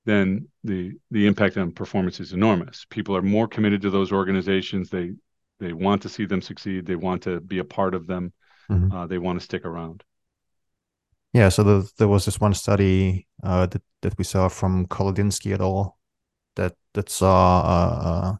then 0.06 0.48
the 0.64 0.92
the 1.10 1.26
impact 1.26 1.56
on 1.56 1.72
performance 1.72 2.20
is 2.20 2.32
enormous. 2.32 2.86
People 2.90 3.16
are 3.16 3.22
more 3.22 3.46
committed 3.46 3.82
to 3.82 3.90
those 3.90 4.12
organizations. 4.12 4.88
They 4.88 5.12
they 5.58 5.72
want 5.72 6.02
to 6.02 6.08
see 6.08 6.26
them 6.26 6.42
succeed. 6.42 6.86
They 6.86 6.96
want 6.96 7.22
to 7.24 7.40
be 7.40 7.58
a 7.58 7.64
part 7.64 7.94
of 7.94 8.06
them. 8.06 8.32
Mm-hmm. 8.70 8.92
Uh, 8.92 9.06
they 9.06 9.18
want 9.18 9.38
to 9.38 9.44
stick 9.44 9.64
around. 9.64 10.02
Yeah. 11.32 11.48
So 11.50 11.62
the, 11.62 11.90
there 11.98 12.08
was 12.08 12.24
this 12.24 12.40
one 12.40 12.54
study 12.54 13.26
uh, 13.42 13.66
that 13.66 13.82
that 14.02 14.18
we 14.18 14.24
saw 14.24 14.48
from 14.48 14.86
Kolodinsky 14.86 15.52
et 15.52 15.60
al. 15.60 15.98
that 16.56 16.74
that 16.94 17.08
saw 17.08 17.60
uh, 17.60 18.08
uh, 18.08 18.36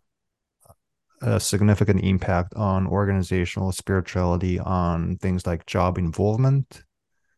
a 1.20 1.38
significant 1.38 2.02
impact 2.02 2.54
on 2.54 2.86
organizational 2.86 3.72
spirituality 3.72 4.58
on 4.58 5.16
things 5.16 5.46
like 5.46 5.66
job 5.66 5.98
involvement 5.98 6.82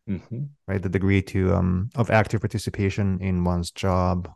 mm-hmm. 0.09 0.43
right? 0.67 0.81
The 0.81 0.89
degree 0.89 1.21
to 1.23 1.53
um, 1.53 1.89
of 1.95 2.09
active 2.09 2.41
participation 2.41 3.19
in 3.21 3.43
one's 3.43 3.71
job, 3.71 4.29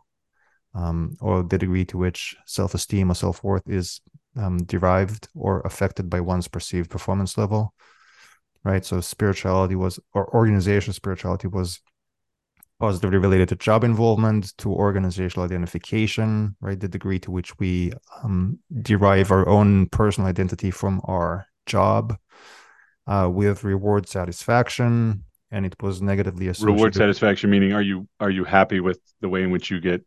um, 0.74 1.16
or 1.20 1.42
the 1.42 1.58
degree 1.58 1.84
to 1.86 1.98
which 1.98 2.36
self-esteem 2.46 3.10
or 3.10 3.14
self-worth 3.14 3.68
is 3.68 4.00
um, 4.36 4.58
derived 4.64 5.28
or 5.34 5.60
affected 5.62 6.08
by 6.08 6.20
one's 6.20 6.48
perceived 6.48 6.90
performance 6.90 7.36
level, 7.36 7.74
right? 8.64 8.84
So 8.84 9.00
spirituality 9.00 9.74
was, 9.74 9.98
or 10.14 10.32
organizational 10.34 10.94
spirituality 10.94 11.48
was 11.48 11.80
positively 12.78 13.18
related 13.18 13.48
to 13.48 13.56
job 13.56 13.84
involvement, 13.84 14.56
to 14.58 14.72
organizational 14.72 15.44
identification, 15.44 16.56
right? 16.60 16.78
The 16.78 16.88
degree 16.88 17.18
to 17.20 17.30
which 17.30 17.58
we 17.58 17.92
um, 18.22 18.58
derive 18.82 19.30
our 19.30 19.48
own 19.48 19.86
personal 19.86 20.28
identity 20.28 20.70
from 20.70 21.00
our 21.04 21.46
job, 21.66 22.16
uh, 23.06 23.28
with 23.32 23.64
reward 23.64 24.08
satisfaction, 24.08 25.24
and 25.50 25.66
it 25.66 25.74
was 25.82 26.02
negatively 26.02 26.48
associated. 26.48 26.74
Reward 26.74 26.94
satisfaction 26.94 27.50
meaning 27.50 27.72
are 27.72 27.82
you 27.82 28.08
are 28.20 28.30
you 28.30 28.44
happy 28.44 28.80
with 28.80 29.00
the 29.20 29.28
way 29.28 29.42
in 29.42 29.50
which 29.50 29.70
you 29.70 29.80
get 29.80 30.04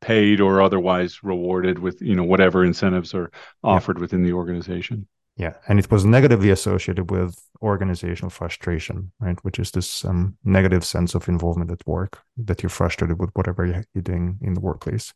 paid 0.00 0.40
or 0.40 0.60
otherwise 0.60 1.22
rewarded 1.22 1.78
with 1.78 2.02
you 2.02 2.14
know 2.14 2.24
whatever 2.24 2.64
incentives 2.64 3.14
are 3.14 3.30
offered 3.62 3.98
yeah. 3.98 4.02
within 4.02 4.22
the 4.22 4.32
organization. 4.32 5.06
Yeah, 5.36 5.54
and 5.66 5.80
it 5.80 5.90
was 5.90 6.04
negatively 6.04 6.50
associated 6.50 7.10
with 7.10 7.36
organizational 7.60 8.30
frustration, 8.30 9.10
right? 9.18 9.36
Which 9.42 9.58
is 9.58 9.72
this 9.72 10.04
um, 10.04 10.36
negative 10.44 10.84
sense 10.84 11.14
of 11.16 11.28
involvement 11.28 11.72
at 11.72 11.84
work 11.86 12.22
that 12.36 12.62
you're 12.62 12.70
frustrated 12.70 13.18
with 13.18 13.30
whatever 13.34 13.66
you're 13.66 14.02
doing 14.02 14.38
in 14.42 14.54
the 14.54 14.60
workplace. 14.60 15.12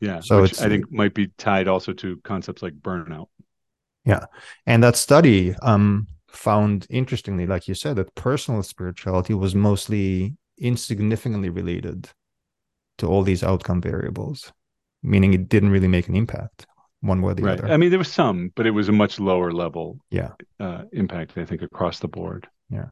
Yeah, 0.00 0.20
so 0.20 0.42
which 0.42 0.60
I 0.60 0.68
think 0.68 0.92
might 0.92 1.14
be 1.14 1.28
tied 1.38 1.66
also 1.66 1.92
to 1.94 2.18
concepts 2.24 2.62
like 2.62 2.74
burnout. 2.74 3.28
Yeah, 4.04 4.26
and 4.66 4.82
that 4.82 4.96
study 4.96 5.54
um, 5.62 6.08
found 6.30 6.86
interestingly, 6.90 7.46
like 7.46 7.68
you 7.68 7.74
said, 7.74 7.96
that 7.96 8.14
personal 8.14 8.62
spirituality 8.62 9.32
was 9.32 9.54
mostly 9.54 10.36
insignificantly 10.58 11.48
related 11.48 12.10
to 12.98 13.06
all 13.06 13.22
these 13.22 13.42
outcome 13.42 13.80
variables, 13.80 14.52
meaning 15.02 15.32
it 15.32 15.48
didn't 15.48 15.70
really 15.70 15.88
make 15.88 16.08
an 16.08 16.16
impact 16.16 16.66
one 17.00 17.22
way 17.22 17.32
or 17.32 17.34
the 17.34 17.42
right. 17.42 17.58
other. 17.58 17.68
I 17.68 17.76
mean, 17.76 17.90
there 17.90 17.98
was 17.98 18.12
some, 18.12 18.52
but 18.54 18.66
it 18.66 18.72
was 18.72 18.88
a 18.88 18.92
much 18.92 19.20
lower 19.20 19.52
level 19.52 19.98
yeah 20.10 20.32
uh, 20.60 20.82
impact, 20.92 21.36
I 21.36 21.44
think, 21.44 21.62
across 21.62 22.00
the 22.00 22.08
board. 22.08 22.48
Yeah. 22.70 22.86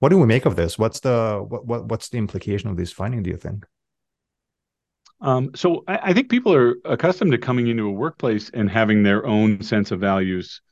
what 0.00 0.10
do 0.10 0.18
we 0.18 0.26
make 0.26 0.46
of 0.46 0.56
this? 0.56 0.78
What's 0.78 1.00
the 1.00 1.44
what, 1.46 1.66
what 1.66 1.84
what's 1.86 2.08
the 2.08 2.18
implication 2.18 2.70
of 2.70 2.76
this 2.76 2.92
finding? 2.92 3.22
Do 3.22 3.30
you 3.30 3.36
think? 3.36 3.64
Um, 5.22 5.50
so 5.54 5.84
I, 5.86 5.98
I, 6.04 6.12
think 6.14 6.30
people 6.30 6.54
are 6.54 6.76
accustomed 6.86 7.32
to 7.32 7.38
coming 7.38 7.66
into 7.66 7.86
a 7.86 7.92
workplace 7.92 8.50
and 8.54 8.70
having 8.70 9.02
their 9.02 9.26
own 9.26 9.62
sense 9.62 9.90
of 9.90 10.00
values 10.00 10.62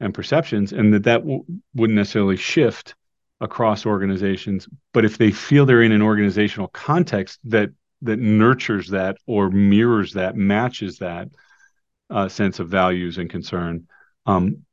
and 0.00 0.12
perceptions, 0.12 0.72
and 0.72 0.92
that 0.92 1.04
that 1.04 1.20
w- 1.20 1.44
wouldn't 1.74 1.96
necessarily 1.96 2.36
shift 2.36 2.94
across 3.40 3.86
organizations. 3.86 4.68
But 4.92 5.06
if 5.06 5.16
they 5.16 5.30
feel 5.30 5.64
they're 5.64 5.82
in 5.82 5.92
an 5.92 6.02
organizational 6.02 6.68
context 6.68 7.40
that 7.44 7.70
that 8.02 8.18
nurtures 8.18 8.88
that 8.90 9.16
or 9.26 9.50
mirrors 9.50 10.12
that, 10.12 10.36
matches 10.36 10.98
that 10.98 11.28
uh, 12.10 12.28
sense 12.28 12.60
of 12.60 12.68
values 12.68 13.18
and 13.18 13.30
concern, 13.30 13.86
um, 14.26 14.64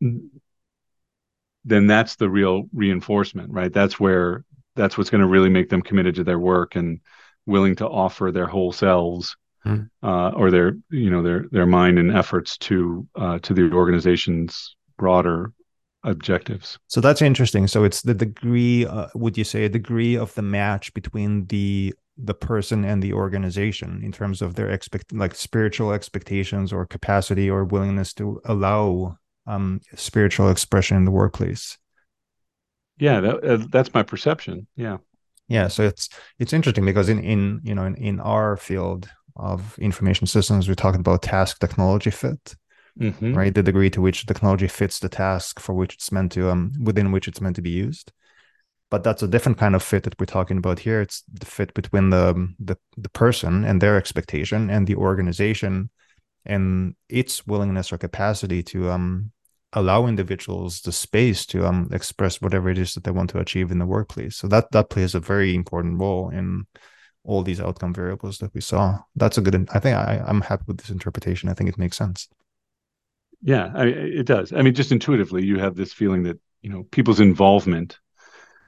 then 1.65 1.87
that's 1.87 2.15
the 2.15 2.29
real 2.29 2.63
reinforcement, 2.73 3.51
right? 3.51 3.71
That's 3.71 3.99
where 3.99 4.43
that's 4.75 4.97
what's 4.97 5.09
going 5.09 5.21
to 5.21 5.27
really 5.27 5.49
make 5.49 5.69
them 5.69 5.81
committed 5.81 6.15
to 6.15 6.23
their 6.23 6.39
work 6.39 6.75
and 6.75 6.99
willing 7.45 7.75
to 7.75 7.87
offer 7.87 8.31
their 8.31 8.47
whole 8.47 8.71
selves 8.71 9.35
mm. 9.65 9.89
uh, 10.01 10.29
or 10.29 10.51
their 10.51 10.73
you 10.89 11.09
know 11.09 11.21
their 11.21 11.45
their 11.51 11.65
mind 11.65 11.99
and 11.99 12.15
efforts 12.15 12.57
to 12.57 13.07
uh, 13.15 13.39
to 13.39 13.53
the 13.53 13.71
organization's 13.71 14.75
broader 14.97 15.51
objectives. 16.03 16.77
So 16.87 17.01
that's 17.01 17.21
interesting. 17.21 17.67
So 17.67 17.83
it's 17.83 18.01
the 18.01 18.13
degree, 18.13 18.85
uh, 18.85 19.07
would 19.15 19.37
you 19.37 19.43
say, 19.43 19.63
a 19.63 19.69
degree 19.69 20.17
of 20.17 20.33
the 20.35 20.41
match 20.41 20.93
between 20.93 21.45
the 21.45 21.93
the 22.17 22.33
person 22.33 22.85
and 22.85 23.01
the 23.01 23.13
organization 23.13 24.01
in 24.03 24.11
terms 24.11 24.41
of 24.41 24.55
their 24.55 24.69
expect 24.69 25.11
like 25.13 25.33
spiritual 25.33 25.91
expectations 25.91 26.71
or 26.71 26.85
capacity 26.85 27.49
or 27.49 27.63
willingness 27.63 28.13
to 28.13 28.39
allow 28.45 29.17
um, 29.47 29.81
spiritual 29.95 30.49
expression 30.49 30.97
in 30.97 31.05
the 31.05 31.11
workplace. 31.11 31.77
Yeah, 32.99 33.19
that, 33.21 33.43
uh, 33.43 33.65
that's 33.69 33.93
my 33.93 34.03
perception. 34.03 34.67
Yeah, 34.75 34.97
yeah. 35.47 35.67
So 35.67 35.83
it's 35.83 36.09
it's 36.39 36.53
interesting 36.53 36.85
because 36.85 37.09
in 37.09 37.19
in 37.19 37.61
you 37.63 37.73
know 37.73 37.85
in, 37.85 37.95
in 37.95 38.19
our 38.19 38.57
field 38.57 39.09
of 39.35 39.77
information 39.79 40.27
systems, 40.27 40.67
we're 40.67 40.75
talking 40.75 40.99
about 40.99 41.23
task 41.23 41.59
technology 41.59 42.11
fit, 42.11 42.55
mm-hmm. 42.99 43.33
right? 43.33 43.53
The 43.53 43.63
degree 43.63 43.89
to 43.89 44.01
which 44.01 44.27
technology 44.27 44.67
fits 44.67 44.99
the 44.99 45.09
task 45.09 45.59
for 45.59 45.73
which 45.73 45.95
it's 45.95 46.11
meant 46.11 46.31
to 46.33 46.51
um 46.51 46.71
within 46.79 47.11
which 47.11 47.27
it's 47.27 47.41
meant 47.41 47.55
to 47.55 47.63
be 47.63 47.71
used. 47.71 48.11
But 48.93 49.03
that's 49.03 49.23
a 49.23 49.27
different 49.27 49.57
kind 49.57 49.73
of 49.73 49.81
fit 49.81 50.03
that 50.03 50.19
we're 50.19 50.27
talking 50.27 50.59
about 50.59 50.77
here. 50.77 51.01
It's 51.01 51.23
the 51.27 51.47
fit 51.47 51.73
between 51.73 52.11
the 52.11 52.53
the 52.59 52.77
the 52.95 53.09
person 53.09 53.65
and 53.65 53.81
their 53.81 53.97
expectation 53.97 54.69
and 54.69 54.85
the 54.85 54.97
organization 54.97 55.89
and 56.45 56.93
its 57.09 57.47
willingness 57.47 57.91
or 57.91 57.97
capacity 57.97 58.61
to 58.61 58.91
um 58.91 59.31
allow 59.71 60.05
individuals 60.05 60.81
the 60.81 60.91
space 60.91 61.47
to 61.47 61.65
um 61.65 61.89
express 61.91 62.39
whatever 62.39 62.69
it 62.69 62.77
is 62.77 62.93
that 62.93 63.03
they 63.03 63.09
want 63.09 63.31
to 63.31 63.39
achieve 63.39 63.71
in 63.71 63.79
the 63.79 63.87
workplace. 63.87 64.35
So 64.37 64.47
that 64.49 64.69
that 64.73 64.91
plays 64.91 65.15
a 65.15 65.19
very 65.19 65.55
important 65.55 65.99
role 65.99 66.29
in 66.29 66.67
all 67.23 67.41
these 67.41 67.59
outcome 67.59 67.95
variables 67.95 68.37
that 68.37 68.53
we 68.53 68.61
saw. 68.61 68.99
That's 69.15 69.39
a 69.39 69.41
good. 69.41 69.55
I 69.73 69.79
think 69.79 69.97
I, 69.97 70.23
I'm 70.23 70.41
happy 70.41 70.65
with 70.67 70.77
this 70.77 70.91
interpretation. 70.91 71.49
I 71.49 71.55
think 71.55 71.67
it 71.67 71.79
makes 71.79 71.97
sense. 71.97 72.29
Yeah, 73.41 73.71
I, 73.73 73.85
it 73.87 74.27
does. 74.27 74.53
I 74.53 74.61
mean, 74.61 74.75
just 74.75 74.91
intuitively, 74.91 75.43
you 75.43 75.57
have 75.57 75.73
this 75.73 75.93
feeling 75.93 76.21
that 76.25 76.39
you 76.61 76.69
know 76.69 76.83
people's 76.91 77.19
involvement. 77.19 77.97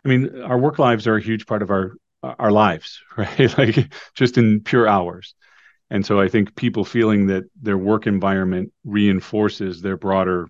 I 0.05 0.07
mean, 0.07 0.41
our 0.41 0.57
work 0.57 0.79
lives 0.79 1.07
are 1.07 1.15
a 1.15 1.21
huge 1.21 1.47
part 1.47 1.61
of 1.61 1.71
our 1.71 1.93
our 2.23 2.51
lives, 2.51 3.01
right? 3.17 3.57
like 3.57 3.93
just 4.13 4.37
in 4.37 4.61
pure 4.61 4.87
hours. 4.87 5.35
And 5.89 6.05
so 6.05 6.19
I 6.19 6.27
think 6.27 6.55
people 6.55 6.83
feeling 6.83 7.27
that 7.27 7.43
their 7.61 7.77
work 7.77 8.07
environment 8.07 8.73
reinforces 8.83 9.81
their 9.81 9.97
broader 9.97 10.47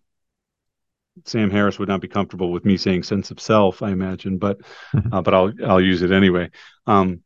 Sam 1.23 1.49
Harris 1.49 1.79
would 1.79 1.87
not 1.87 2.01
be 2.01 2.07
comfortable 2.07 2.51
with 2.51 2.65
me 2.65 2.75
saying 2.75 3.03
sense 3.03 3.31
of 3.31 3.39
self, 3.39 3.81
I 3.81 3.91
imagine, 3.91 4.37
but 4.37 4.59
mm-hmm. 4.93 5.13
uh, 5.13 5.21
but 5.21 5.33
I'll 5.33 5.53
I'll 5.65 5.81
use 5.81 6.01
it 6.01 6.11
anyway. 6.11 6.51
Um, 6.87 7.21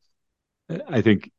I 0.87 1.01
think 1.01 1.31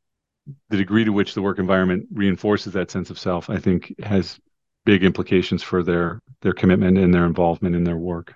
the 0.68 0.76
degree 0.76 1.04
to 1.04 1.12
which 1.12 1.34
the 1.34 1.42
work 1.42 1.60
environment 1.60 2.08
reinforces 2.12 2.72
that 2.72 2.90
sense 2.90 3.10
of 3.10 3.18
self, 3.18 3.48
I 3.48 3.58
think, 3.58 3.94
has 4.02 4.40
big 4.84 5.04
implications 5.04 5.62
for 5.62 5.82
their 5.82 6.20
their 6.42 6.52
commitment 6.52 6.98
and 6.98 7.14
their 7.14 7.26
involvement 7.26 7.76
in 7.76 7.84
their 7.84 7.96
work. 7.96 8.34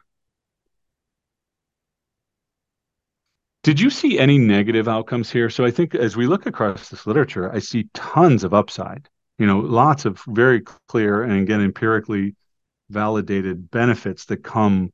Did 3.64 3.80
you 3.80 3.88
see 3.88 4.18
any 4.18 4.36
negative 4.36 4.88
outcomes 4.88 5.30
here? 5.30 5.48
So 5.48 5.64
I 5.64 5.70
think 5.70 5.94
as 5.94 6.18
we 6.18 6.26
look 6.26 6.44
across 6.44 6.90
this 6.90 7.06
literature, 7.06 7.50
I 7.50 7.60
see 7.60 7.88
tons 7.94 8.44
of 8.44 8.52
upside. 8.52 9.08
You 9.38 9.46
know, 9.46 9.58
lots 9.58 10.04
of 10.04 10.22
very 10.28 10.62
clear 10.86 11.22
and 11.22 11.40
again 11.40 11.62
empirically 11.62 12.36
validated 12.90 13.70
benefits 13.70 14.26
that 14.26 14.44
come 14.44 14.92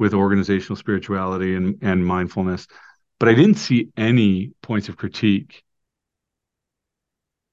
with 0.00 0.12
organizational 0.12 0.74
spirituality 0.74 1.54
and, 1.54 1.78
and 1.82 2.04
mindfulness. 2.04 2.66
But 3.20 3.28
I 3.28 3.34
didn't 3.34 3.58
see 3.58 3.90
any 3.96 4.54
points 4.60 4.88
of 4.88 4.96
critique. 4.96 5.62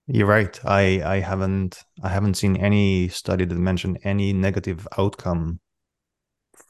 You're 0.08 0.26
right. 0.26 0.60
I, 0.66 1.04
I 1.04 1.20
haven't 1.20 1.84
I 2.02 2.10
haven't 2.10 2.34
seen 2.34 2.58
any 2.58 3.10
study 3.10 3.46
that 3.46 3.56
mentioned 3.56 4.00
any 4.04 4.34
negative 4.34 4.88
outcome 4.98 5.60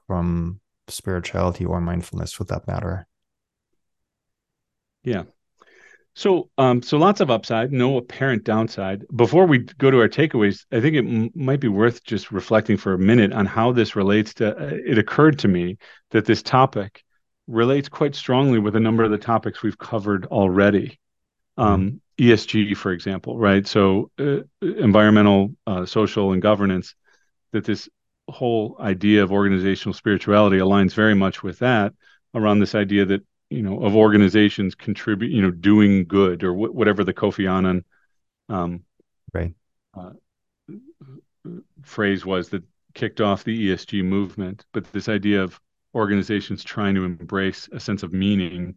from 0.08 0.60
spirituality 0.90 1.64
or 1.64 1.80
mindfulness 1.80 2.34
for 2.34 2.44
that 2.46 2.68
matter. 2.68 3.08
Yeah. 5.08 5.24
So, 6.16 6.50
um, 6.58 6.82
so 6.82 6.98
lots 6.98 7.22
of 7.22 7.32
upside, 7.32 7.72
no 7.72 7.96
apparent 7.96 8.44
downside. 8.44 9.06
Before 9.16 9.46
we 9.46 9.60
go 9.60 9.90
to 9.90 10.02
our 10.02 10.10
takeaways, 10.10 10.66
I 10.70 10.82
think 10.82 10.96
it 10.96 11.06
m- 11.06 11.30
might 11.34 11.62
be 11.62 11.70
worth 11.70 12.04
just 12.04 12.30
reflecting 12.30 12.76
for 12.76 12.94
a 12.94 13.00
minute 13.00 13.32
on 13.32 13.46
how 13.46 13.72
this 13.72 13.96
relates 13.96 14.34
to. 14.36 14.58
Uh, 14.58 14.72
it 14.86 14.98
occurred 14.98 15.40
to 15.40 15.48
me 15.48 15.78
that 16.12 16.26
this 16.26 16.42
topic 16.42 17.06
relates 17.48 17.88
quite 17.88 18.16
strongly 18.16 18.60
with 18.60 18.76
a 18.76 18.82
number 18.82 19.04
of 19.04 19.12
the 19.12 19.18
topics 19.18 19.64
we've 19.64 19.78
covered 19.78 20.26
already. 20.26 21.00
Um, 21.56 22.02
mm-hmm. 22.20 22.26
ESG, 22.26 22.76
for 22.76 22.92
example, 22.92 23.38
right? 23.38 23.66
So, 23.66 24.12
uh, 24.20 24.40
environmental, 24.62 25.56
uh, 25.66 25.86
social, 25.86 26.34
and 26.34 26.42
governance. 26.42 26.96
That 27.54 27.64
this 27.64 27.88
whole 28.28 28.76
idea 28.82 29.24
of 29.24 29.32
organizational 29.32 29.94
spirituality 29.94 30.58
aligns 30.58 30.94
very 30.94 31.16
much 31.16 31.44
with 31.44 31.60
that 31.60 31.94
around 32.36 32.60
this 32.60 32.76
idea 32.76 33.06
that 33.06 33.22
you 33.50 33.62
know 33.62 33.80
of 33.84 33.96
organizations 33.96 34.76
contribute 34.76 35.32
you 35.32 35.42
know 35.42 35.52
doing 35.52 36.06
good 36.06 36.44
or 36.44 36.54
wh- 36.54 36.76
whatever 36.76 37.04
the 37.04 37.14
Kofi 37.14 37.50
Annan 37.50 37.86
um, 38.50 38.84
right 39.34 39.54
uh, 39.98 40.12
phrase 41.84 42.26
was 42.26 42.50
that 42.50 42.64
kicked 42.94 43.22
off 43.22 43.44
the 43.44 43.70
ESG 43.70 44.04
movement. 44.04 44.66
But 44.74 44.92
this 44.92 45.10
idea 45.10 45.42
of 45.44 45.60
organizations 45.96 46.64
trying 46.64 46.96
to 46.96 47.06
embrace 47.06 47.70
a 47.72 47.80
sense 47.80 48.04
of 48.04 48.14
meaning 48.14 48.76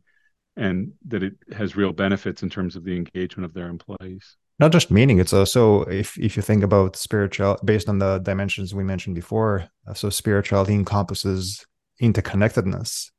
and 0.57 0.93
that 1.09 1.23
it 1.23 1.35
has 1.53 1.77
real 1.77 1.93
benefits 1.93 2.43
in 2.43 2.51
terms 2.51 2.77
of 2.77 2.85
the 2.85 2.97
engagement 2.97 3.45
of 3.47 3.55
their 3.55 3.69
employees. 3.69 4.37
Not 4.59 4.73
just 4.73 4.91
meaning, 4.91 5.19
it's 5.19 5.33
also 5.33 5.83
if 5.85 6.19
if 6.19 6.37
you 6.37 6.43
think 6.43 6.63
about 6.63 6.97
spiritual 6.97 7.59
based 7.65 7.89
on 7.89 7.99
the 7.99 8.19
dimensions 8.19 8.75
we 8.75 8.85
mentioned 8.85 9.15
before. 9.15 9.69
So 9.95 10.11
spirituality 10.11 10.75
encompasses 10.75 11.65
interconnectedness 12.03 13.11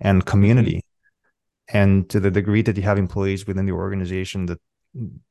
and 0.00 0.24
community 0.24 0.80
and 1.68 2.08
to 2.10 2.20
the 2.20 2.30
degree 2.30 2.62
that 2.62 2.76
you 2.76 2.82
have 2.82 2.98
employees 2.98 3.46
within 3.46 3.66
the 3.66 3.72
organization 3.72 4.46
that 4.46 4.60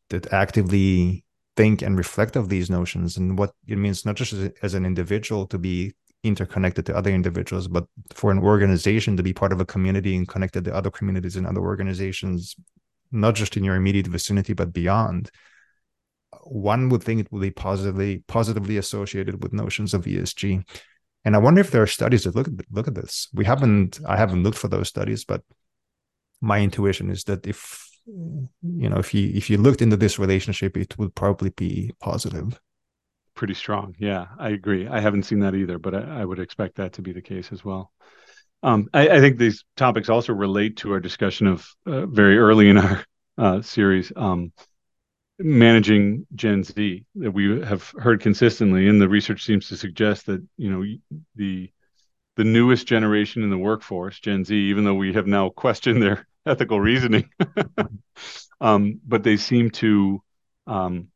that 0.09 0.31
actively 0.31 1.23
think 1.55 1.81
and 1.81 1.97
reflect 1.97 2.35
of 2.35 2.49
these 2.49 2.69
notions 2.69 3.17
and 3.17 3.37
what 3.37 3.51
it 3.67 3.77
means 3.77 4.05
not 4.05 4.15
just 4.15 4.33
as, 4.33 4.51
as, 4.61 4.73
an 4.75 4.85
individual 4.85 5.47
to 5.47 5.57
be 5.57 5.93
interconnected 6.23 6.85
to 6.85 6.95
other 6.95 7.09
individuals 7.11 7.67
but 7.67 7.85
for 8.13 8.31
an 8.31 8.39
organization 8.39 9.17
to 9.17 9.23
be 9.23 9.33
part 9.33 9.51
of 9.51 9.59
a 9.59 9.65
community 9.65 10.15
and 10.15 10.27
connected 10.27 10.63
to 10.63 10.73
other 10.73 10.91
communities 10.91 11.35
and 11.35 11.47
other 11.47 11.61
organizations 11.61 12.55
not 13.11 13.33
just 13.33 13.57
in 13.57 13.63
your 13.63 13.75
immediate 13.75 14.07
vicinity 14.07 14.53
but 14.53 14.71
beyond 14.71 15.31
one 16.43 16.89
would 16.89 17.03
think 17.03 17.19
it 17.19 17.31
would 17.31 17.41
be 17.41 17.51
positively 17.51 18.23
positively 18.27 18.77
associated 18.77 19.41
with 19.41 19.53
notions 19.53 19.93
of 19.93 20.05
ESG 20.05 20.63
and 21.27 21.35
I 21.35 21.39
wonder 21.39 21.59
if 21.59 21.71
there 21.71 21.81
are 21.81 21.87
studies 21.87 22.23
that 22.23 22.35
look 22.35 22.47
at 22.47 22.53
look 22.71 22.87
at 22.87 22.95
this. 22.95 23.27
We 23.33 23.43
haven't 23.43 23.99
I 24.07 24.15
haven't 24.15 24.43
looked 24.43 24.57
for 24.57 24.69
those 24.69 24.87
studies, 24.87 25.25
but 25.25 25.41
my 26.41 26.59
intuition 26.61 27.09
is 27.09 27.23
that 27.25 27.45
if 27.47 27.89
you 28.05 28.89
know 28.89 28.97
if 28.97 29.13
you 29.13 29.31
if 29.33 29.49
you 29.49 29.57
looked 29.57 29.81
into 29.81 29.97
this 29.97 30.17
relationship 30.17 30.77
it 30.77 30.97
would 30.97 31.13
probably 31.15 31.49
be 31.51 31.91
positive. 31.99 32.59
Pretty 33.33 33.53
strong. 33.53 33.95
Yeah 33.99 34.27
i 34.39 34.49
agree. 34.49 34.87
I 34.87 34.99
haven't 34.99 35.23
seen 35.23 35.39
that 35.39 35.55
either 35.55 35.77
but 35.77 35.93
i, 35.93 36.21
I 36.21 36.25
would 36.25 36.39
expect 36.39 36.75
that 36.75 36.93
to 36.93 37.01
be 37.01 37.11
the 37.11 37.21
case 37.21 37.51
as 37.51 37.63
well. 37.63 37.91
Um, 38.63 38.87
I, 38.93 39.07
I, 39.09 39.19
think 39.19 39.37
these 39.37 39.63
topics 39.75 40.09
also 40.09 40.33
relate 40.33 40.77
to 40.77 40.91
our 40.91 40.99
discussion 40.99 41.45
of 41.45 41.67
uh, 41.85 42.07
very 42.07 42.39
early 42.39 42.69
in 42.69 42.77
our 42.79 43.05
uh, 43.37 43.61
series 43.61 44.11
um, 44.15 44.51
managing 45.37 46.25
gen 46.33 46.63
z. 46.63 47.05
That 47.15 47.31
we 47.31 47.61
have 47.61 47.93
heard 47.99 48.21
consistently 48.21 48.87
and 48.87 48.99
the 48.99 49.09
research 49.09 49.43
seems 49.43 49.67
to 49.67 49.77
suggest 49.77 50.25
that 50.25 50.43
you 50.57 50.71
know 50.71 50.83
the 51.35 51.69
the 52.37 52.43
newest 52.43 52.87
generation 52.87 53.41
in 53.41 53.49
the 53.49 53.57
workforce, 53.57 54.19
Gen 54.19 54.45
Z, 54.45 54.55
even 54.55 54.85
though 54.85 54.93
we 54.93 55.11
have 55.13 55.25
now 55.25 55.49
questioned 55.49 56.01
their 56.01 56.27
ethical 56.45 56.79
reasoning. 56.79 57.29
um, 58.61 59.01
but 59.05 59.23
they 59.23 59.37
seem 59.37 59.71
to 59.71 60.21
um, 60.67 61.07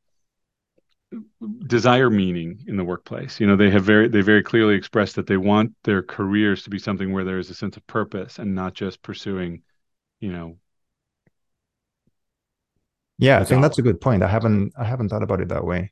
desire 1.68 2.10
meaning 2.10 2.64
in 2.68 2.76
the 2.76 2.84
workplace. 2.84 3.40
You 3.40 3.46
know, 3.46 3.56
they 3.56 3.70
have 3.70 3.84
very 3.84 4.08
they 4.08 4.22
very 4.22 4.42
clearly 4.42 4.74
expressed 4.74 5.16
that 5.16 5.28
they 5.28 5.38
want 5.38 5.74
their 5.84 6.02
careers 6.02 6.64
to 6.64 6.72
be 6.72 6.80
something 6.80 7.14
where 7.14 7.24
there 7.24 7.38
is 7.38 7.52
a 7.52 7.56
sense 7.56 7.78
of 7.78 7.86
purpose 7.86 8.40
and 8.40 8.56
not 8.56 8.74
just 8.74 9.04
pursuing, 9.04 9.62
you 10.20 10.32
know. 10.32 10.58
Yeah, 13.20 13.40
I 13.40 13.44
think 13.44 13.62
that's 13.62 13.78
a 13.78 13.84
good 13.84 14.02
point. 14.02 14.24
I 14.24 14.28
haven't 14.28 14.74
I 14.76 14.86
haven't 14.86 15.10
thought 15.10 15.22
about 15.22 15.42
it 15.42 15.50
that 15.50 15.66
way. 15.66 15.92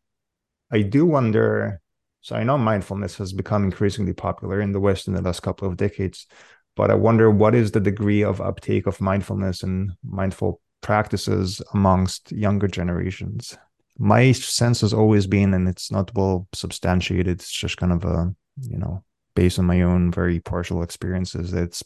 I 0.72 0.82
do 0.82 1.06
wonder. 1.06 1.82
So 2.22 2.36
I 2.36 2.44
know 2.44 2.58
mindfulness 2.58 3.16
has 3.18 3.34
become 3.34 3.64
increasingly 3.64 4.14
popular 4.14 4.62
in 4.62 4.72
the 4.72 4.80
West 4.80 5.08
in 5.08 5.14
the 5.14 5.22
last 5.22 5.42
couple 5.42 5.68
of 5.68 5.78
decades, 5.78 6.28
but 6.76 6.92
I 6.92 6.96
wonder 6.96 7.32
what 7.32 7.56
is 7.56 7.72
the 7.72 7.80
degree 7.80 8.24
of 8.24 8.42
uptake 8.42 8.88
of 8.88 9.02
mindfulness 9.02 9.64
and 9.64 9.92
mindful 10.04 10.62
practices 10.82 11.62
amongst 11.74 12.32
younger 12.32 12.68
generations 12.68 13.58
my 14.00 14.32
sense 14.32 14.80
has 14.82 14.94
always 14.94 15.28
been, 15.28 15.54
and 15.54 15.68
it's 15.68 15.92
not 15.92 16.16
well 16.16 16.48
substantiated. 16.54 17.28
It's 17.28 17.52
just 17.52 17.78
kind 17.78 17.92
of 17.92 18.06
a, 18.06 18.34
you 18.62 18.78
know, 18.78 19.04
based 19.36 19.60
on 19.60 19.66
my 19.66 19.82
own 19.82 20.10
very 20.10 20.40
partial 20.40 20.82
experiences. 20.82 21.54
It's 21.54 21.84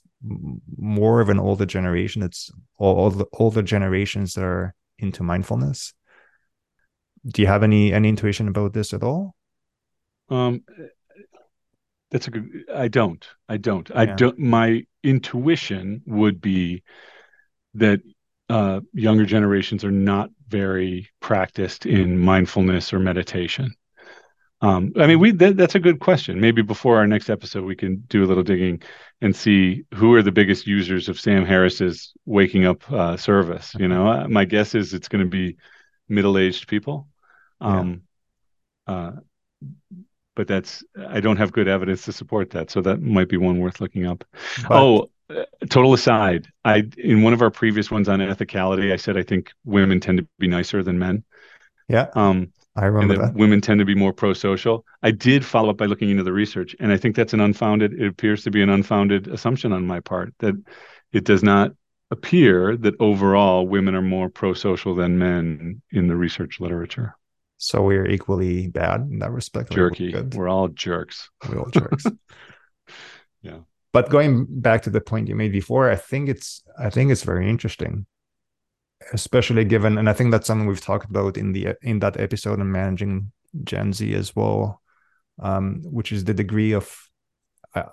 more 0.78 1.20
of 1.20 1.30
an 1.30 1.40
older 1.40 1.66
generation. 1.66 2.22
It's 2.22 2.52
all, 2.78 2.96
all 2.96 3.10
the 3.10 3.26
older 3.34 3.64
generations 3.64 4.36
that 4.36 4.44
are 4.44 4.76
into 5.00 5.24
mindfulness. 5.24 5.94
Do 7.26 7.42
you 7.42 7.48
have 7.48 7.64
any 7.64 7.92
any 7.92 8.10
intuition 8.10 8.48
about 8.48 8.74
this 8.74 8.94
at 8.94 9.02
all? 9.02 9.34
Um, 10.34 10.64
that's 12.12 12.28
a 12.28 12.32
good. 12.32 12.66
I 12.74 12.88
don't. 12.88 13.26
I 13.50 13.58
don't. 13.58 13.90
Yeah. 13.90 14.00
I 14.02 14.06
don't. 14.06 14.38
My 14.40 14.86
intuition 15.04 16.02
would 16.06 16.42
be 16.42 16.84
that 17.76 18.02
uh, 18.50 18.82
younger 18.94 19.26
generations 19.26 19.84
are 19.84 19.92
not 19.92 20.30
very 20.48 21.10
practiced 21.20 21.86
in 21.86 22.20
mindfulness 22.20 22.94
or 22.94 23.00
meditation. 23.00 23.74
Um, 24.62 24.94
I 24.98 25.08
mean, 25.08 25.20
we 25.20 25.32
that, 25.32 25.58
that's 25.58 25.76
a 25.76 25.80
good 25.80 26.00
question. 26.00 26.40
Maybe 26.40 26.62
before 26.62 26.98
our 26.98 27.08
next 27.08 27.30
episode, 27.30 27.66
we 27.66 27.76
can 27.76 28.04
do 28.08 28.24
a 28.24 28.28
little 28.28 28.44
digging 28.44 28.82
and 29.22 29.36
see 29.36 29.84
who 29.94 30.14
are 30.14 30.22
the 30.22 30.32
biggest 30.32 30.66
users 30.68 31.10
of 31.10 31.20
Sam 31.20 31.46
Harris's 31.46 32.14
waking 32.26 32.66
up 32.66 32.90
uh, 32.92 33.18
service. 33.18 33.76
You 33.78 33.88
know, 33.88 34.08
uh, 34.08 34.28
my 34.28 34.46
guess 34.46 34.74
is 34.74 34.94
it's 34.94 35.10
going 35.10 35.24
to 35.24 35.30
be 35.30 35.58
middle-aged 36.08 36.68
people. 36.68 37.08
Um, 37.60 38.04
yeah. 38.88 38.94
uh, 38.94 39.12
but 40.36 40.48
that's 40.48 40.84
I 41.08 41.20
don't 41.20 41.38
have 41.38 41.52
good 41.52 41.68
evidence 41.68 42.06
to 42.06 42.12
support 42.12 42.50
that, 42.52 42.72
so 42.72 42.82
that 42.82 43.02
might 43.02 43.30
be 43.30 43.38
one 43.38 43.60
worth 43.60 43.82
looking 43.82 44.06
up. 44.06 44.24
But, 44.68 44.82
oh, 44.82 45.10
total 45.70 45.94
aside, 45.94 46.48
I 46.66 46.90
in 46.98 47.24
one 47.24 47.34
of 47.34 47.42
our 47.42 47.52
previous 47.52 47.92
ones 47.92 48.10
on 48.10 48.20
ethicality, 48.20 48.92
I 48.92 48.98
said 48.98 49.18
I 49.18 49.24
think 49.24 49.52
women 49.66 50.00
tend 50.00 50.20
to 50.20 50.28
be 50.40 50.48
nicer 50.48 50.84
than 50.84 51.00
men. 51.00 51.24
Yeah. 51.88 52.08
Um, 52.14 52.52
I 52.76 52.86
remember 52.86 53.18
that, 53.18 53.34
that. 53.34 53.34
Women 53.36 53.62
tend 53.62 53.80
to 53.80 53.86
be 53.86 53.94
more 53.94 54.14
pro-social. 54.14 54.84
I 55.04 55.12
did 55.12 55.46
follow 55.46 55.70
up 55.70 55.78
by 55.78 55.86
looking 55.86 56.10
into 56.10 56.24
the 56.24 56.34
research, 56.34 56.76
and 56.80 56.92
I 56.92 56.98
think 56.98 57.16
that's 57.16 57.34
an 57.34 57.40
unfounded. 57.40 57.94
It 57.94 58.08
appears 58.08 58.44
to 58.46 58.52
be 58.52 58.64
an 58.64 58.70
unfounded 58.70 59.28
assumption 59.28 59.72
on 59.72 59.86
my 59.86 60.00
part 60.00 60.34
that 60.40 60.56
it 61.12 61.24
does 61.24 61.44
not 61.44 61.74
appear 62.10 62.76
that 62.78 62.96
overall 63.00 63.68
women 63.68 63.94
are 63.94 64.02
more 64.02 64.30
pro-social 64.30 64.96
than 64.96 65.20
men 65.20 65.82
in 65.92 66.08
the 66.08 66.16
research 66.16 66.60
literature. 66.60 67.16
So 67.68 67.82
we're 67.84 68.07
equally 68.07 68.68
bad 68.68 69.01
in 69.01 69.20
that 69.20 69.32
respect. 69.32 69.72
Jerky. 69.72 70.14
We're, 70.14 70.24
we're 70.36 70.49
all 70.49 70.68
jerks. 70.68 71.30
We're 71.47 71.59
all 71.59 71.70
jerks. 71.70 72.05
yeah 73.43 73.59
but 73.93 74.09
going 74.09 74.47
back 74.49 74.82
to 74.82 74.89
the 74.89 74.99
point 74.99 75.28
you 75.28 75.36
made 75.36 75.51
before 75.51 75.89
i 75.89 75.95
think 75.95 76.28
it's 76.28 76.64
i 76.80 76.89
think 76.89 77.11
it's 77.11 77.24
very 77.24 77.49
interesting 77.49 78.05
especially 79.14 79.64
given 79.64 79.97
and 79.97 80.09
i 80.09 80.14
think 80.14 80.32
that's 80.32 80.47
something 80.47 80.68
we've 80.68 80.82
talked 80.82 81.09
about 81.09 81.38
in 81.38 81.53
the 81.53 81.76
in 81.82 81.99
that 81.99 82.20
episode 82.20 82.59
on 82.59 82.72
managing 82.72 83.32
gen 83.64 83.93
z 83.93 84.14
as 84.16 84.36
well 84.36 84.82
um, 85.39 85.82
which 85.84 86.11
is 86.11 86.26
the 86.26 86.34
degree 86.34 86.74
of 86.74 87.09
uh, 87.76 87.84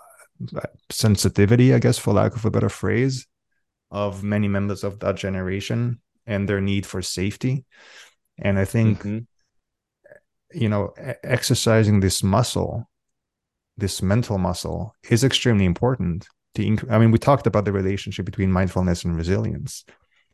sensitivity 0.90 1.74
i 1.74 1.78
guess 1.78 1.98
for 1.98 2.14
lack 2.14 2.34
of 2.34 2.44
a 2.44 2.50
better 2.50 2.68
phrase 2.68 3.26
of 3.90 4.22
many 4.22 4.48
members 4.48 4.84
of 4.84 5.00
that 5.00 5.16
generation 5.16 6.00
and 6.26 6.48
their 6.48 6.60
need 6.60 6.86
for 6.86 7.02
safety 7.02 7.64
and 8.38 8.58
i 8.58 8.64
think 8.64 8.98
mm-hmm. 9.00 9.18
You 10.52 10.68
know 10.68 10.92
exercising 11.22 12.00
this 12.00 12.22
muscle 12.22 12.88
this 13.76 14.02
mental 14.02 14.38
muscle 14.38 14.94
is 15.08 15.24
extremely 15.24 15.64
important 15.64 16.26
to 16.54 16.62
inc- 16.62 16.90
i 16.90 16.98
mean 16.98 17.10
we 17.10 17.18
talked 17.18 17.46
about 17.46 17.64
the 17.64 17.72
relationship 17.72 18.24
between 18.24 18.52
mindfulness 18.52 19.04
and 19.04 19.16
resilience. 19.16 19.84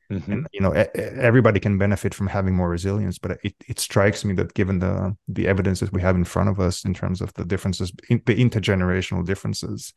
Mm-hmm. 0.09 0.33
and 0.33 0.47
you 0.53 0.61
know 0.61 0.71
everybody 0.95 1.59
can 1.59 1.79
benefit 1.79 2.14
from 2.14 2.29
having 2.29 2.55
more 2.55 2.69
resilience 2.69 3.19
but 3.19 3.39
it, 3.43 3.57
it 3.67 3.81
strikes 3.81 4.25
me 4.25 4.35
that 4.35 4.55
given 4.55 4.79
the 4.79 5.17
the 5.27 5.49
evidence 5.49 5.81
that 5.81 5.93
we 5.93 6.01
have 6.01 6.14
in 6.14 6.23
front 6.23 6.49
of 6.49 6.61
us 6.61 6.85
in 6.85 6.95
terms 6.95 7.21
of 7.21 7.35
the 7.35 7.45
differences 7.45 7.93
in, 8.09 8.23
the 8.25 8.37
intergenerational 8.37 9.27
differences 9.27 9.93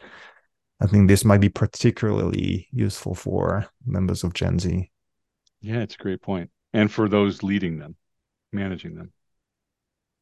i 0.82 0.88
think 0.88 1.08
this 1.08 1.24
might 1.24 1.42
be 1.42 1.48
particularly 1.48 2.68
useful 2.72 3.14
for 3.14 3.68
members 3.86 4.24
of 4.24 4.34
gen 4.34 4.58
z. 4.58 4.90
Yeah 5.62 5.82
it's 5.82 5.94
a 5.94 6.00
great 6.00 6.24
point. 6.24 6.50
And 6.74 6.92
for 6.92 7.08
those 7.08 7.44
leading 7.44 7.78
them 7.78 7.96
managing 8.52 8.96
them 8.96 9.12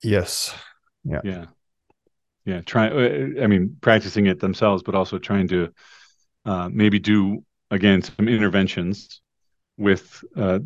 yes. 0.04 0.54
Yeah. 1.04 1.22
Yeah. 1.24 1.46
Yeah 2.46 2.62
try 2.62 2.88
uh, 2.88 3.44
i 3.44 3.48
mean 3.48 3.76
practicing 3.82 4.26
it 4.28 4.40
themselves 4.40 4.82
but 4.82 4.96
also 4.96 5.18
trying 5.18 5.50
to 5.50 5.70
uh, 6.46 6.70
maybe 6.72 6.98
do 6.98 7.44
again 7.72 8.02
some 8.02 8.30
interventions 8.30 9.22
with 9.78 10.24
uh, 10.38 10.60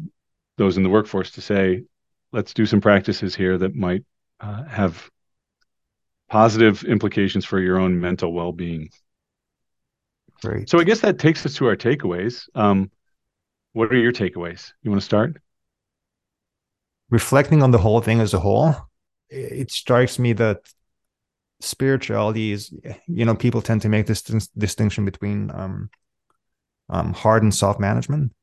those 0.57 0.77
in 0.77 0.83
the 0.83 0.89
workforce 0.89 1.31
to 1.31 1.41
say 1.41 1.83
let's 2.31 2.53
do 2.53 2.65
some 2.65 2.81
practices 2.81 3.35
here 3.35 3.57
that 3.57 3.75
might 3.75 4.03
uh, 4.39 4.63
have 4.65 5.09
positive 6.29 6.83
implications 6.83 7.43
for 7.43 7.59
your 7.59 7.77
own 7.77 7.99
mental 7.99 8.31
well-being. 8.31 8.89
Great. 10.41 10.69
so 10.69 10.79
i 10.79 10.83
guess 10.83 11.01
that 11.01 11.19
takes 11.19 11.45
us 11.45 11.55
to 11.55 11.65
our 11.65 11.75
takeaways. 11.75 12.43
Um, 12.55 12.91
what 13.73 13.91
are 13.91 13.97
your 13.97 14.11
takeaways? 14.11 14.71
You 14.83 14.91
want 14.91 15.01
to 15.01 15.05
start? 15.05 15.37
Reflecting 17.09 17.63
on 17.63 17.71
the 17.71 17.77
whole 17.77 18.01
thing 18.01 18.19
as 18.19 18.33
a 18.33 18.39
whole 18.39 18.75
it 19.31 19.71
strikes 19.71 20.19
me 20.19 20.33
that 20.33 20.59
spirituality 21.61 22.51
is 22.51 22.73
you 23.07 23.25
know 23.25 23.35
people 23.35 23.61
tend 23.61 23.81
to 23.81 23.89
make 23.89 24.05
this 24.05 24.21
distinction 24.57 25.05
between 25.05 25.51
um, 25.51 25.89
um, 26.89 27.13
hard 27.13 27.43
and 27.43 27.53
soft 27.53 27.79
management 27.79 28.33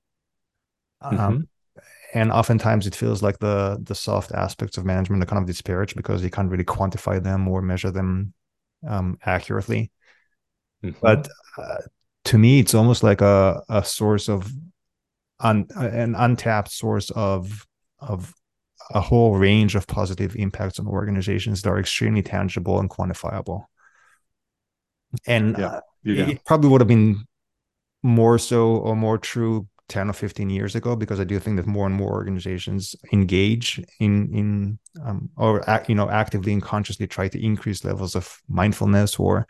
um, 1.03 1.19
mm-hmm. 1.19 1.81
and 2.15 2.33
oftentimes 2.33 2.87
it 2.87 2.95
feels 2.95 3.23
like 3.23 3.39
the 3.39 3.79
the 3.83 3.95
soft 3.95 4.33
aspects 4.33 4.79
of 4.79 4.85
management 4.85 5.23
are 5.23 5.27
kind 5.27 5.43
of 5.43 5.47
disparaged 5.47 5.97
because 5.97 6.23
you 6.23 6.31
can't 6.31 6.51
really 6.51 6.65
quantify 6.65 7.23
them 7.23 7.47
or 7.49 7.61
measure 7.61 7.91
them 7.91 8.33
um, 8.87 9.19
accurately 9.27 9.91
mm-hmm. 10.83 10.97
but 11.03 11.29
uh, 11.59 11.83
to 12.25 12.39
me 12.39 12.61
it's 12.61 12.75
almost 12.75 13.03
like 13.03 13.21
a, 13.21 13.61
a 13.69 13.85
source 13.85 14.29
of 14.29 14.51
un, 15.41 15.67
an 15.75 16.15
untapped 16.15 16.71
source 16.71 17.11
of 17.11 17.67
of 17.99 18.33
a 18.91 19.01
whole 19.01 19.37
range 19.37 19.75
of 19.75 19.87
positive 19.87 20.35
impacts 20.37 20.79
on 20.79 20.87
organizations 20.87 21.63
that 21.63 21.71
are 21.71 21.79
extremely 21.79 22.23
tangible 22.23 22.81
and 22.81 22.89
quantifiable. 22.89 23.65
And 25.27 25.57
yeah. 25.59 25.67
Uh, 25.67 25.81
it 26.05 26.45
probably 26.45 26.71
would 26.71 26.81
have 26.81 26.89
been 26.89 27.25
more 28.03 28.39
so 28.39 28.77
or 28.77 28.97
more 28.97 29.19
true 29.19 29.67
10 29.89 30.11
or 30.11 30.13
15 30.13 30.51
years 30.51 30.75
ago 30.75 30.95
because 30.95 31.19
i 31.19 31.25
do 31.25 31.39
think 31.39 31.57
that 31.57 31.67
more 31.67 31.87
and 31.87 31.95
more 31.95 32.13
organizations 32.13 32.95
engage 33.13 33.81
in 34.01 34.33
in 34.35 34.79
um, 35.05 35.31
or 35.37 35.65
you 35.89 35.95
know 35.95 36.09
actively 36.09 36.53
and 36.53 36.63
consciously 36.63 37.07
try 37.07 37.27
to 37.27 37.43
increase 37.45 37.85
levels 37.85 38.15
of 38.15 38.39
mindfulness 38.49 39.19
or 39.19 39.47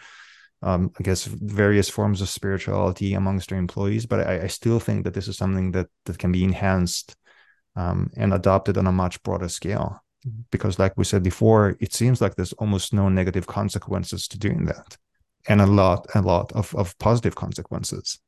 um, 0.62 0.90
i 0.98 1.02
guess 1.02 1.24
various 1.24 1.88
forms 1.88 2.20
of 2.20 2.28
spirituality 2.28 3.14
amongst 3.14 3.50
their 3.50 3.58
employees 3.58 4.06
but 4.06 4.26
I, 4.26 4.42
I, 4.42 4.46
still 4.46 4.80
think 4.80 5.04
that 5.04 5.14
this 5.14 5.28
is 5.28 5.36
something 5.36 5.72
that 5.72 5.88
that 6.06 6.18
can 6.18 6.32
be 6.32 6.42
enhanced 6.42 7.14
um, 7.78 8.10
and 8.16 8.34
adopted 8.34 8.76
on 8.76 8.86
a 8.86 8.92
much 8.92 9.22
broader 9.22 9.48
scale. 9.48 10.02
Because, 10.50 10.78
like 10.78 10.94
we 10.96 11.04
said 11.04 11.22
before, 11.22 11.76
it 11.80 11.94
seems 11.94 12.20
like 12.20 12.34
there's 12.34 12.52
almost 12.54 12.92
no 12.92 13.08
negative 13.08 13.46
consequences 13.46 14.26
to 14.28 14.38
doing 14.38 14.64
that, 14.64 14.96
and 15.48 15.60
a 15.60 15.66
lot, 15.66 16.06
a 16.14 16.20
lot 16.20 16.50
of, 16.52 16.74
of 16.74 16.98
positive 16.98 17.36
consequences. 17.36 18.18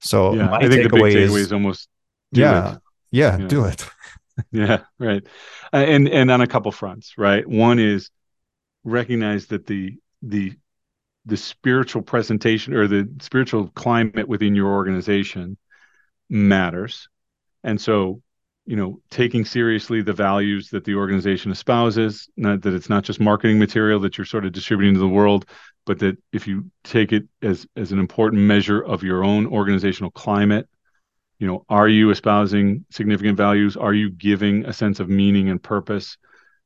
So, 0.00 0.34
yeah, 0.34 0.52
I 0.52 0.68
think 0.68 0.82
the 0.82 0.88
big 0.88 1.02
takeaway 1.02 1.14
is, 1.14 1.34
is 1.36 1.52
almost 1.52 1.88
yeah, 2.32 2.78
yeah, 3.12 3.38
yeah, 3.38 3.46
do 3.46 3.64
it. 3.64 3.86
yeah, 4.50 4.80
right. 4.98 5.22
Uh, 5.72 5.76
and 5.76 6.08
and 6.08 6.30
on 6.32 6.40
a 6.40 6.48
couple 6.48 6.72
fronts, 6.72 7.14
right? 7.16 7.46
One 7.46 7.78
is 7.78 8.10
recognize 8.82 9.46
that 9.46 9.66
the 9.66 9.98
the 10.20 10.54
the 11.26 11.36
spiritual 11.36 12.02
presentation 12.02 12.74
or 12.74 12.88
the 12.88 13.08
spiritual 13.20 13.68
climate 13.68 14.26
within 14.26 14.56
your 14.56 14.72
organization 14.72 15.56
matters 16.28 17.08
and 17.64 17.80
so, 17.80 18.22
you 18.66 18.76
know, 18.76 19.00
taking 19.10 19.44
seriously 19.44 20.02
the 20.02 20.12
values 20.12 20.70
that 20.70 20.84
the 20.84 20.94
organization 20.94 21.50
espouses, 21.50 22.28
not 22.36 22.62
that 22.62 22.74
it's 22.74 22.88
not 22.88 23.04
just 23.04 23.20
marketing 23.20 23.58
material 23.58 24.00
that 24.00 24.16
you're 24.16 24.24
sort 24.24 24.44
of 24.44 24.52
distributing 24.52 24.94
to 24.94 25.00
the 25.00 25.08
world, 25.08 25.46
but 25.86 25.98
that 25.98 26.16
if 26.32 26.46
you 26.46 26.70
take 26.84 27.12
it 27.12 27.24
as 27.42 27.66
as 27.76 27.92
an 27.92 27.98
important 27.98 28.42
measure 28.42 28.80
of 28.80 29.02
your 29.02 29.24
own 29.24 29.46
organizational 29.46 30.10
climate, 30.10 30.68
you 31.38 31.46
know, 31.46 31.64
are 31.68 31.88
you 31.88 32.10
espousing 32.10 32.84
significant 32.90 33.36
values? 33.36 33.76
Are 33.76 33.94
you 33.94 34.10
giving 34.10 34.66
a 34.66 34.72
sense 34.72 35.00
of 35.00 35.08
meaning 35.08 35.48
and 35.48 35.60
purpose 35.60 36.18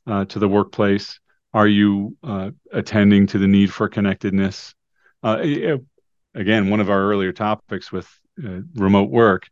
uh, 0.07 0.25
to 0.27 0.39
the 0.39 0.49
workplace? 0.49 1.21
Are 1.53 1.69
you 1.69 2.17
uh, 2.25 2.51
attending 2.73 3.29
to 3.29 3.39
the 3.39 3.47
need 3.47 3.73
for 3.73 3.89
connectedness? 3.89 4.75
Uh, 5.23 5.39
again, 6.35 6.71
one 6.71 6.81
of 6.81 6.91
our 6.91 7.01
earlier 7.01 7.33
topics 7.33 7.93
with 7.93 8.09
uh, 8.45 8.61
remote 8.75 9.11
work. 9.11 9.47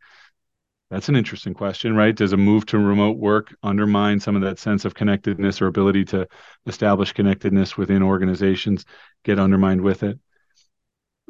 That's 0.93 1.09
an 1.09 1.15
interesting 1.15 1.55
question, 1.55 1.95
right? 1.95 2.15
Does 2.15 2.33
a 2.33 2.37
move 2.37 2.67
to 2.67 2.77
remote 2.77 3.17
work 3.17 3.55
undermine 3.63 4.19
some 4.19 4.35
of 4.35 4.43
that 4.43 4.59
sense 4.59 4.85
of 4.85 4.93
connectedness 4.93 5.59
or 5.59 5.65
ability 5.65 6.05
to 6.05 6.27
establish 6.67 7.13
connectedness 7.13 7.75
within 7.75 8.03
organizations 8.03 8.85
get 9.23 9.39
undermined 9.39 9.81
with 9.81 10.03
it? 10.03 10.19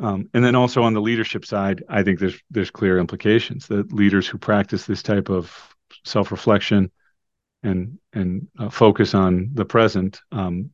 Um, 0.01 0.29
and 0.33 0.43
then 0.43 0.55
also 0.55 0.83
on 0.83 0.93
the 0.93 0.99
leadership 0.99 1.45
side, 1.45 1.81
I 1.87 2.03
think 2.03 2.19
there's 2.19 2.37
there's 2.51 2.71
clear 2.71 2.99
implications 2.99 3.67
that 3.67 3.93
leaders 3.93 4.27
who 4.27 4.37
practice 4.37 4.85
this 4.85 5.01
type 5.01 5.29
of 5.29 5.57
self-reflection 6.03 6.91
and 7.63 7.99
and 8.11 8.49
uh, 8.59 8.69
focus 8.69 9.13
on 9.15 9.51
the 9.53 9.63
present 9.63 10.19
um, 10.33 10.71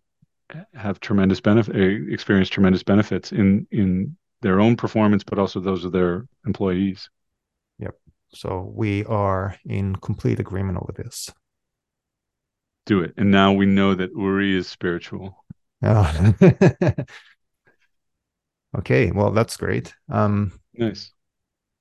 have 0.74 1.00
tremendous 1.00 1.42
benefit 1.42 1.76
uh, 1.76 2.12
experience 2.12 2.50
tremendous 2.50 2.82
benefits 2.82 3.34
in 3.34 3.68
in 3.70 4.18
their 4.42 4.60
own 4.60 4.76
performance 4.76 5.24
but 5.24 5.38
also 5.38 5.60
those 5.60 5.86
of 5.86 5.92
their 5.92 6.26
employees 6.48 7.08
so 8.34 8.72
we 8.74 9.04
are 9.06 9.56
in 9.66 9.96
complete 9.96 10.40
agreement 10.40 10.78
over 10.78 10.92
this 10.92 11.32
do 12.86 13.02
it 13.02 13.14
and 13.18 13.32
now 13.32 13.52
we 13.52 13.66
know 13.66 13.94
that 13.96 14.12
uri 14.16 14.56
is 14.56 14.68
spiritual 14.68 15.44
oh. 15.84 16.34
okay 18.78 19.12
well 19.12 19.32
that's 19.32 19.58
great 19.58 19.94
um 20.10 20.52
nice 20.74 21.12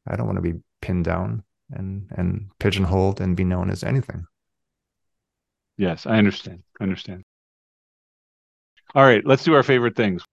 i 0.06 0.16
don't 0.16 0.26
want 0.26 0.36
to 0.36 0.42
be 0.42 0.58
pinned 0.80 1.04
down 1.04 1.42
and 1.70 2.06
and 2.12 2.50
pigeonholed 2.58 3.20
and 3.20 3.36
be 3.36 3.44
known 3.44 3.70
as 3.70 3.84
anything 3.84 4.26
Yes, 5.78 6.06
I 6.06 6.18
understand. 6.18 6.64
I 6.80 6.82
understand. 6.82 7.22
All 8.94 9.04
right, 9.04 9.24
let's 9.24 9.44
do 9.44 9.54
our 9.54 9.62
favorite 9.62 9.94
things. 9.94 10.24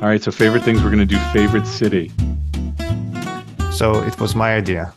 All 0.00 0.06
right, 0.06 0.22
so 0.22 0.30
favorite 0.30 0.62
things, 0.62 0.80
we're 0.80 0.92
going 0.92 1.06
to 1.08 1.16
do 1.16 1.18
favorite 1.32 1.66
city. 1.66 2.12
So 3.72 4.00
it 4.00 4.20
was 4.20 4.36
my 4.36 4.54
idea. 4.54 4.94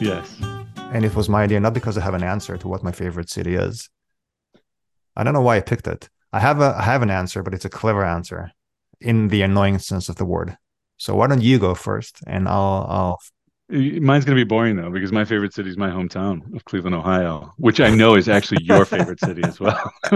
Yes. 0.00 0.36
And 0.92 1.04
it 1.04 1.16
was 1.16 1.28
my 1.28 1.42
idea 1.42 1.58
not 1.58 1.74
because 1.74 1.98
I 1.98 2.02
have 2.02 2.14
an 2.14 2.22
answer 2.22 2.56
to 2.58 2.68
what 2.68 2.84
my 2.84 2.92
favorite 2.92 3.28
city 3.28 3.56
is. 3.56 3.90
I 5.16 5.24
don't 5.24 5.34
know 5.34 5.40
why 5.40 5.56
I 5.56 5.60
picked 5.60 5.88
it. 5.88 6.08
I 6.32 6.38
have 6.38 6.60
a 6.60 6.76
I 6.78 6.82
have 6.82 7.02
an 7.02 7.10
answer, 7.10 7.42
but 7.42 7.54
it's 7.54 7.64
a 7.64 7.68
clever 7.68 8.04
answer 8.04 8.52
in 9.00 9.28
the 9.28 9.42
annoying 9.42 9.80
sense 9.80 10.08
of 10.08 10.14
the 10.14 10.24
word. 10.24 10.56
So 10.96 11.16
why 11.16 11.26
don't 11.26 11.42
you 11.42 11.58
go 11.58 11.74
first, 11.74 12.20
and 12.24 12.48
I'll 12.48 12.86
I'll. 12.88 13.18
Mine's 13.70 14.24
gonna 14.24 14.34
be 14.34 14.44
boring 14.44 14.76
though, 14.76 14.90
because 14.90 15.12
my 15.12 15.26
favorite 15.26 15.52
city 15.52 15.68
is 15.68 15.76
my 15.76 15.90
hometown 15.90 16.54
of 16.56 16.64
Cleveland, 16.64 16.96
Ohio, 16.96 17.52
which 17.58 17.80
I 17.80 17.90
know 17.90 18.14
is 18.14 18.26
actually 18.26 18.64
your 18.64 18.86
favorite 18.86 19.20
city 19.20 19.42
as 19.44 19.60
well. 19.60 19.92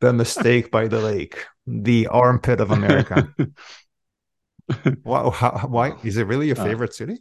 the 0.00 0.12
mistake 0.12 0.70
by 0.70 0.86
the 0.86 1.00
lake, 1.00 1.44
the 1.66 2.06
armpit 2.06 2.60
of 2.60 2.70
America. 2.70 3.34
why, 5.02 5.28
how, 5.30 5.66
why 5.68 5.96
is 6.04 6.18
it 6.18 6.26
really 6.28 6.46
your 6.46 6.60
uh, 6.60 6.64
favorite 6.64 6.90
uh, 6.90 6.94
city? 6.94 7.18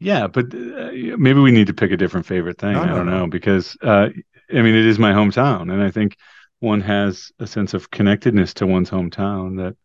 Yeah, 0.00 0.26
but 0.26 0.46
uh, 0.46 0.90
maybe 1.18 1.38
we 1.38 1.52
need 1.52 1.68
to 1.68 1.74
pick 1.74 1.92
a 1.92 1.96
different 1.96 2.26
favorite 2.26 2.58
thing. 2.58 2.72
No, 2.72 2.82
I 2.82 2.86
don't 2.86 3.06
no. 3.06 3.18
know 3.18 3.26
because 3.28 3.76
uh, 3.80 4.08
I 4.50 4.62
mean, 4.62 4.74
it 4.74 4.86
is 4.86 4.98
my 4.98 5.12
hometown, 5.12 5.72
and 5.72 5.80
I 5.80 5.92
think 5.92 6.16
one 6.58 6.80
has 6.80 7.30
a 7.38 7.46
sense 7.46 7.74
of 7.74 7.92
connectedness 7.92 8.54
to 8.54 8.66
one's 8.66 8.90
hometown. 8.90 9.56
That 9.58 9.76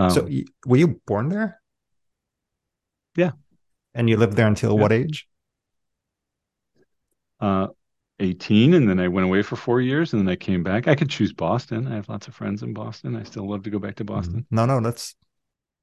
um, 0.00 0.10
so, 0.10 0.28
were 0.66 0.76
you 0.76 1.00
born 1.04 1.28
there? 1.28 1.60
Yeah, 3.16 3.32
and 3.94 4.08
you 4.08 4.16
lived 4.16 4.34
there 4.34 4.46
until 4.46 4.74
yeah. 4.74 4.80
what 4.80 4.92
age? 4.92 5.26
Uh, 7.40 7.68
18 8.20 8.74
and 8.74 8.88
then 8.88 9.00
I 9.00 9.08
went 9.08 9.26
away 9.26 9.42
for 9.42 9.56
4 9.56 9.80
years 9.80 10.12
and 10.12 10.22
then 10.22 10.28
I 10.28 10.36
came 10.36 10.62
back. 10.62 10.86
I 10.86 10.94
could 10.94 11.10
choose 11.10 11.32
Boston. 11.32 11.88
I 11.88 11.96
have 11.96 12.08
lots 12.08 12.28
of 12.28 12.34
friends 12.36 12.62
in 12.62 12.72
Boston. 12.72 13.16
I 13.16 13.24
still 13.24 13.48
love 13.48 13.64
to 13.64 13.70
go 13.70 13.80
back 13.80 13.96
to 13.96 14.04
mm-hmm. 14.04 14.14
Boston. 14.14 14.46
No, 14.50 14.64
no, 14.64 14.80
that's 14.80 15.16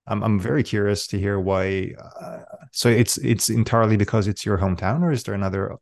I'm 0.08 0.24
I'm 0.24 0.40
very 0.40 0.64
curious 0.64 1.06
to 1.08 1.20
hear 1.20 1.40
why 1.40 1.94
uh, 2.22 2.40
so 2.72 2.90
it's 2.90 3.18
it's 3.18 3.50
entirely 3.50 3.98
because 3.98 4.28
it's 4.28 4.46
your 4.46 4.58
hometown 4.58 5.02
or 5.02 5.12
is 5.12 5.24
there 5.24 5.36
another 5.36 5.78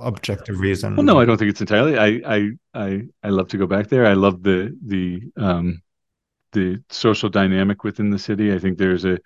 objective 0.00 0.60
reason. 0.60 0.96
Well, 0.96 1.04
no, 1.04 1.20
I 1.20 1.24
don't 1.24 1.36
think 1.36 1.50
it's 1.50 1.60
entirely. 1.60 1.98
I 1.98 2.20
I 2.26 2.50
I 2.74 3.02
I 3.22 3.28
love 3.28 3.48
to 3.48 3.58
go 3.58 3.66
back 3.66 3.88
there. 3.88 4.06
I 4.06 4.14
love 4.14 4.42
the 4.42 4.76
the 4.84 5.20
um 5.36 5.82
the 6.52 6.82
social 6.88 7.28
dynamic 7.28 7.84
within 7.84 8.10
the 8.10 8.18
city. 8.18 8.54
I 8.54 8.58
think 8.58 8.78
there's 8.78 9.04
a 9.04 9.18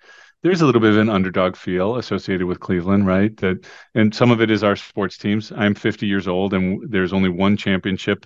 there's 0.43 0.61
a 0.61 0.65
little 0.65 0.81
bit 0.81 0.91
of 0.91 0.97
an 0.97 1.09
underdog 1.09 1.55
feel 1.55 1.95
associated 1.95 2.45
with 2.45 2.59
Cleveland, 2.59 3.07
right? 3.07 3.35
That 3.37 3.65
and 3.95 4.13
some 4.13 4.29
of 4.29 4.41
it 4.41 4.51
is 4.51 4.63
our 4.63 4.75
sports 4.75 5.17
teams. 5.17 5.51
I'm 5.55 5.73
50 5.73 6.05
years 6.05 6.27
old, 6.27 6.53
and 6.53 6.91
there's 6.91 7.13
only 7.13 7.29
one 7.29 7.57
championship 7.57 8.25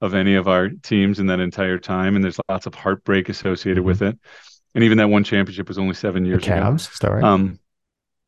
of 0.00 0.14
any 0.14 0.34
of 0.34 0.48
our 0.48 0.70
teams 0.70 1.20
in 1.20 1.26
that 1.26 1.40
entire 1.40 1.78
time, 1.78 2.16
and 2.16 2.24
there's 2.24 2.40
lots 2.48 2.66
of 2.66 2.74
heartbreak 2.74 3.28
associated 3.28 3.80
mm-hmm. 3.80 3.88
with 3.88 4.02
it. 4.02 4.18
And 4.74 4.84
even 4.84 4.98
that 4.98 5.08
one 5.08 5.24
championship 5.24 5.68
was 5.68 5.78
only 5.78 5.94
seven 5.94 6.24
years 6.24 6.42
the 6.42 6.50
Cavs, 6.50 7.02
ago. 7.02 7.26
Um, 7.26 7.58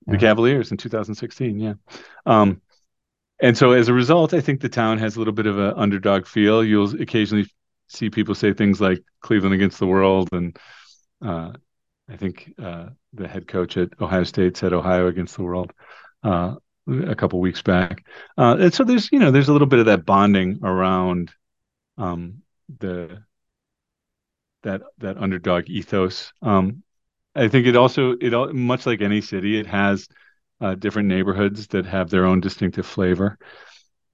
yeah. 0.07 0.12
the 0.12 0.18
Cavaliers 0.18 0.70
in 0.70 0.76
2016. 0.76 1.59
Yeah. 1.59 1.74
Um, 2.26 2.61
and 3.41 3.57
so 3.57 3.72
as 3.72 3.89
a 3.89 3.95
result, 3.95 4.35
I 4.35 4.41
think 4.41 4.61
the 4.61 4.68
town 4.68 4.99
has 4.99 5.16
a 5.16 5.18
little 5.18 5.33
bit 5.33 5.47
of 5.47 5.59
an 5.59 5.72
underdog 5.76 6.26
feel. 6.26 6.62
You'll 6.62 7.01
occasionally 7.01 7.49
see 7.89 8.11
people 8.11 8.35
say 8.35 8.53
things 8.53 8.80
like 8.80 9.03
Cleveland 9.20 9.55
against 9.55 9.78
the 9.78 9.87
world, 9.87 10.28
and 10.33 10.57
uh, 11.24 11.53
I 12.09 12.16
think 12.16 12.53
uh, 12.61 12.91
the 13.12 13.28
head 13.28 13.46
coach 13.46 13.76
at 13.76 13.90
Ohio 14.00 14.24
State 14.24 14.56
said 14.56 14.72
Ohio 14.72 15.06
against 15.06 15.36
the 15.36 15.42
world 15.42 15.72
uh, 16.22 16.54
a 16.88 17.14
couple 17.14 17.40
weeks 17.40 17.62
back. 17.62 18.04
Uh, 18.36 18.56
and 18.58 18.74
so 18.74 18.84
there's 18.84 19.10
you 19.12 19.18
know 19.18 19.30
there's 19.30 19.48
a 19.48 19.52
little 19.52 19.66
bit 19.68 19.78
of 19.78 19.86
that 19.86 20.04
bonding 20.04 20.60
around 20.62 21.30
um, 21.98 22.42
the 22.78 23.22
that 24.62 24.82
that 24.98 25.18
underdog 25.18 25.68
ethos. 25.68 26.32
Um, 26.42 26.82
I 27.34 27.48
think 27.48 27.66
it 27.66 27.76
also 27.76 28.14
it 28.20 28.54
much 28.54 28.86
like 28.86 29.00
any 29.00 29.20
city, 29.20 29.58
it 29.58 29.66
has 29.66 30.08
uh, 30.60 30.74
different 30.74 31.08
neighborhoods 31.08 31.66
that 31.68 31.86
have 31.86 32.10
their 32.10 32.24
own 32.24 32.40
distinctive 32.40 32.86
flavor. 32.86 33.38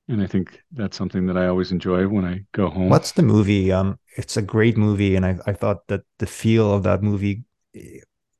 And 0.08 0.22
I 0.22 0.26
think 0.26 0.58
that's 0.72 0.96
something 0.96 1.26
that 1.26 1.36
I 1.36 1.48
always 1.48 1.70
enjoy 1.70 2.08
when 2.08 2.24
I 2.24 2.44
go 2.52 2.70
home. 2.70 2.88
What's 2.88 3.12
the 3.12 3.22
movie? 3.22 3.70
Um, 3.70 3.98
it's 4.16 4.38
a 4.38 4.42
great 4.42 4.78
movie, 4.78 5.16
and 5.16 5.26
I, 5.26 5.38
I 5.46 5.52
thought 5.52 5.86
that 5.88 6.02
the 6.18 6.26
feel 6.26 6.72
of 6.72 6.84
that 6.84 7.02
movie 7.02 7.44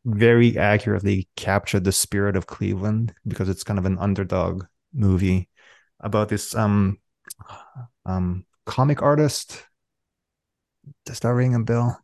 very 0.05 0.57
accurately 0.57 1.29
captured 1.37 1.85
the 1.85 1.93
spirit 1.93 2.37
of 2.37 2.47
Cleveland 2.47 3.15
because 3.27 3.49
it's 3.49 3.65
kind 3.65 3.79
of 3.79 3.85
an 3.85 3.99
underdog 3.99 4.65
movie 4.93 5.49
about 6.01 6.29
this 6.29 6.55
um 6.55 6.99
um 8.07 8.45
comic 8.67 9.03
artist. 9.03 9.65
Does 11.05 11.21
that 11.21 11.33
ring 11.33 11.55
a 11.55 11.61
bell? 11.61 12.01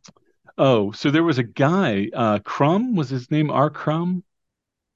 Oh, 0.57 0.91
so 0.91 1.11
there 1.11 1.23
was 1.23 1.37
a 1.37 1.43
guy, 1.43 2.09
uh 2.13 2.39
Crumb 2.39 2.95
was 2.95 3.09
his 3.09 3.29
name 3.31 3.49
R. 3.49 3.69
Crumb? 3.69 4.23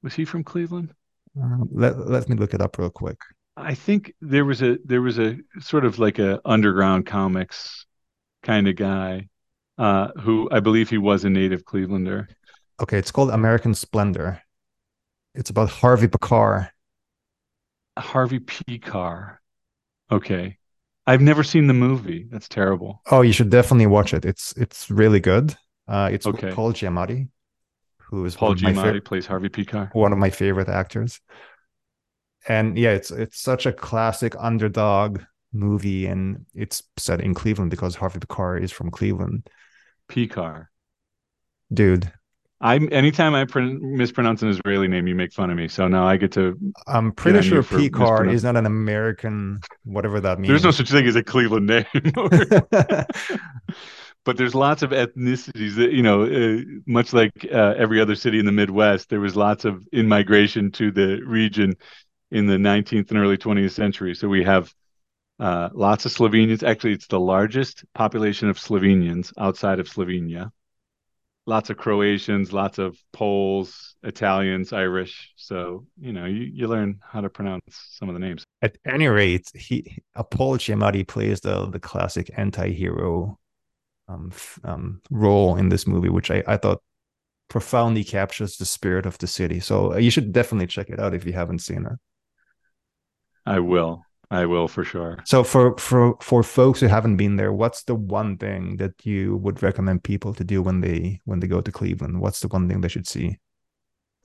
Was 0.04 0.14
he 0.14 0.26
from 0.26 0.43
Cleveland? 0.43 0.93
Um, 1.41 1.70
let 1.72 1.97
let 2.08 2.30
me 2.30 2.36
look 2.36 2.54
it 2.54 2.62
up 2.62 2.78
real 2.78 2.89
quick. 2.89 3.18
I 3.58 3.76
think 3.76 4.14
there 4.22 4.45
was 4.45 4.62
a 4.62 4.78
there 4.86 5.02
was 5.02 5.20
a 5.20 5.38
sort 5.60 5.86
of 5.86 6.00
like 6.00 6.20
a 6.20 6.39
underground 6.45 7.06
comics 7.06 7.86
kind 8.43 8.68
of 8.68 8.76
guy 8.76 9.28
uh, 9.78 10.10
who 10.22 10.50
I 10.52 10.60
believe 10.60 10.89
he 10.89 10.97
was 10.97 11.26
a 11.26 11.30
native 11.30 11.66
Clevelander. 11.66 12.28
Okay, 12.82 12.98
it's 12.98 13.12
called 13.12 13.30
American 13.32 13.74
Splendor. 13.74 14.42
It's 15.36 15.50
about 15.50 15.70
Harvey 15.70 16.08
Pekar. 16.08 16.70
Harvey 17.98 18.40
Pekar. 18.40 19.38
Okay. 20.12 20.58
I've 21.06 21.22
never 21.22 21.44
seen 21.44 21.68
the 21.68 21.74
movie. 21.74 22.28
That's 22.30 22.48
terrible. 22.48 23.02
Oh, 23.12 23.22
you 23.22 23.34
should 23.34 23.50
definitely 23.50 23.88
watch 23.88 24.14
it. 24.14 24.26
It's 24.26 24.54
it's 24.58 24.90
really 24.90 25.20
good. 25.20 25.56
Uh, 25.88 26.10
it's 26.12 26.28
okay. 26.28 26.52
Paul 26.52 26.72
Giamatti 26.72 27.30
who 28.10 28.26
is 28.26 28.36
Paul 28.36 28.56
Giamatti 28.56 28.96
fa- 28.96 29.02
plays 29.02 29.28
Harvey 29.28 29.50
Pekar, 29.50 29.94
one 29.94 30.12
of 30.12 30.18
my 30.18 30.30
favorite 30.30 30.68
actors. 30.68 31.20
And 32.48 32.78
yeah, 32.78 32.92
it's 32.92 33.12
it's 33.12 33.40
such 33.40 33.66
a 33.66 33.74
classic 33.74 34.34
underdog 34.40 35.22
movie, 35.54 36.08
and 36.08 36.46
it's 36.56 36.82
set 36.98 37.22
in 37.22 37.34
Cleveland 37.34 37.70
because 37.70 37.96
Harvey 37.96 38.20
Pekar 38.20 38.62
is 38.62 38.72
from 38.72 38.90
Cleveland. 38.90 39.48
Pekar, 40.10 40.68
dude. 41.72 42.12
I'm 42.62 42.89
anytime 42.91 43.34
I 43.36 43.45
pr- 43.45 43.62
mispronounce 43.62 44.41
an 44.41 44.49
Israeli 44.49 44.88
name, 44.89 45.07
you 45.07 45.16
make 45.16 45.32
fun 45.32 45.49
of 45.49 45.55
me. 45.57 45.68
So 45.70 45.88
now 45.88 46.05
I 46.05 46.18
get 46.18 46.34
to. 46.34 46.57
I'm 46.88 47.14
pretty 47.14 47.41
sure 47.41 47.64
Pekar 47.64 48.30
is 48.30 48.43
not 48.43 48.57
an 48.57 48.66
American, 48.66 49.62
whatever 49.84 50.20
that 50.20 50.39
means. 50.39 50.49
There's 50.49 50.64
no 50.64 50.72
such 50.72 50.89
thing 50.91 51.07
as 51.07 51.16
a 51.16 51.24
Cleveland 51.24 51.68
name. 51.68 51.86
but 54.26 54.38
there's 54.38 54.55
lots 54.55 54.84
of 54.84 54.91
ethnicities 54.91 55.76
that 55.76 55.91
you 55.93 56.03
know 56.03 56.24
uh, 56.24 56.62
much 56.86 57.14
like 57.14 57.32
uh, 57.51 57.74
every 57.78 58.01
other 58.01 58.16
city 58.16 58.39
in 58.39 58.45
the 58.45 58.51
midwest 58.51 59.10
there 59.10 59.20
was 59.20 59.36
lots 59.36 59.66
of 59.66 59.88
in 59.93 60.07
migration 60.07 60.72
to 60.72 60.91
the 60.91 61.22
region 61.26 61.74
in 62.32 62.45
the 62.47 62.57
19th 62.57 63.10
and 63.10 63.20
early 63.20 63.38
20th 63.38 63.72
century 63.72 64.14
so 64.16 64.28
we 64.28 64.43
have 64.43 64.74
Uh, 65.39 65.70
lots 65.74 66.05
of 66.05 66.12
Slovenians. 66.12 66.64
Actually, 66.64 66.93
it's 66.93 67.07
the 67.07 67.20
largest 67.20 67.86
population 67.93 68.49
of 68.49 68.57
Slovenians 68.60 69.32
outside 69.38 69.80
of 69.80 69.88
Slovenia. 69.88 70.51
Lots 71.50 71.72
of 71.72 71.78
Croatians, 71.78 72.54
lots 72.54 72.78
of 72.78 72.95
Poles, 73.12 73.95
Italians, 74.04 74.72
Irish. 74.72 75.34
So 75.36 75.88
you 76.00 76.14
know, 76.14 76.26
you, 76.26 76.43
you 76.43 76.68
learn 76.68 77.00
how 77.02 77.22
to 77.22 77.30
pronounce 77.30 77.64
some 77.97 78.08
of 78.08 78.14
the 78.14 78.20
names. 78.20 78.43
At 78.62 78.78
any 78.86 79.08
rate, 79.08 79.50
he 79.56 79.97
Paul 80.30 80.60
Giamatti 80.60 81.08
plays 81.08 81.39
the 81.41 81.68
the 81.68 81.80
classic 81.80 82.30
anti-hero 82.38 83.39
um, 84.08 84.32
um, 84.64 85.02
role 85.10 85.56
in 85.56 85.70
this 85.70 85.88
movie, 85.88 86.10
which 86.10 86.30
I, 86.30 86.43
I 86.45 86.58
thought 86.58 86.84
profoundly 87.47 88.04
captures 88.04 88.58
the 88.58 88.66
spirit 88.66 89.08
of 89.08 89.18
the 89.18 89.26
city. 89.26 89.60
So 89.60 89.93
uh, 89.93 89.97
you 89.97 90.12
should 90.12 90.32
definitely 90.32 90.68
check 90.68 90.91
it 90.91 91.00
out 91.00 91.16
if 91.16 91.26
you 91.26 91.34
haven't 91.34 91.60
seen 91.60 91.84
it. 91.88 91.97
I 93.47 93.58
will. 93.58 94.04
I 94.32 94.46
will 94.46 94.68
for 94.68 94.84
sure. 94.84 95.18
So 95.26 95.44
for 95.44 95.76
for 95.78 96.16
for 96.22 96.44
folks 96.44 96.80
who 96.80 96.88
haven't 96.88 97.18
been 97.18 97.36
there, 97.36 97.52
what's 97.52 97.84
the 97.84 97.96
one 97.96 98.38
thing 98.38 98.78
that 98.78 98.94
you 99.04 99.38
would 99.38 99.64
recommend 99.64 100.04
people 100.04 100.34
to 100.36 100.44
do 100.44 100.62
when 100.62 100.82
they 100.82 101.20
when 101.26 101.40
they 101.40 101.48
go 101.48 101.62
to 101.62 101.72
Cleveland? 101.72 102.22
What's 102.22 102.40
the 102.42 102.48
one 102.48 102.68
thing 102.68 102.82
they 102.82 102.90
should 102.90 103.08
see 103.08 103.40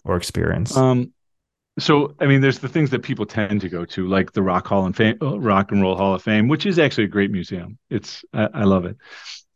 or 0.04 0.16
experience? 0.16 0.76
Um 0.76 1.12
so 1.78 2.14
I 2.20 2.26
mean 2.26 2.42
there's 2.42 2.58
the 2.58 2.68
things 2.68 2.90
that 2.90 3.02
people 3.02 3.24
tend 3.24 3.62
to 3.62 3.68
go 3.68 3.84
to 3.86 4.06
like 4.06 4.32
the 4.32 4.42
Rock 4.42 4.66
Hall 4.66 4.84
and 4.84 4.94
Fame 4.94 5.16
uh, 5.22 5.38
Rock 5.38 5.72
and 5.72 5.80
Roll 5.80 5.96
Hall 5.96 6.14
of 6.14 6.22
Fame, 6.22 6.48
which 6.48 6.66
is 6.66 6.78
actually 6.78 7.04
a 7.04 7.08
great 7.08 7.30
museum. 7.30 7.78
It's 7.88 8.24
I, 8.34 8.48
I 8.52 8.64
love 8.64 8.84
it. 8.84 8.96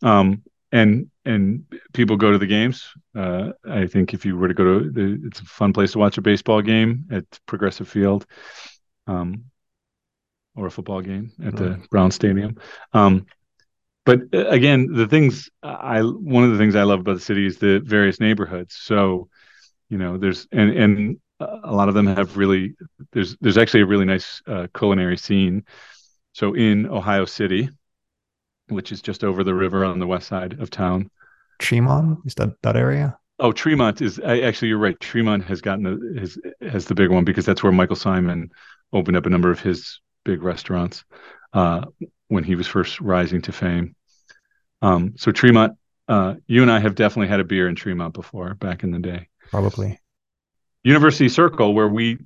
Um 0.03 0.43
and 0.73 1.11
and 1.25 1.65
people 1.93 2.17
go 2.17 2.33
to 2.33 2.39
the 2.39 2.47
games. 2.47 2.89
Uh, 3.15 3.53
I 3.69 3.87
think 3.87 4.15
if 4.15 4.25
you 4.25 4.37
were 4.37 4.49
to 4.49 4.55
go 4.55 4.65
to, 4.65 4.91
the, 4.91 5.21
it's 5.25 5.41
a 5.41 5.45
fun 5.45 5.73
place 5.75 5.93
to 5.93 5.99
watch 5.99 6.17
a 6.17 6.23
baseball 6.23 6.63
game 6.63 7.07
at 7.11 7.25
Progressive 7.47 7.89
Field. 7.89 8.27
Um, 9.07 9.45
or 10.59 10.67
a 10.67 10.71
football 10.71 11.01
game 11.01 11.33
at 11.45 11.57
the 11.57 11.81
Brown 11.91 12.11
Stadium. 12.11 12.57
Um, 12.93 13.27
but 14.05 14.21
uh, 14.35 14.49
again, 14.49 14.93
the 14.93 15.07
things 15.07 15.51
I 15.63 16.01
one 16.01 16.45
of 16.45 16.51
the 16.51 16.59
things 16.59 16.75
I 16.75 16.83
love 16.83 17.01
about 17.01 17.15
the 17.15 17.21
city 17.21 17.47
is 17.47 17.59
the 17.59 17.81
various 17.85 18.21
neighborhoods. 18.21 18.75
So, 18.75 19.29
you 19.89 19.99
know, 19.99 20.19
there's 20.19 20.49
and 20.51 20.71
and 20.71 21.21
a 21.41 21.73
lot 21.73 21.89
of 21.89 21.95
them 21.95 22.07
have 22.07 22.37
really 22.37 22.75
there's 23.13 23.37
there's 23.41 23.59
actually 23.59 23.83
a 23.83 23.87
really 23.87 24.05
nice 24.05 24.43
uh, 24.47 24.67
culinary 24.77 25.17
scene. 25.17 25.65
So 26.33 26.55
in 26.55 26.87
Ohio 26.87 27.25
City, 27.25 27.69
which 28.69 28.93
is 28.93 29.03
just 29.03 29.25
over 29.25 29.45
the 29.45 29.55
river 29.55 29.85
on 29.85 29.99
the 29.99 30.07
west 30.07 30.29
side 30.29 30.61
of 30.61 30.71
town, 30.71 31.11
Tremont 31.59 32.21
is 32.25 32.35
that 32.35 32.51
that 32.63 32.77
area? 32.77 33.19
Oh, 33.39 33.53
Tremont 33.53 34.01
is 34.01 34.19
I, 34.21 34.41
actually 34.41 34.69
you're 34.69 34.79
right. 34.79 34.99
Tremont 34.99 35.45
has 35.45 35.61
gotten 35.61 35.85
the, 35.85 36.21
has 36.21 36.39
has 36.63 36.85
the 36.87 36.95
big 36.95 37.11
one 37.11 37.25
because 37.25 37.47
that's 37.47 37.63
where 37.63 37.73
Michael 37.73 37.97
Symon 37.97 38.49
opened 38.93 39.17
up 39.17 39.27
a 39.27 39.31
number 39.31 39.51
of 39.51 39.61
his 39.61 40.01
big 40.29 40.43
restaurants 40.43 41.05
uh, 41.55 41.87
when 42.29 42.45
he 42.45 42.55
was 42.55 42.67
first 42.67 43.01
rising 43.01 43.41
to 43.41 43.51
fame. 43.51 43.97
Um, 44.83 45.15
so 45.17 45.33
Tremont, 45.33 45.79
uh, 46.07 46.35
you 46.47 46.61
and 46.61 46.71
I 46.71 46.81
have 46.81 46.95
definitely 46.95 47.29
had 47.29 47.41
a 47.41 47.45
beer 47.45 47.67
in 47.67 47.75
Tremont 47.75 48.13
before 48.13 48.53
back 48.53 48.85
in 48.85 48.91
the 48.91 48.99
day. 48.99 49.29
Probably. 49.51 49.99
University 50.85 51.31
Circle, 51.31 51.73
where 51.73 51.89
we 51.89 52.19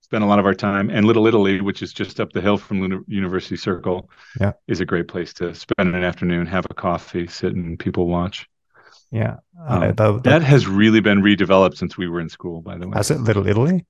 spend 0.00 0.24
a 0.24 0.26
lot 0.26 0.38
of 0.38 0.46
our 0.46 0.54
time, 0.54 0.88
and 0.88 1.04
Little 1.04 1.26
Italy, 1.26 1.60
which 1.60 1.82
is 1.82 1.92
just 1.92 2.18
up 2.18 2.32
the 2.32 2.40
hill 2.40 2.56
from 2.56 3.04
University 3.06 3.56
Circle, 3.56 4.08
yeah. 4.40 4.52
is 4.66 4.80
a 4.80 4.86
great 4.86 5.06
place 5.06 5.34
to 5.34 5.54
spend 5.54 5.94
an 5.94 6.02
afternoon, 6.02 6.46
have 6.46 6.64
a 6.70 6.74
coffee, 6.74 7.26
sit 7.26 7.54
and 7.54 7.78
people 7.78 8.06
watch. 8.06 8.48
Yeah, 9.12 9.36
um, 9.66 9.66
uh, 9.66 9.78
that, 9.80 9.96
that, 9.96 10.22
that, 10.24 10.42
has 10.42 10.66
really 10.66 11.00
been 11.00 11.20
redeveloped 11.20 11.76
since 11.76 11.98
we 11.98 12.08
were 12.08 12.20
in 12.20 12.28
school. 12.30 12.62
By 12.62 12.78
the 12.78 12.88
way, 12.88 12.96
has 12.96 13.10
it 13.10 13.20
Little 13.20 13.46
Italy? 13.46 13.84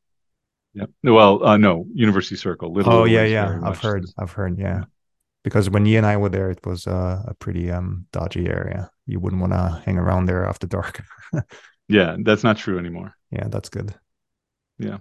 Yeah. 0.75 0.87
Well, 1.03 1.45
uh, 1.45 1.57
no, 1.57 1.87
University 1.93 2.37
Circle. 2.37 2.73
Little 2.73 2.93
oh 2.93 3.05
yeah, 3.05 3.25
yeah. 3.25 3.61
I've 3.65 3.79
heard. 3.79 4.07
I've 4.19 4.33
heard. 4.33 4.59
Yeah. 4.59 4.85
Because 5.43 5.71
when 5.71 5.87
you 5.87 5.97
and 5.97 6.07
I 6.07 6.17
were 6.17 6.29
there, 6.29 6.51
it 6.51 6.65
was 6.67 6.87
uh, 6.87 7.23
a 7.27 7.35
pretty 7.35 7.71
um, 7.71 8.07
dodgy 8.13 8.47
area. 8.47 8.91
You 9.07 9.21
wouldn't 9.21 9.41
want 9.41 9.55
to 9.55 9.83
hang 9.87 9.97
around 9.97 10.27
there 10.27 10.45
after 10.45 10.67
dark. 10.67 11.03
yeah, 11.89 12.17
that's 12.23 12.45
not 12.45 12.59
true 12.59 12.79
anymore. 12.79 13.15
Yeah, 13.31 13.49
that's 13.49 13.71
good. 13.71 13.95
Yeah. 14.79 14.99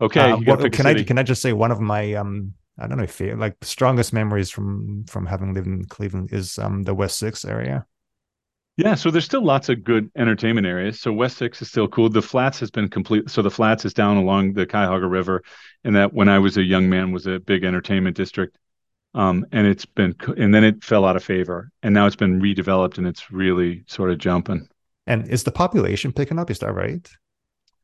Okay. 0.00 0.32
Uh, 0.32 0.36
what, 0.38 0.72
can 0.72 0.86
I 0.86 1.02
can 1.04 1.18
I 1.18 1.22
just 1.22 1.42
say 1.42 1.52
one 1.52 1.70
of 1.70 1.80
my 1.80 2.14
um 2.14 2.54
I 2.78 2.86
don't 2.86 2.98
know 2.98 3.04
if 3.04 3.20
like 3.20 3.56
strongest 3.62 4.12
memories 4.12 4.50
from 4.50 5.04
from 5.08 5.26
having 5.26 5.54
lived 5.54 5.66
in 5.66 5.84
Cleveland 5.86 6.32
is 6.32 6.58
um 6.58 6.82
the 6.82 6.94
West 6.94 7.18
Six 7.18 7.44
area. 7.44 7.86
Yeah, 8.76 8.94
so 8.94 9.10
there's 9.10 9.24
still 9.24 9.44
lots 9.44 9.70
of 9.70 9.84
good 9.84 10.10
entertainment 10.16 10.66
areas. 10.66 11.00
So 11.00 11.10
West 11.10 11.38
Six 11.38 11.62
is 11.62 11.68
still 11.68 11.88
cool. 11.88 12.10
The 12.10 12.20
Flats 12.20 12.60
has 12.60 12.70
been 12.70 12.88
complete. 12.88 13.30
So 13.30 13.40
the 13.40 13.50
Flats 13.50 13.86
is 13.86 13.94
down 13.94 14.18
along 14.18 14.52
the 14.52 14.66
Cuyahoga 14.66 15.06
River, 15.06 15.42
and 15.82 15.96
that 15.96 16.12
when 16.12 16.28
I 16.28 16.38
was 16.38 16.58
a 16.58 16.62
young 16.62 16.90
man 16.90 17.10
was 17.10 17.26
a 17.26 17.38
big 17.38 17.64
entertainment 17.64 18.16
district. 18.16 18.58
Um, 19.14 19.46
and 19.50 19.66
it's 19.66 19.86
been, 19.86 20.14
and 20.36 20.54
then 20.54 20.62
it 20.62 20.84
fell 20.84 21.06
out 21.06 21.16
of 21.16 21.24
favor, 21.24 21.70
and 21.82 21.94
now 21.94 22.06
it's 22.06 22.16
been 22.16 22.38
redeveloped, 22.38 22.98
and 22.98 23.06
it's 23.06 23.30
really 23.30 23.82
sort 23.86 24.10
of 24.10 24.18
jumping. 24.18 24.68
And 25.06 25.26
is 25.28 25.44
the 25.44 25.52
population 25.52 26.12
picking 26.12 26.38
up? 26.38 26.50
Is 26.50 26.58
that 26.58 26.74
right? 26.74 27.08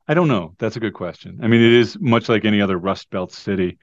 I 0.06 0.12
don't 0.12 0.28
know. 0.28 0.54
That's 0.58 0.76
a 0.76 0.80
good 0.80 0.92
question. 0.92 1.40
I 1.42 1.46
mean, 1.46 1.62
it 1.62 1.72
is 1.72 1.98
much 1.98 2.28
like 2.28 2.44
any 2.44 2.60
other 2.60 2.76
Rust 2.76 3.08
Belt 3.08 3.32
city. 3.32 3.78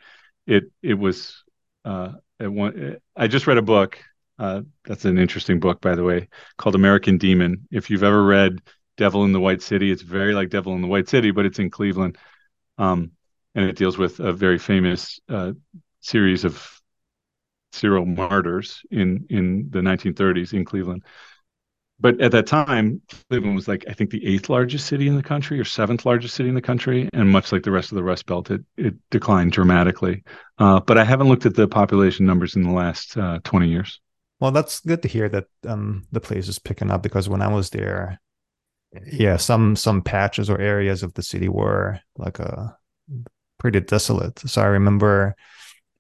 It 0.45 0.65
it 0.83 0.93
was. 0.93 1.43
Uh, 1.83 2.11
it 2.39 2.51
one, 2.51 2.97
I 3.15 3.27
just 3.27 3.47
read 3.47 3.57
a 3.57 3.63
book 3.63 3.97
uh, 4.39 4.61
that's 4.85 5.05
an 5.05 5.17
interesting 5.17 5.59
book, 5.59 5.81
by 5.81 5.95
the 5.95 6.03
way, 6.03 6.29
called 6.57 6.75
American 6.75 7.17
Demon. 7.17 7.67
If 7.71 7.89
you've 7.89 8.03
ever 8.03 8.23
read 8.23 8.61
Devil 8.97 9.25
in 9.25 9.33
the 9.33 9.39
White 9.39 9.61
City, 9.61 9.91
it's 9.91 10.01
very 10.01 10.33
like 10.33 10.49
Devil 10.49 10.73
in 10.73 10.81
the 10.81 10.87
White 10.87 11.09
City, 11.09 11.31
but 11.31 11.45
it's 11.45 11.59
in 11.59 11.69
Cleveland. 11.69 12.17
Um, 12.77 13.11
and 13.53 13.65
it 13.65 13.75
deals 13.75 13.97
with 13.97 14.19
a 14.19 14.31
very 14.31 14.57
famous 14.57 15.19
uh, 15.27 15.51
series 15.99 16.45
of 16.45 16.79
serial 17.71 18.05
martyrs 18.05 18.81
in 18.89 19.25
in 19.29 19.69
the 19.69 19.79
1930s 19.79 20.53
in 20.53 20.65
Cleveland. 20.65 21.03
But 21.99 22.21
at 22.21 22.31
that 22.31 22.47
time, 22.47 23.01
Cleveland 23.29 23.55
was 23.55 23.67
like 23.67 23.83
I 23.89 23.93
think 23.93 24.09
the 24.09 24.25
eighth 24.25 24.49
largest 24.49 24.87
city 24.87 25.07
in 25.07 25.17
the 25.17 25.23
country 25.23 25.59
or 25.59 25.65
seventh 25.65 26.05
largest 26.05 26.35
city 26.35 26.47
in 26.47 26.55
the 26.55 26.61
country, 26.61 27.09
and 27.11 27.29
much 27.29 27.51
like 27.51 27.63
the 27.63 27.71
rest 27.71 27.91
of 27.91 27.97
the 27.97 28.03
Rust 28.03 28.25
Belt, 28.25 28.49
it 28.51 28.61
it 28.77 28.95
declined 29.11 29.51
dramatically. 29.51 30.23
Uh, 30.57 30.79
but 30.79 30.97
I 30.97 31.03
haven't 31.03 31.27
looked 31.27 31.45
at 31.45 31.55
the 31.55 31.67
population 31.67 32.25
numbers 32.25 32.55
in 32.55 32.63
the 32.63 32.71
last 32.71 33.17
uh, 33.17 33.39
20 33.43 33.67
years. 33.67 33.99
Well, 34.39 34.51
that's 34.51 34.79
good 34.79 35.01
to 35.01 35.07
hear 35.07 35.27
that 35.29 35.45
um, 35.67 36.07
the 36.11 36.21
place 36.21 36.47
is 36.47 36.59
picking 36.59 36.91
up 36.91 37.03
because 37.03 37.27
when 37.27 37.41
I 37.41 37.47
was 37.47 37.69
there, 37.69 38.19
yeah, 39.11 39.37
some 39.37 39.75
some 39.75 40.01
patches 40.01 40.49
or 40.49 40.59
areas 40.59 41.03
of 41.03 41.13
the 41.13 41.21
city 41.21 41.49
were 41.49 41.99
like 42.17 42.39
a 42.39 42.75
uh, 43.11 43.17
pretty 43.59 43.81
desolate. 43.81 44.39
So 44.39 44.61
I 44.61 44.65
remember, 44.65 45.35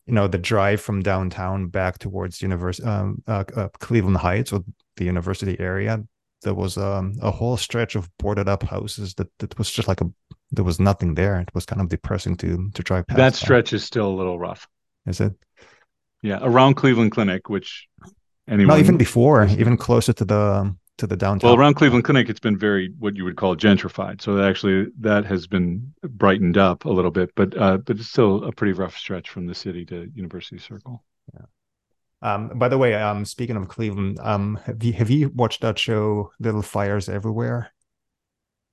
you 0.05 0.13
know, 0.13 0.27
the 0.27 0.37
drive 0.37 0.81
from 0.81 1.01
downtown 1.01 1.67
back 1.67 1.99
towards 1.99 2.41
university, 2.41 2.87
um, 2.87 3.21
uh, 3.27 3.43
uh, 3.55 3.67
Cleveland 3.79 4.17
Heights 4.17 4.53
or 4.53 4.63
the 4.95 5.05
university 5.05 5.59
area. 5.59 6.03
There 6.41 6.53
was 6.53 6.77
um, 6.77 7.15
a 7.21 7.31
whole 7.31 7.57
stretch 7.57 7.95
of 7.95 8.09
boarded 8.17 8.47
up 8.47 8.63
houses 8.63 9.13
that 9.15 9.27
that 9.39 9.57
was 9.57 9.69
just 9.69 9.89
like 9.89 9.99
a 9.99 10.09
there 10.51 10.63
was 10.63 10.79
nothing 10.79 11.13
there. 11.13 11.39
It 11.41 11.53
was 11.53 11.65
kind 11.65 11.81
of 11.81 11.89
depressing 11.89 12.37
to 12.37 12.71
to 12.73 12.83
drive 12.83 13.05
past. 13.07 13.17
That 13.17 13.35
stretch 13.35 13.73
is 13.73 13.83
still 13.83 14.07
a 14.07 14.15
little 14.15 14.39
rough. 14.39 14.65
Is 15.05 15.19
it? 15.19 15.33
Yeah, 16.21 16.39
around 16.41 16.75
Cleveland 16.75 17.11
Clinic, 17.11 17.49
which 17.49 17.87
anyone. 18.49 18.75
No, 18.75 18.79
even 18.79 18.97
before, 18.97 19.45
even 19.45 19.77
closer 19.77 20.13
to 20.13 20.25
the 20.25 20.75
to 20.97 21.07
the 21.07 21.17
downtown. 21.17 21.49
Well, 21.49 21.59
around 21.59 21.75
Cleveland 21.75 22.03
Clinic, 22.03 22.29
it's 22.29 22.39
been 22.39 22.57
very 22.57 22.93
what 22.99 23.15
you 23.15 23.23
would 23.23 23.37
call 23.37 23.55
gentrified. 23.55 24.21
So 24.21 24.41
actually, 24.41 24.87
that 24.99 25.25
has 25.25 25.47
been 25.47 25.93
brightened 26.03 26.57
up 26.57 26.85
a 26.85 26.89
little 26.89 27.11
bit, 27.11 27.31
but 27.35 27.57
uh, 27.57 27.77
but 27.77 27.97
it's 27.97 28.09
still 28.09 28.43
a 28.43 28.51
pretty 28.51 28.73
rough 28.73 28.97
stretch 28.97 29.29
from 29.29 29.47
the 29.47 29.55
city 29.55 29.85
to 29.85 30.09
University 30.13 30.57
Circle. 30.57 31.03
Yeah. 31.33 31.45
Um, 32.21 32.59
by 32.59 32.67
the 32.67 32.77
way, 32.77 32.95
um, 32.95 33.23
speaking 33.25 33.55
of 33.55 33.67
Cleveland, 33.69 34.19
um, 34.21 34.59
have 34.65 34.83
you 34.83 34.93
have 34.93 35.09
you 35.09 35.29
watched 35.29 35.61
that 35.61 35.79
show, 35.79 36.31
Little 36.39 36.61
Fires 36.61 37.07
Everywhere? 37.07 37.71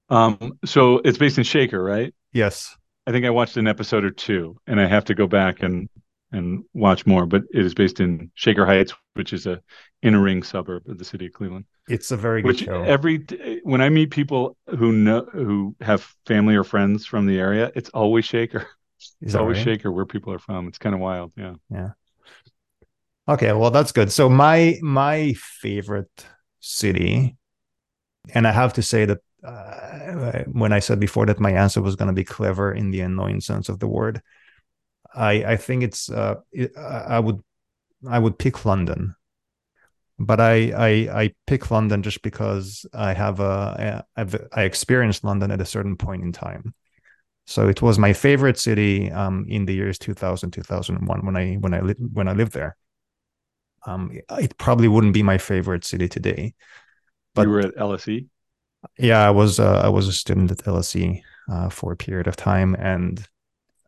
Um, 0.08 0.58
so 0.64 0.98
it's 0.98 1.18
based 1.18 1.38
in 1.38 1.44
Shaker, 1.44 1.82
right? 1.82 2.14
Yes. 2.32 2.76
I 3.08 3.12
think 3.12 3.24
I 3.24 3.30
watched 3.30 3.56
an 3.56 3.68
episode 3.68 4.04
or 4.04 4.10
two, 4.10 4.58
and 4.66 4.80
I 4.80 4.86
have 4.86 5.04
to 5.06 5.14
go 5.14 5.28
back 5.28 5.62
and 5.62 5.88
and 6.32 6.64
watch 6.74 7.06
more. 7.06 7.26
But 7.26 7.42
it 7.52 7.64
is 7.64 7.74
based 7.74 8.00
in 8.00 8.30
Shaker 8.34 8.66
Heights, 8.66 8.92
which 9.14 9.32
is 9.32 9.46
a 9.46 9.62
inner 10.02 10.20
ring 10.20 10.42
suburb 10.42 10.88
of 10.88 10.98
the 10.98 11.04
city 11.04 11.26
of 11.26 11.32
Cleveland. 11.32 11.64
It's 11.88 12.10
a 12.10 12.16
very 12.16 12.42
good 12.42 12.48
which 12.48 12.64
show. 12.64 12.82
Every 12.82 13.24
when 13.62 13.80
I 13.80 13.88
meet 13.88 14.10
people 14.10 14.56
who 14.78 14.92
know 14.92 15.26
who 15.32 15.76
have 15.80 16.06
family 16.26 16.56
or 16.56 16.64
friends 16.64 17.06
from 17.06 17.26
the 17.26 17.38
area, 17.38 17.72
it's 17.74 17.90
always 17.90 18.24
Shaker. 18.24 18.66
It's 19.20 19.34
always 19.34 19.58
right? 19.58 19.64
Shaker 19.64 19.92
where 19.92 20.06
people 20.06 20.32
are 20.32 20.38
from. 20.38 20.68
It's 20.68 20.78
kind 20.78 20.94
of 20.94 21.00
wild. 21.00 21.32
Yeah. 21.36 21.54
Yeah. 21.70 21.90
Okay, 23.28 23.52
well 23.52 23.70
that's 23.70 23.92
good. 23.92 24.10
So 24.12 24.28
my 24.28 24.78
my 24.82 25.34
favorite 25.34 26.26
city, 26.60 27.36
and 28.34 28.46
I 28.46 28.52
have 28.52 28.72
to 28.74 28.82
say 28.82 29.04
that 29.04 29.18
uh, 29.44 30.44
when 30.50 30.72
I 30.72 30.78
said 30.78 30.98
before 30.98 31.26
that 31.26 31.40
my 31.40 31.52
answer 31.52 31.82
was 31.82 31.96
going 31.96 32.08
to 32.08 32.14
be 32.14 32.24
clever 32.24 32.72
in 32.72 32.90
the 32.90 33.00
annoying 33.00 33.40
sense 33.40 33.68
of 33.68 33.80
the 33.80 33.86
word, 33.86 34.22
I 35.16 35.52
I 35.52 35.56
think 35.56 35.82
it's 35.82 36.10
uh 36.10 36.36
it, 36.52 36.76
I 36.76 37.18
would 37.18 37.42
I 38.08 38.18
would 38.18 38.38
pick 38.38 38.64
London, 38.64 39.16
but 40.18 40.40
I 40.40 40.70
I 40.70 41.22
I 41.22 41.34
pick 41.46 41.70
London 41.70 42.02
just 42.02 42.22
because 42.22 42.86
I 42.92 43.14
have 43.14 43.40
a 43.40 44.04
I've 44.16 44.48
I 44.52 44.62
experienced 44.62 45.24
London 45.24 45.50
at 45.50 45.60
a 45.60 45.66
certain 45.66 45.96
point 45.96 46.22
in 46.22 46.32
time. 46.32 46.74
So 47.46 47.68
it 47.68 47.80
was 47.80 47.98
my 47.98 48.12
favorite 48.12 48.58
city 48.58 49.10
um, 49.12 49.46
in 49.48 49.66
the 49.66 49.74
years 49.74 49.98
2000, 49.98 50.50
2001 50.50 51.24
when 51.24 51.36
I 51.36 51.54
when 51.54 51.74
I 51.74 51.80
when 51.80 52.28
I 52.28 52.32
lived 52.32 52.52
there. 52.52 52.76
Um, 53.86 54.10
it 54.30 54.58
probably 54.58 54.88
wouldn't 54.88 55.14
be 55.14 55.22
my 55.22 55.38
favorite 55.38 55.84
city 55.84 56.08
today. 56.08 56.54
But 57.34 57.42
you 57.46 57.50
were 57.50 57.60
at 57.60 57.76
LSE. 57.76 58.26
Yeah, 58.98 59.26
I 59.26 59.30
was. 59.30 59.60
Uh, 59.60 59.80
I 59.84 59.88
was 59.88 60.08
a 60.08 60.12
student 60.12 60.50
at 60.50 60.58
LSE 60.58 61.22
uh, 61.48 61.68
for 61.68 61.92
a 61.92 61.96
period 61.96 62.26
of 62.26 62.36
time, 62.36 62.74
and 62.74 63.24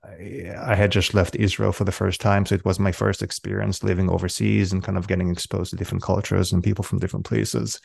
I, 0.08 0.74
had 0.74 0.92
just 0.92 1.14
left 1.14 1.36
Israel 1.36 1.72
for 1.72 1.84
the 1.84 1.92
first 1.92 2.20
time, 2.20 2.46
so 2.46 2.54
it 2.54 2.64
was 2.64 2.78
my 2.78 2.92
first 2.92 3.22
experience 3.22 3.82
living 3.82 4.08
overseas 4.08 4.72
and 4.72 4.82
kind 4.82 4.98
of 4.98 5.08
getting 5.08 5.30
exposed 5.30 5.70
to 5.70 5.76
different 5.76 6.02
cultures 6.02 6.52
and 6.52 6.64
people 6.64 6.84
from 6.84 6.98
different 6.98 7.26
places 7.26 7.80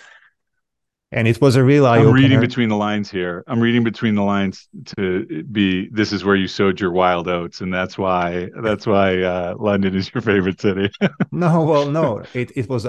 and 1.14 1.28
it 1.28 1.40
was 1.40 1.56
a 1.56 1.64
real 1.64 1.86
eye. 1.86 2.00
I'm 2.00 2.12
reading 2.12 2.40
between 2.40 2.70
the 2.70 2.76
lines 2.76 3.10
here. 3.10 3.44
I'm 3.46 3.60
reading 3.60 3.84
between 3.84 4.16
the 4.16 4.24
lines 4.24 4.68
to 4.98 5.44
be. 5.52 5.88
This 5.90 6.12
is 6.12 6.26
where 6.26 6.36
you 6.36 6.48
sowed 6.48 6.80
your 6.80 6.92
wild 6.92 7.28
oats, 7.28 7.62
and 7.62 7.72
that's 7.72 7.98
why 8.00 8.50
that's 8.64 8.88
why 8.88 9.22
uh, 9.22 9.54
London 9.58 9.96
is 9.96 10.12
your 10.14 10.22
favorite 10.22 10.60
city. 10.60 10.90
no, 11.32 11.64
well, 11.64 11.90
no, 11.90 12.24
it 12.34 12.52
it 12.56 12.68
was 12.68 12.88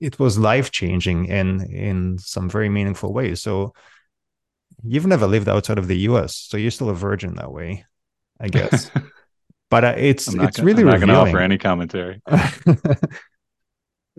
it 0.00 0.18
was 0.20 0.38
life 0.38 0.70
changing 0.70 1.26
in 1.26 1.62
in 1.62 2.18
some 2.18 2.48
very 2.48 2.68
meaningful 2.68 3.12
ways. 3.12 3.42
So 3.42 3.74
you've 4.84 5.06
never 5.06 5.26
lived 5.26 5.48
outside 5.48 5.78
of 5.78 5.88
the 5.88 5.98
U.S., 6.10 6.36
so 6.36 6.56
you're 6.56 6.70
still 6.70 6.90
a 6.90 6.94
virgin 6.94 7.34
that 7.34 7.50
way, 7.50 7.84
I 8.40 8.48
guess. 8.48 8.90
but 9.70 9.84
uh, 9.84 9.94
it's 9.96 10.28
it's 10.28 10.34
gonna, 10.34 10.66
really 10.66 10.82
I'm 10.82 10.88
not 10.88 10.96
going 10.98 11.08
to 11.08 11.14
offer 11.14 11.38
any 11.38 11.58
commentary 11.58 12.20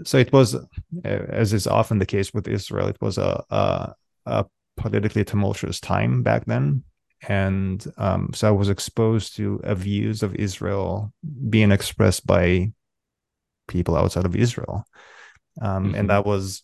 so 0.04 0.18
it 0.18 0.32
was, 0.34 0.56
as 1.04 1.54
is 1.54 1.68
often 1.68 2.00
the 2.00 2.06
case 2.06 2.34
with 2.34 2.48
Israel, 2.48 2.88
it 2.88 2.98
was 3.00 3.18
a, 3.18 3.44
a, 3.50 3.94
a 4.26 4.46
politically 4.78 5.24
tumultuous 5.24 5.80
time 5.80 6.24
back 6.24 6.46
then. 6.46 6.84
And 7.28 7.84
um, 7.98 8.32
so 8.34 8.50
I 8.50 8.52
was 8.52 8.70
exposed 8.70 9.36
to 9.38 9.62
views 9.64 10.22
of 10.22 10.36
Israel 10.36 11.14
being 11.50 11.72
expressed 11.72 12.28
by 12.28 12.72
people 13.68 13.96
outside 13.96 14.26
of 14.26 14.36
Israel. 14.36 14.86
Um, 15.62 15.86
mm-hmm. 15.86 15.96
And 15.96 16.10
that 16.10 16.26
was, 16.26 16.64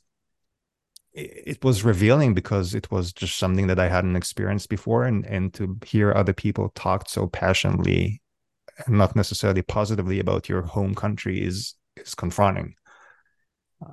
it 1.14 1.64
was 1.64 1.84
revealing 1.84 2.34
because 2.34 2.74
it 2.74 2.90
was 2.90 3.12
just 3.12 3.38
something 3.38 3.68
that 3.68 3.80
I 3.80 3.90
hadn't 3.90 4.16
experienced 4.16 4.70
before. 4.70 5.04
And, 5.04 5.26
and 5.26 5.54
to 5.56 5.78
hear 5.86 6.14
other 6.14 6.34
people 6.34 6.72
talk 6.76 7.10
so 7.10 7.28
passionately 7.28 8.22
and 8.86 8.98
not 8.98 9.16
necessarily 9.16 9.62
positively 9.62 10.20
about 10.20 10.48
your 10.48 10.62
home 10.62 10.96
country 10.96 11.44
is, 11.44 11.76
is 11.98 12.16
confronting 12.16 12.76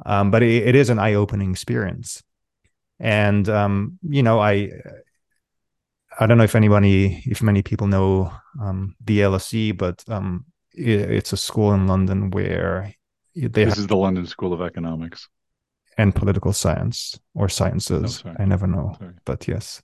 um, 0.06 0.30
but 0.30 0.42
it, 0.42 0.68
it 0.68 0.74
is 0.74 0.90
an 0.90 0.98
eye-opening 0.98 1.50
experience 1.50 2.22
and 3.00 3.48
um, 3.48 3.98
you 4.02 4.22
know 4.22 4.40
i 4.40 4.70
i 6.18 6.26
don't 6.26 6.38
know 6.38 6.44
if 6.44 6.54
anybody 6.54 7.22
if 7.26 7.42
many 7.42 7.62
people 7.62 7.86
know 7.86 8.32
um, 8.60 8.94
the 9.04 9.20
lse 9.20 9.76
but 9.76 10.02
um, 10.08 10.44
it, 10.74 11.10
it's 11.10 11.32
a 11.32 11.36
school 11.36 11.72
in 11.72 11.86
london 11.86 12.30
where 12.30 12.92
they 13.34 13.46
this 13.48 13.70
have, 13.70 13.78
is 13.78 13.86
the 13.86 13.96
london 13.96 14.26
school 14.26 14.52
of 14.52 14.60
economics 14.60 15.28
and 15.99 16.14
political 16.14 16.53
science 16.53 17.18
or 17.34 17.49
sciences. 17.49 18.22
Oh, 18.24 18.32
i 18.38 18.44
never 18.44 18.66
know 18.66 18.96
sorry. 18.99 19.12
but 19.24 19.46
yes. 19.46 19.82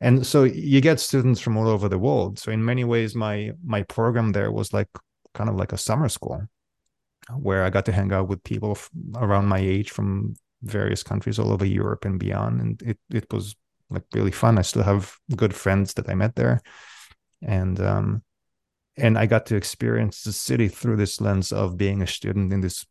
And 0.00 0.26
so 0.26 0.42
you 0.42 0.80
get 0.80 0.98
students 0.98 1.40
from 1.40 1.56
all 1.56 1.68
over 1.68 1.88
the 1.88 1.98
world. 1.98 2.38
So 2.38 2.50
in 2.50 2.64
many 2.64 2.84
ways 2.84 3.14
my 3.14 3.52
my 3.64 3.82
program 3.84 4.32
there 4.32 4.50
was 4.52 4.72
like 4.72 4.88
kind 5.32 5.48
of 5.48 5.56
like 5.56 5.72
a 5.72 5.78
summer 5.78 6.08
school 6.08 6.42
where 7.36 7.64
I 7.64 7.70
got 7.70 7.86
to 7.86 7.92
hang 7.92 8.12
out 8.12 8.28
with 8.28 8.42
people 8.42 8.76
around 9.16 9.46
my 9.46 9.58
age 9.58 9.90
from 9.90 10.34
various 10.62 11.02
countries 11.02 11.38
all 11.38 11.52
over 11.52 11.64
Europe 11.64 12.04
and 12.04 12.18
beyond, 12.18 12.60
and 12.60 12.82
it 12.82 12.98
it 13.10 13.32
was 13.32 13.54
like 13.90 14.04
really 14.14 14.32
fun. 14.32 14.58
I 14.58 14.62
still 14.62 14.82
have 14.82 15.16
good 15.36 15.54
friends 15.54 15.94
that 15.94 16.08
I 16.08 16.14
met 16.14 16.34
there, 16.34 16.60
and 17.42 17.80
um, 17.80 18.22
and 18.96 19.18
I 19.18 19.26
got 19.26 19.46
to 19.46 19.56
experience 19.56 20.22
the 20.22 20.32
city 20.32 20.68
through 20.68 20.96
this 20.96 21.20
lens 21.20 21.52
of 21.52 21.76
being 21.76 22.02
a 22.02 22.06
student 22.06 22.52
in 22.52 22.60
this, 22.60 22.86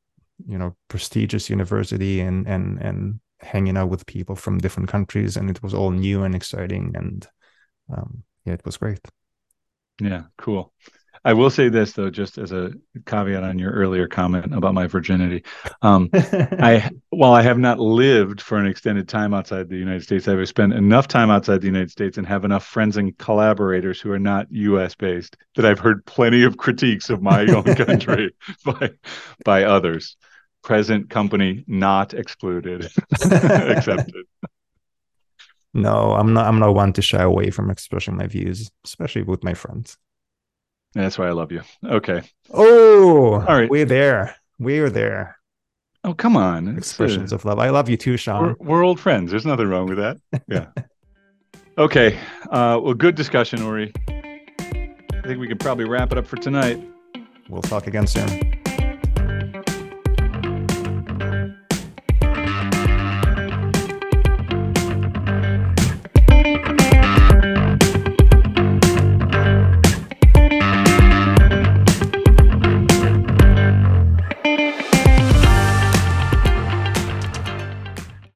you 0.47 0.57
know, 0.57 0.75
prestigious 0.87 1.49
university 1.49 2.19
and 2.21 2.47
and 2.47 2.79
and 2.79 3.19
hanging 3.39 3.77
out 3.77 3.89
with 3.89 4.05
people 4.05 4.35
from 4.35 4.59
different 4.59 4.89
countries, 4.89 5.37
and 5.37 5.49
it 5.49 5.61
was 5.63 5.73
all 5.73 5.91
new 5.91 6.23
and 6.23 6.35
exciting, 6.35 6.91
and 6.95 7.27
um, 7.95 8.23
yeah, 8.45 8.53
it 8.53 8.65
was 8.65 8.77
great. 8.77 8.99
Yeah, 9.99 10.23
cool. 10.37 10.73
I 11.23 11.33
will 11.33 11.51
say 11.51 11.69
this 11.69 11.93
though, 11.93 12.09
just 12.09 12.39
as 12.39 12.51
a 12.51 12.71
caveat 13.05 13.43
on 13.43 13.59
your 13.59 13.71
earlier 13.71 14.07
comment 14.07 14.55
about 14.55 14.73
my 14.73 14.87
virginity. 14.87 15.43
Um, 15.83 16.09
I 16.13 16.89
while 17.09 17.33
I 17.33 17.43
have 17.43 17.59
not 17.59 17.79
lived 17.79 18.41
for 18.41 18.57
an 18.57 18.65
extended 18.65 19.07
time 19.07 19.33
outside 19.33 19.69
the 19.69 19.77
United 19.77 20.03
States, 20.03 20.27
I've 20.27 20.47
spent 20.47 20.73
enough 20.73 21.07
time 21.07 21.29
outside 21.29 21.61
the 21.61 21.67
United 21.67 21.91
States 21.91 22.17
and 22.17 22.25
have 22.25 22.43
enough 22.43 22.65
friends 22.65 22.97
and 22.97 23.15
collaborators 23.19 24.01
who 24.01 24.11
are 24.11 24.19
not 24.19 24.47
U.S. 24.49 24.95
based 24.95 25.37
that 25.55 25.65
I've 25.65 25.79
heard 25.79 26.05
plenty 26.05 26.43
of 26.43 26.57
critiques 26.57 27.11
of 27.11 27.21
my 27.21 27.45
own 27.45 27.63
country 27.75 28.33
by 28.65 28.89
by 29.45 29.63
others. 29.65 30.17
Present 30.63 31.09
company 31.09 31.63
not 31.67 32.13
excluded, 32.13 32.91
accepted. 33.23 34.25
No, 35.73 36.13
I'm 36.13 36.33
not. 36.33 36.47
I'm 36.47 36.59
not 36.59 36.75
one 36.75 36.93
to 36.93 37.01
shy 37.01 37.21
away 37.21 37.49
from 37.49 37.69
expressing 37.69 38.17
my 38.17 38.27
views, 38.27 38.69
especially 38.85 39.23
with 39.23 39.43
my 39.43 39.53
friends. 39.53 39.97
That's 40.93 41.17
why 41.17 41.27
I 41.27 41.31
love 41.31 41.51
you. 41.51 41.61
Okay. 41.85 42.21
Oh, 42.51 43.33
all 43.33 43.39
right. 43.39 43.69
We're 43.69 43.85
there. 43.85 44.35
We're 44.59 44.89
there. 44.89 45.37
Oh, 46.03 46.13
come 46.13 46.35
on. 46.35 46.77
Expressions 46.77 47.31
of 47.31 47.45
love. 47.45 47.59
I 47.59 47.69
love 47.69 47.87
you 47.87 47.95
too, 47.95 48.17
Sean. 48.17 48.55
We're, 48.59 48.67
we're, 48.67 48.83
old 48.83 48.99
friends. 48.99 49.31
There's 49.31 49.45
nothing 49.45 49.67
wrong 49.67 49.87
with 49.87 49.99
that. 49.99 50.17
Yeah. 50.47 50.67
okay. 51.77 52.17
Uh, 52.49 52.79
well, 52.81 52.93
good 52.93 53.15
discussion, 53.15 53.63
Uri. 53.63 53.93
I 54.07 55.21
think 55.23 55.39
we 55.39 55.47
could 55.47 55.59
probably 55.59 55.85
wrap 55.85 56.11
it 56.11 56.17
up 56.17 56.25
for 56.25 56.37
tonight. 56.37 56.81
We'll 57.47 57.61
talk 57.61 57.87
again 57.87 58.07
soon. 58.07 58.60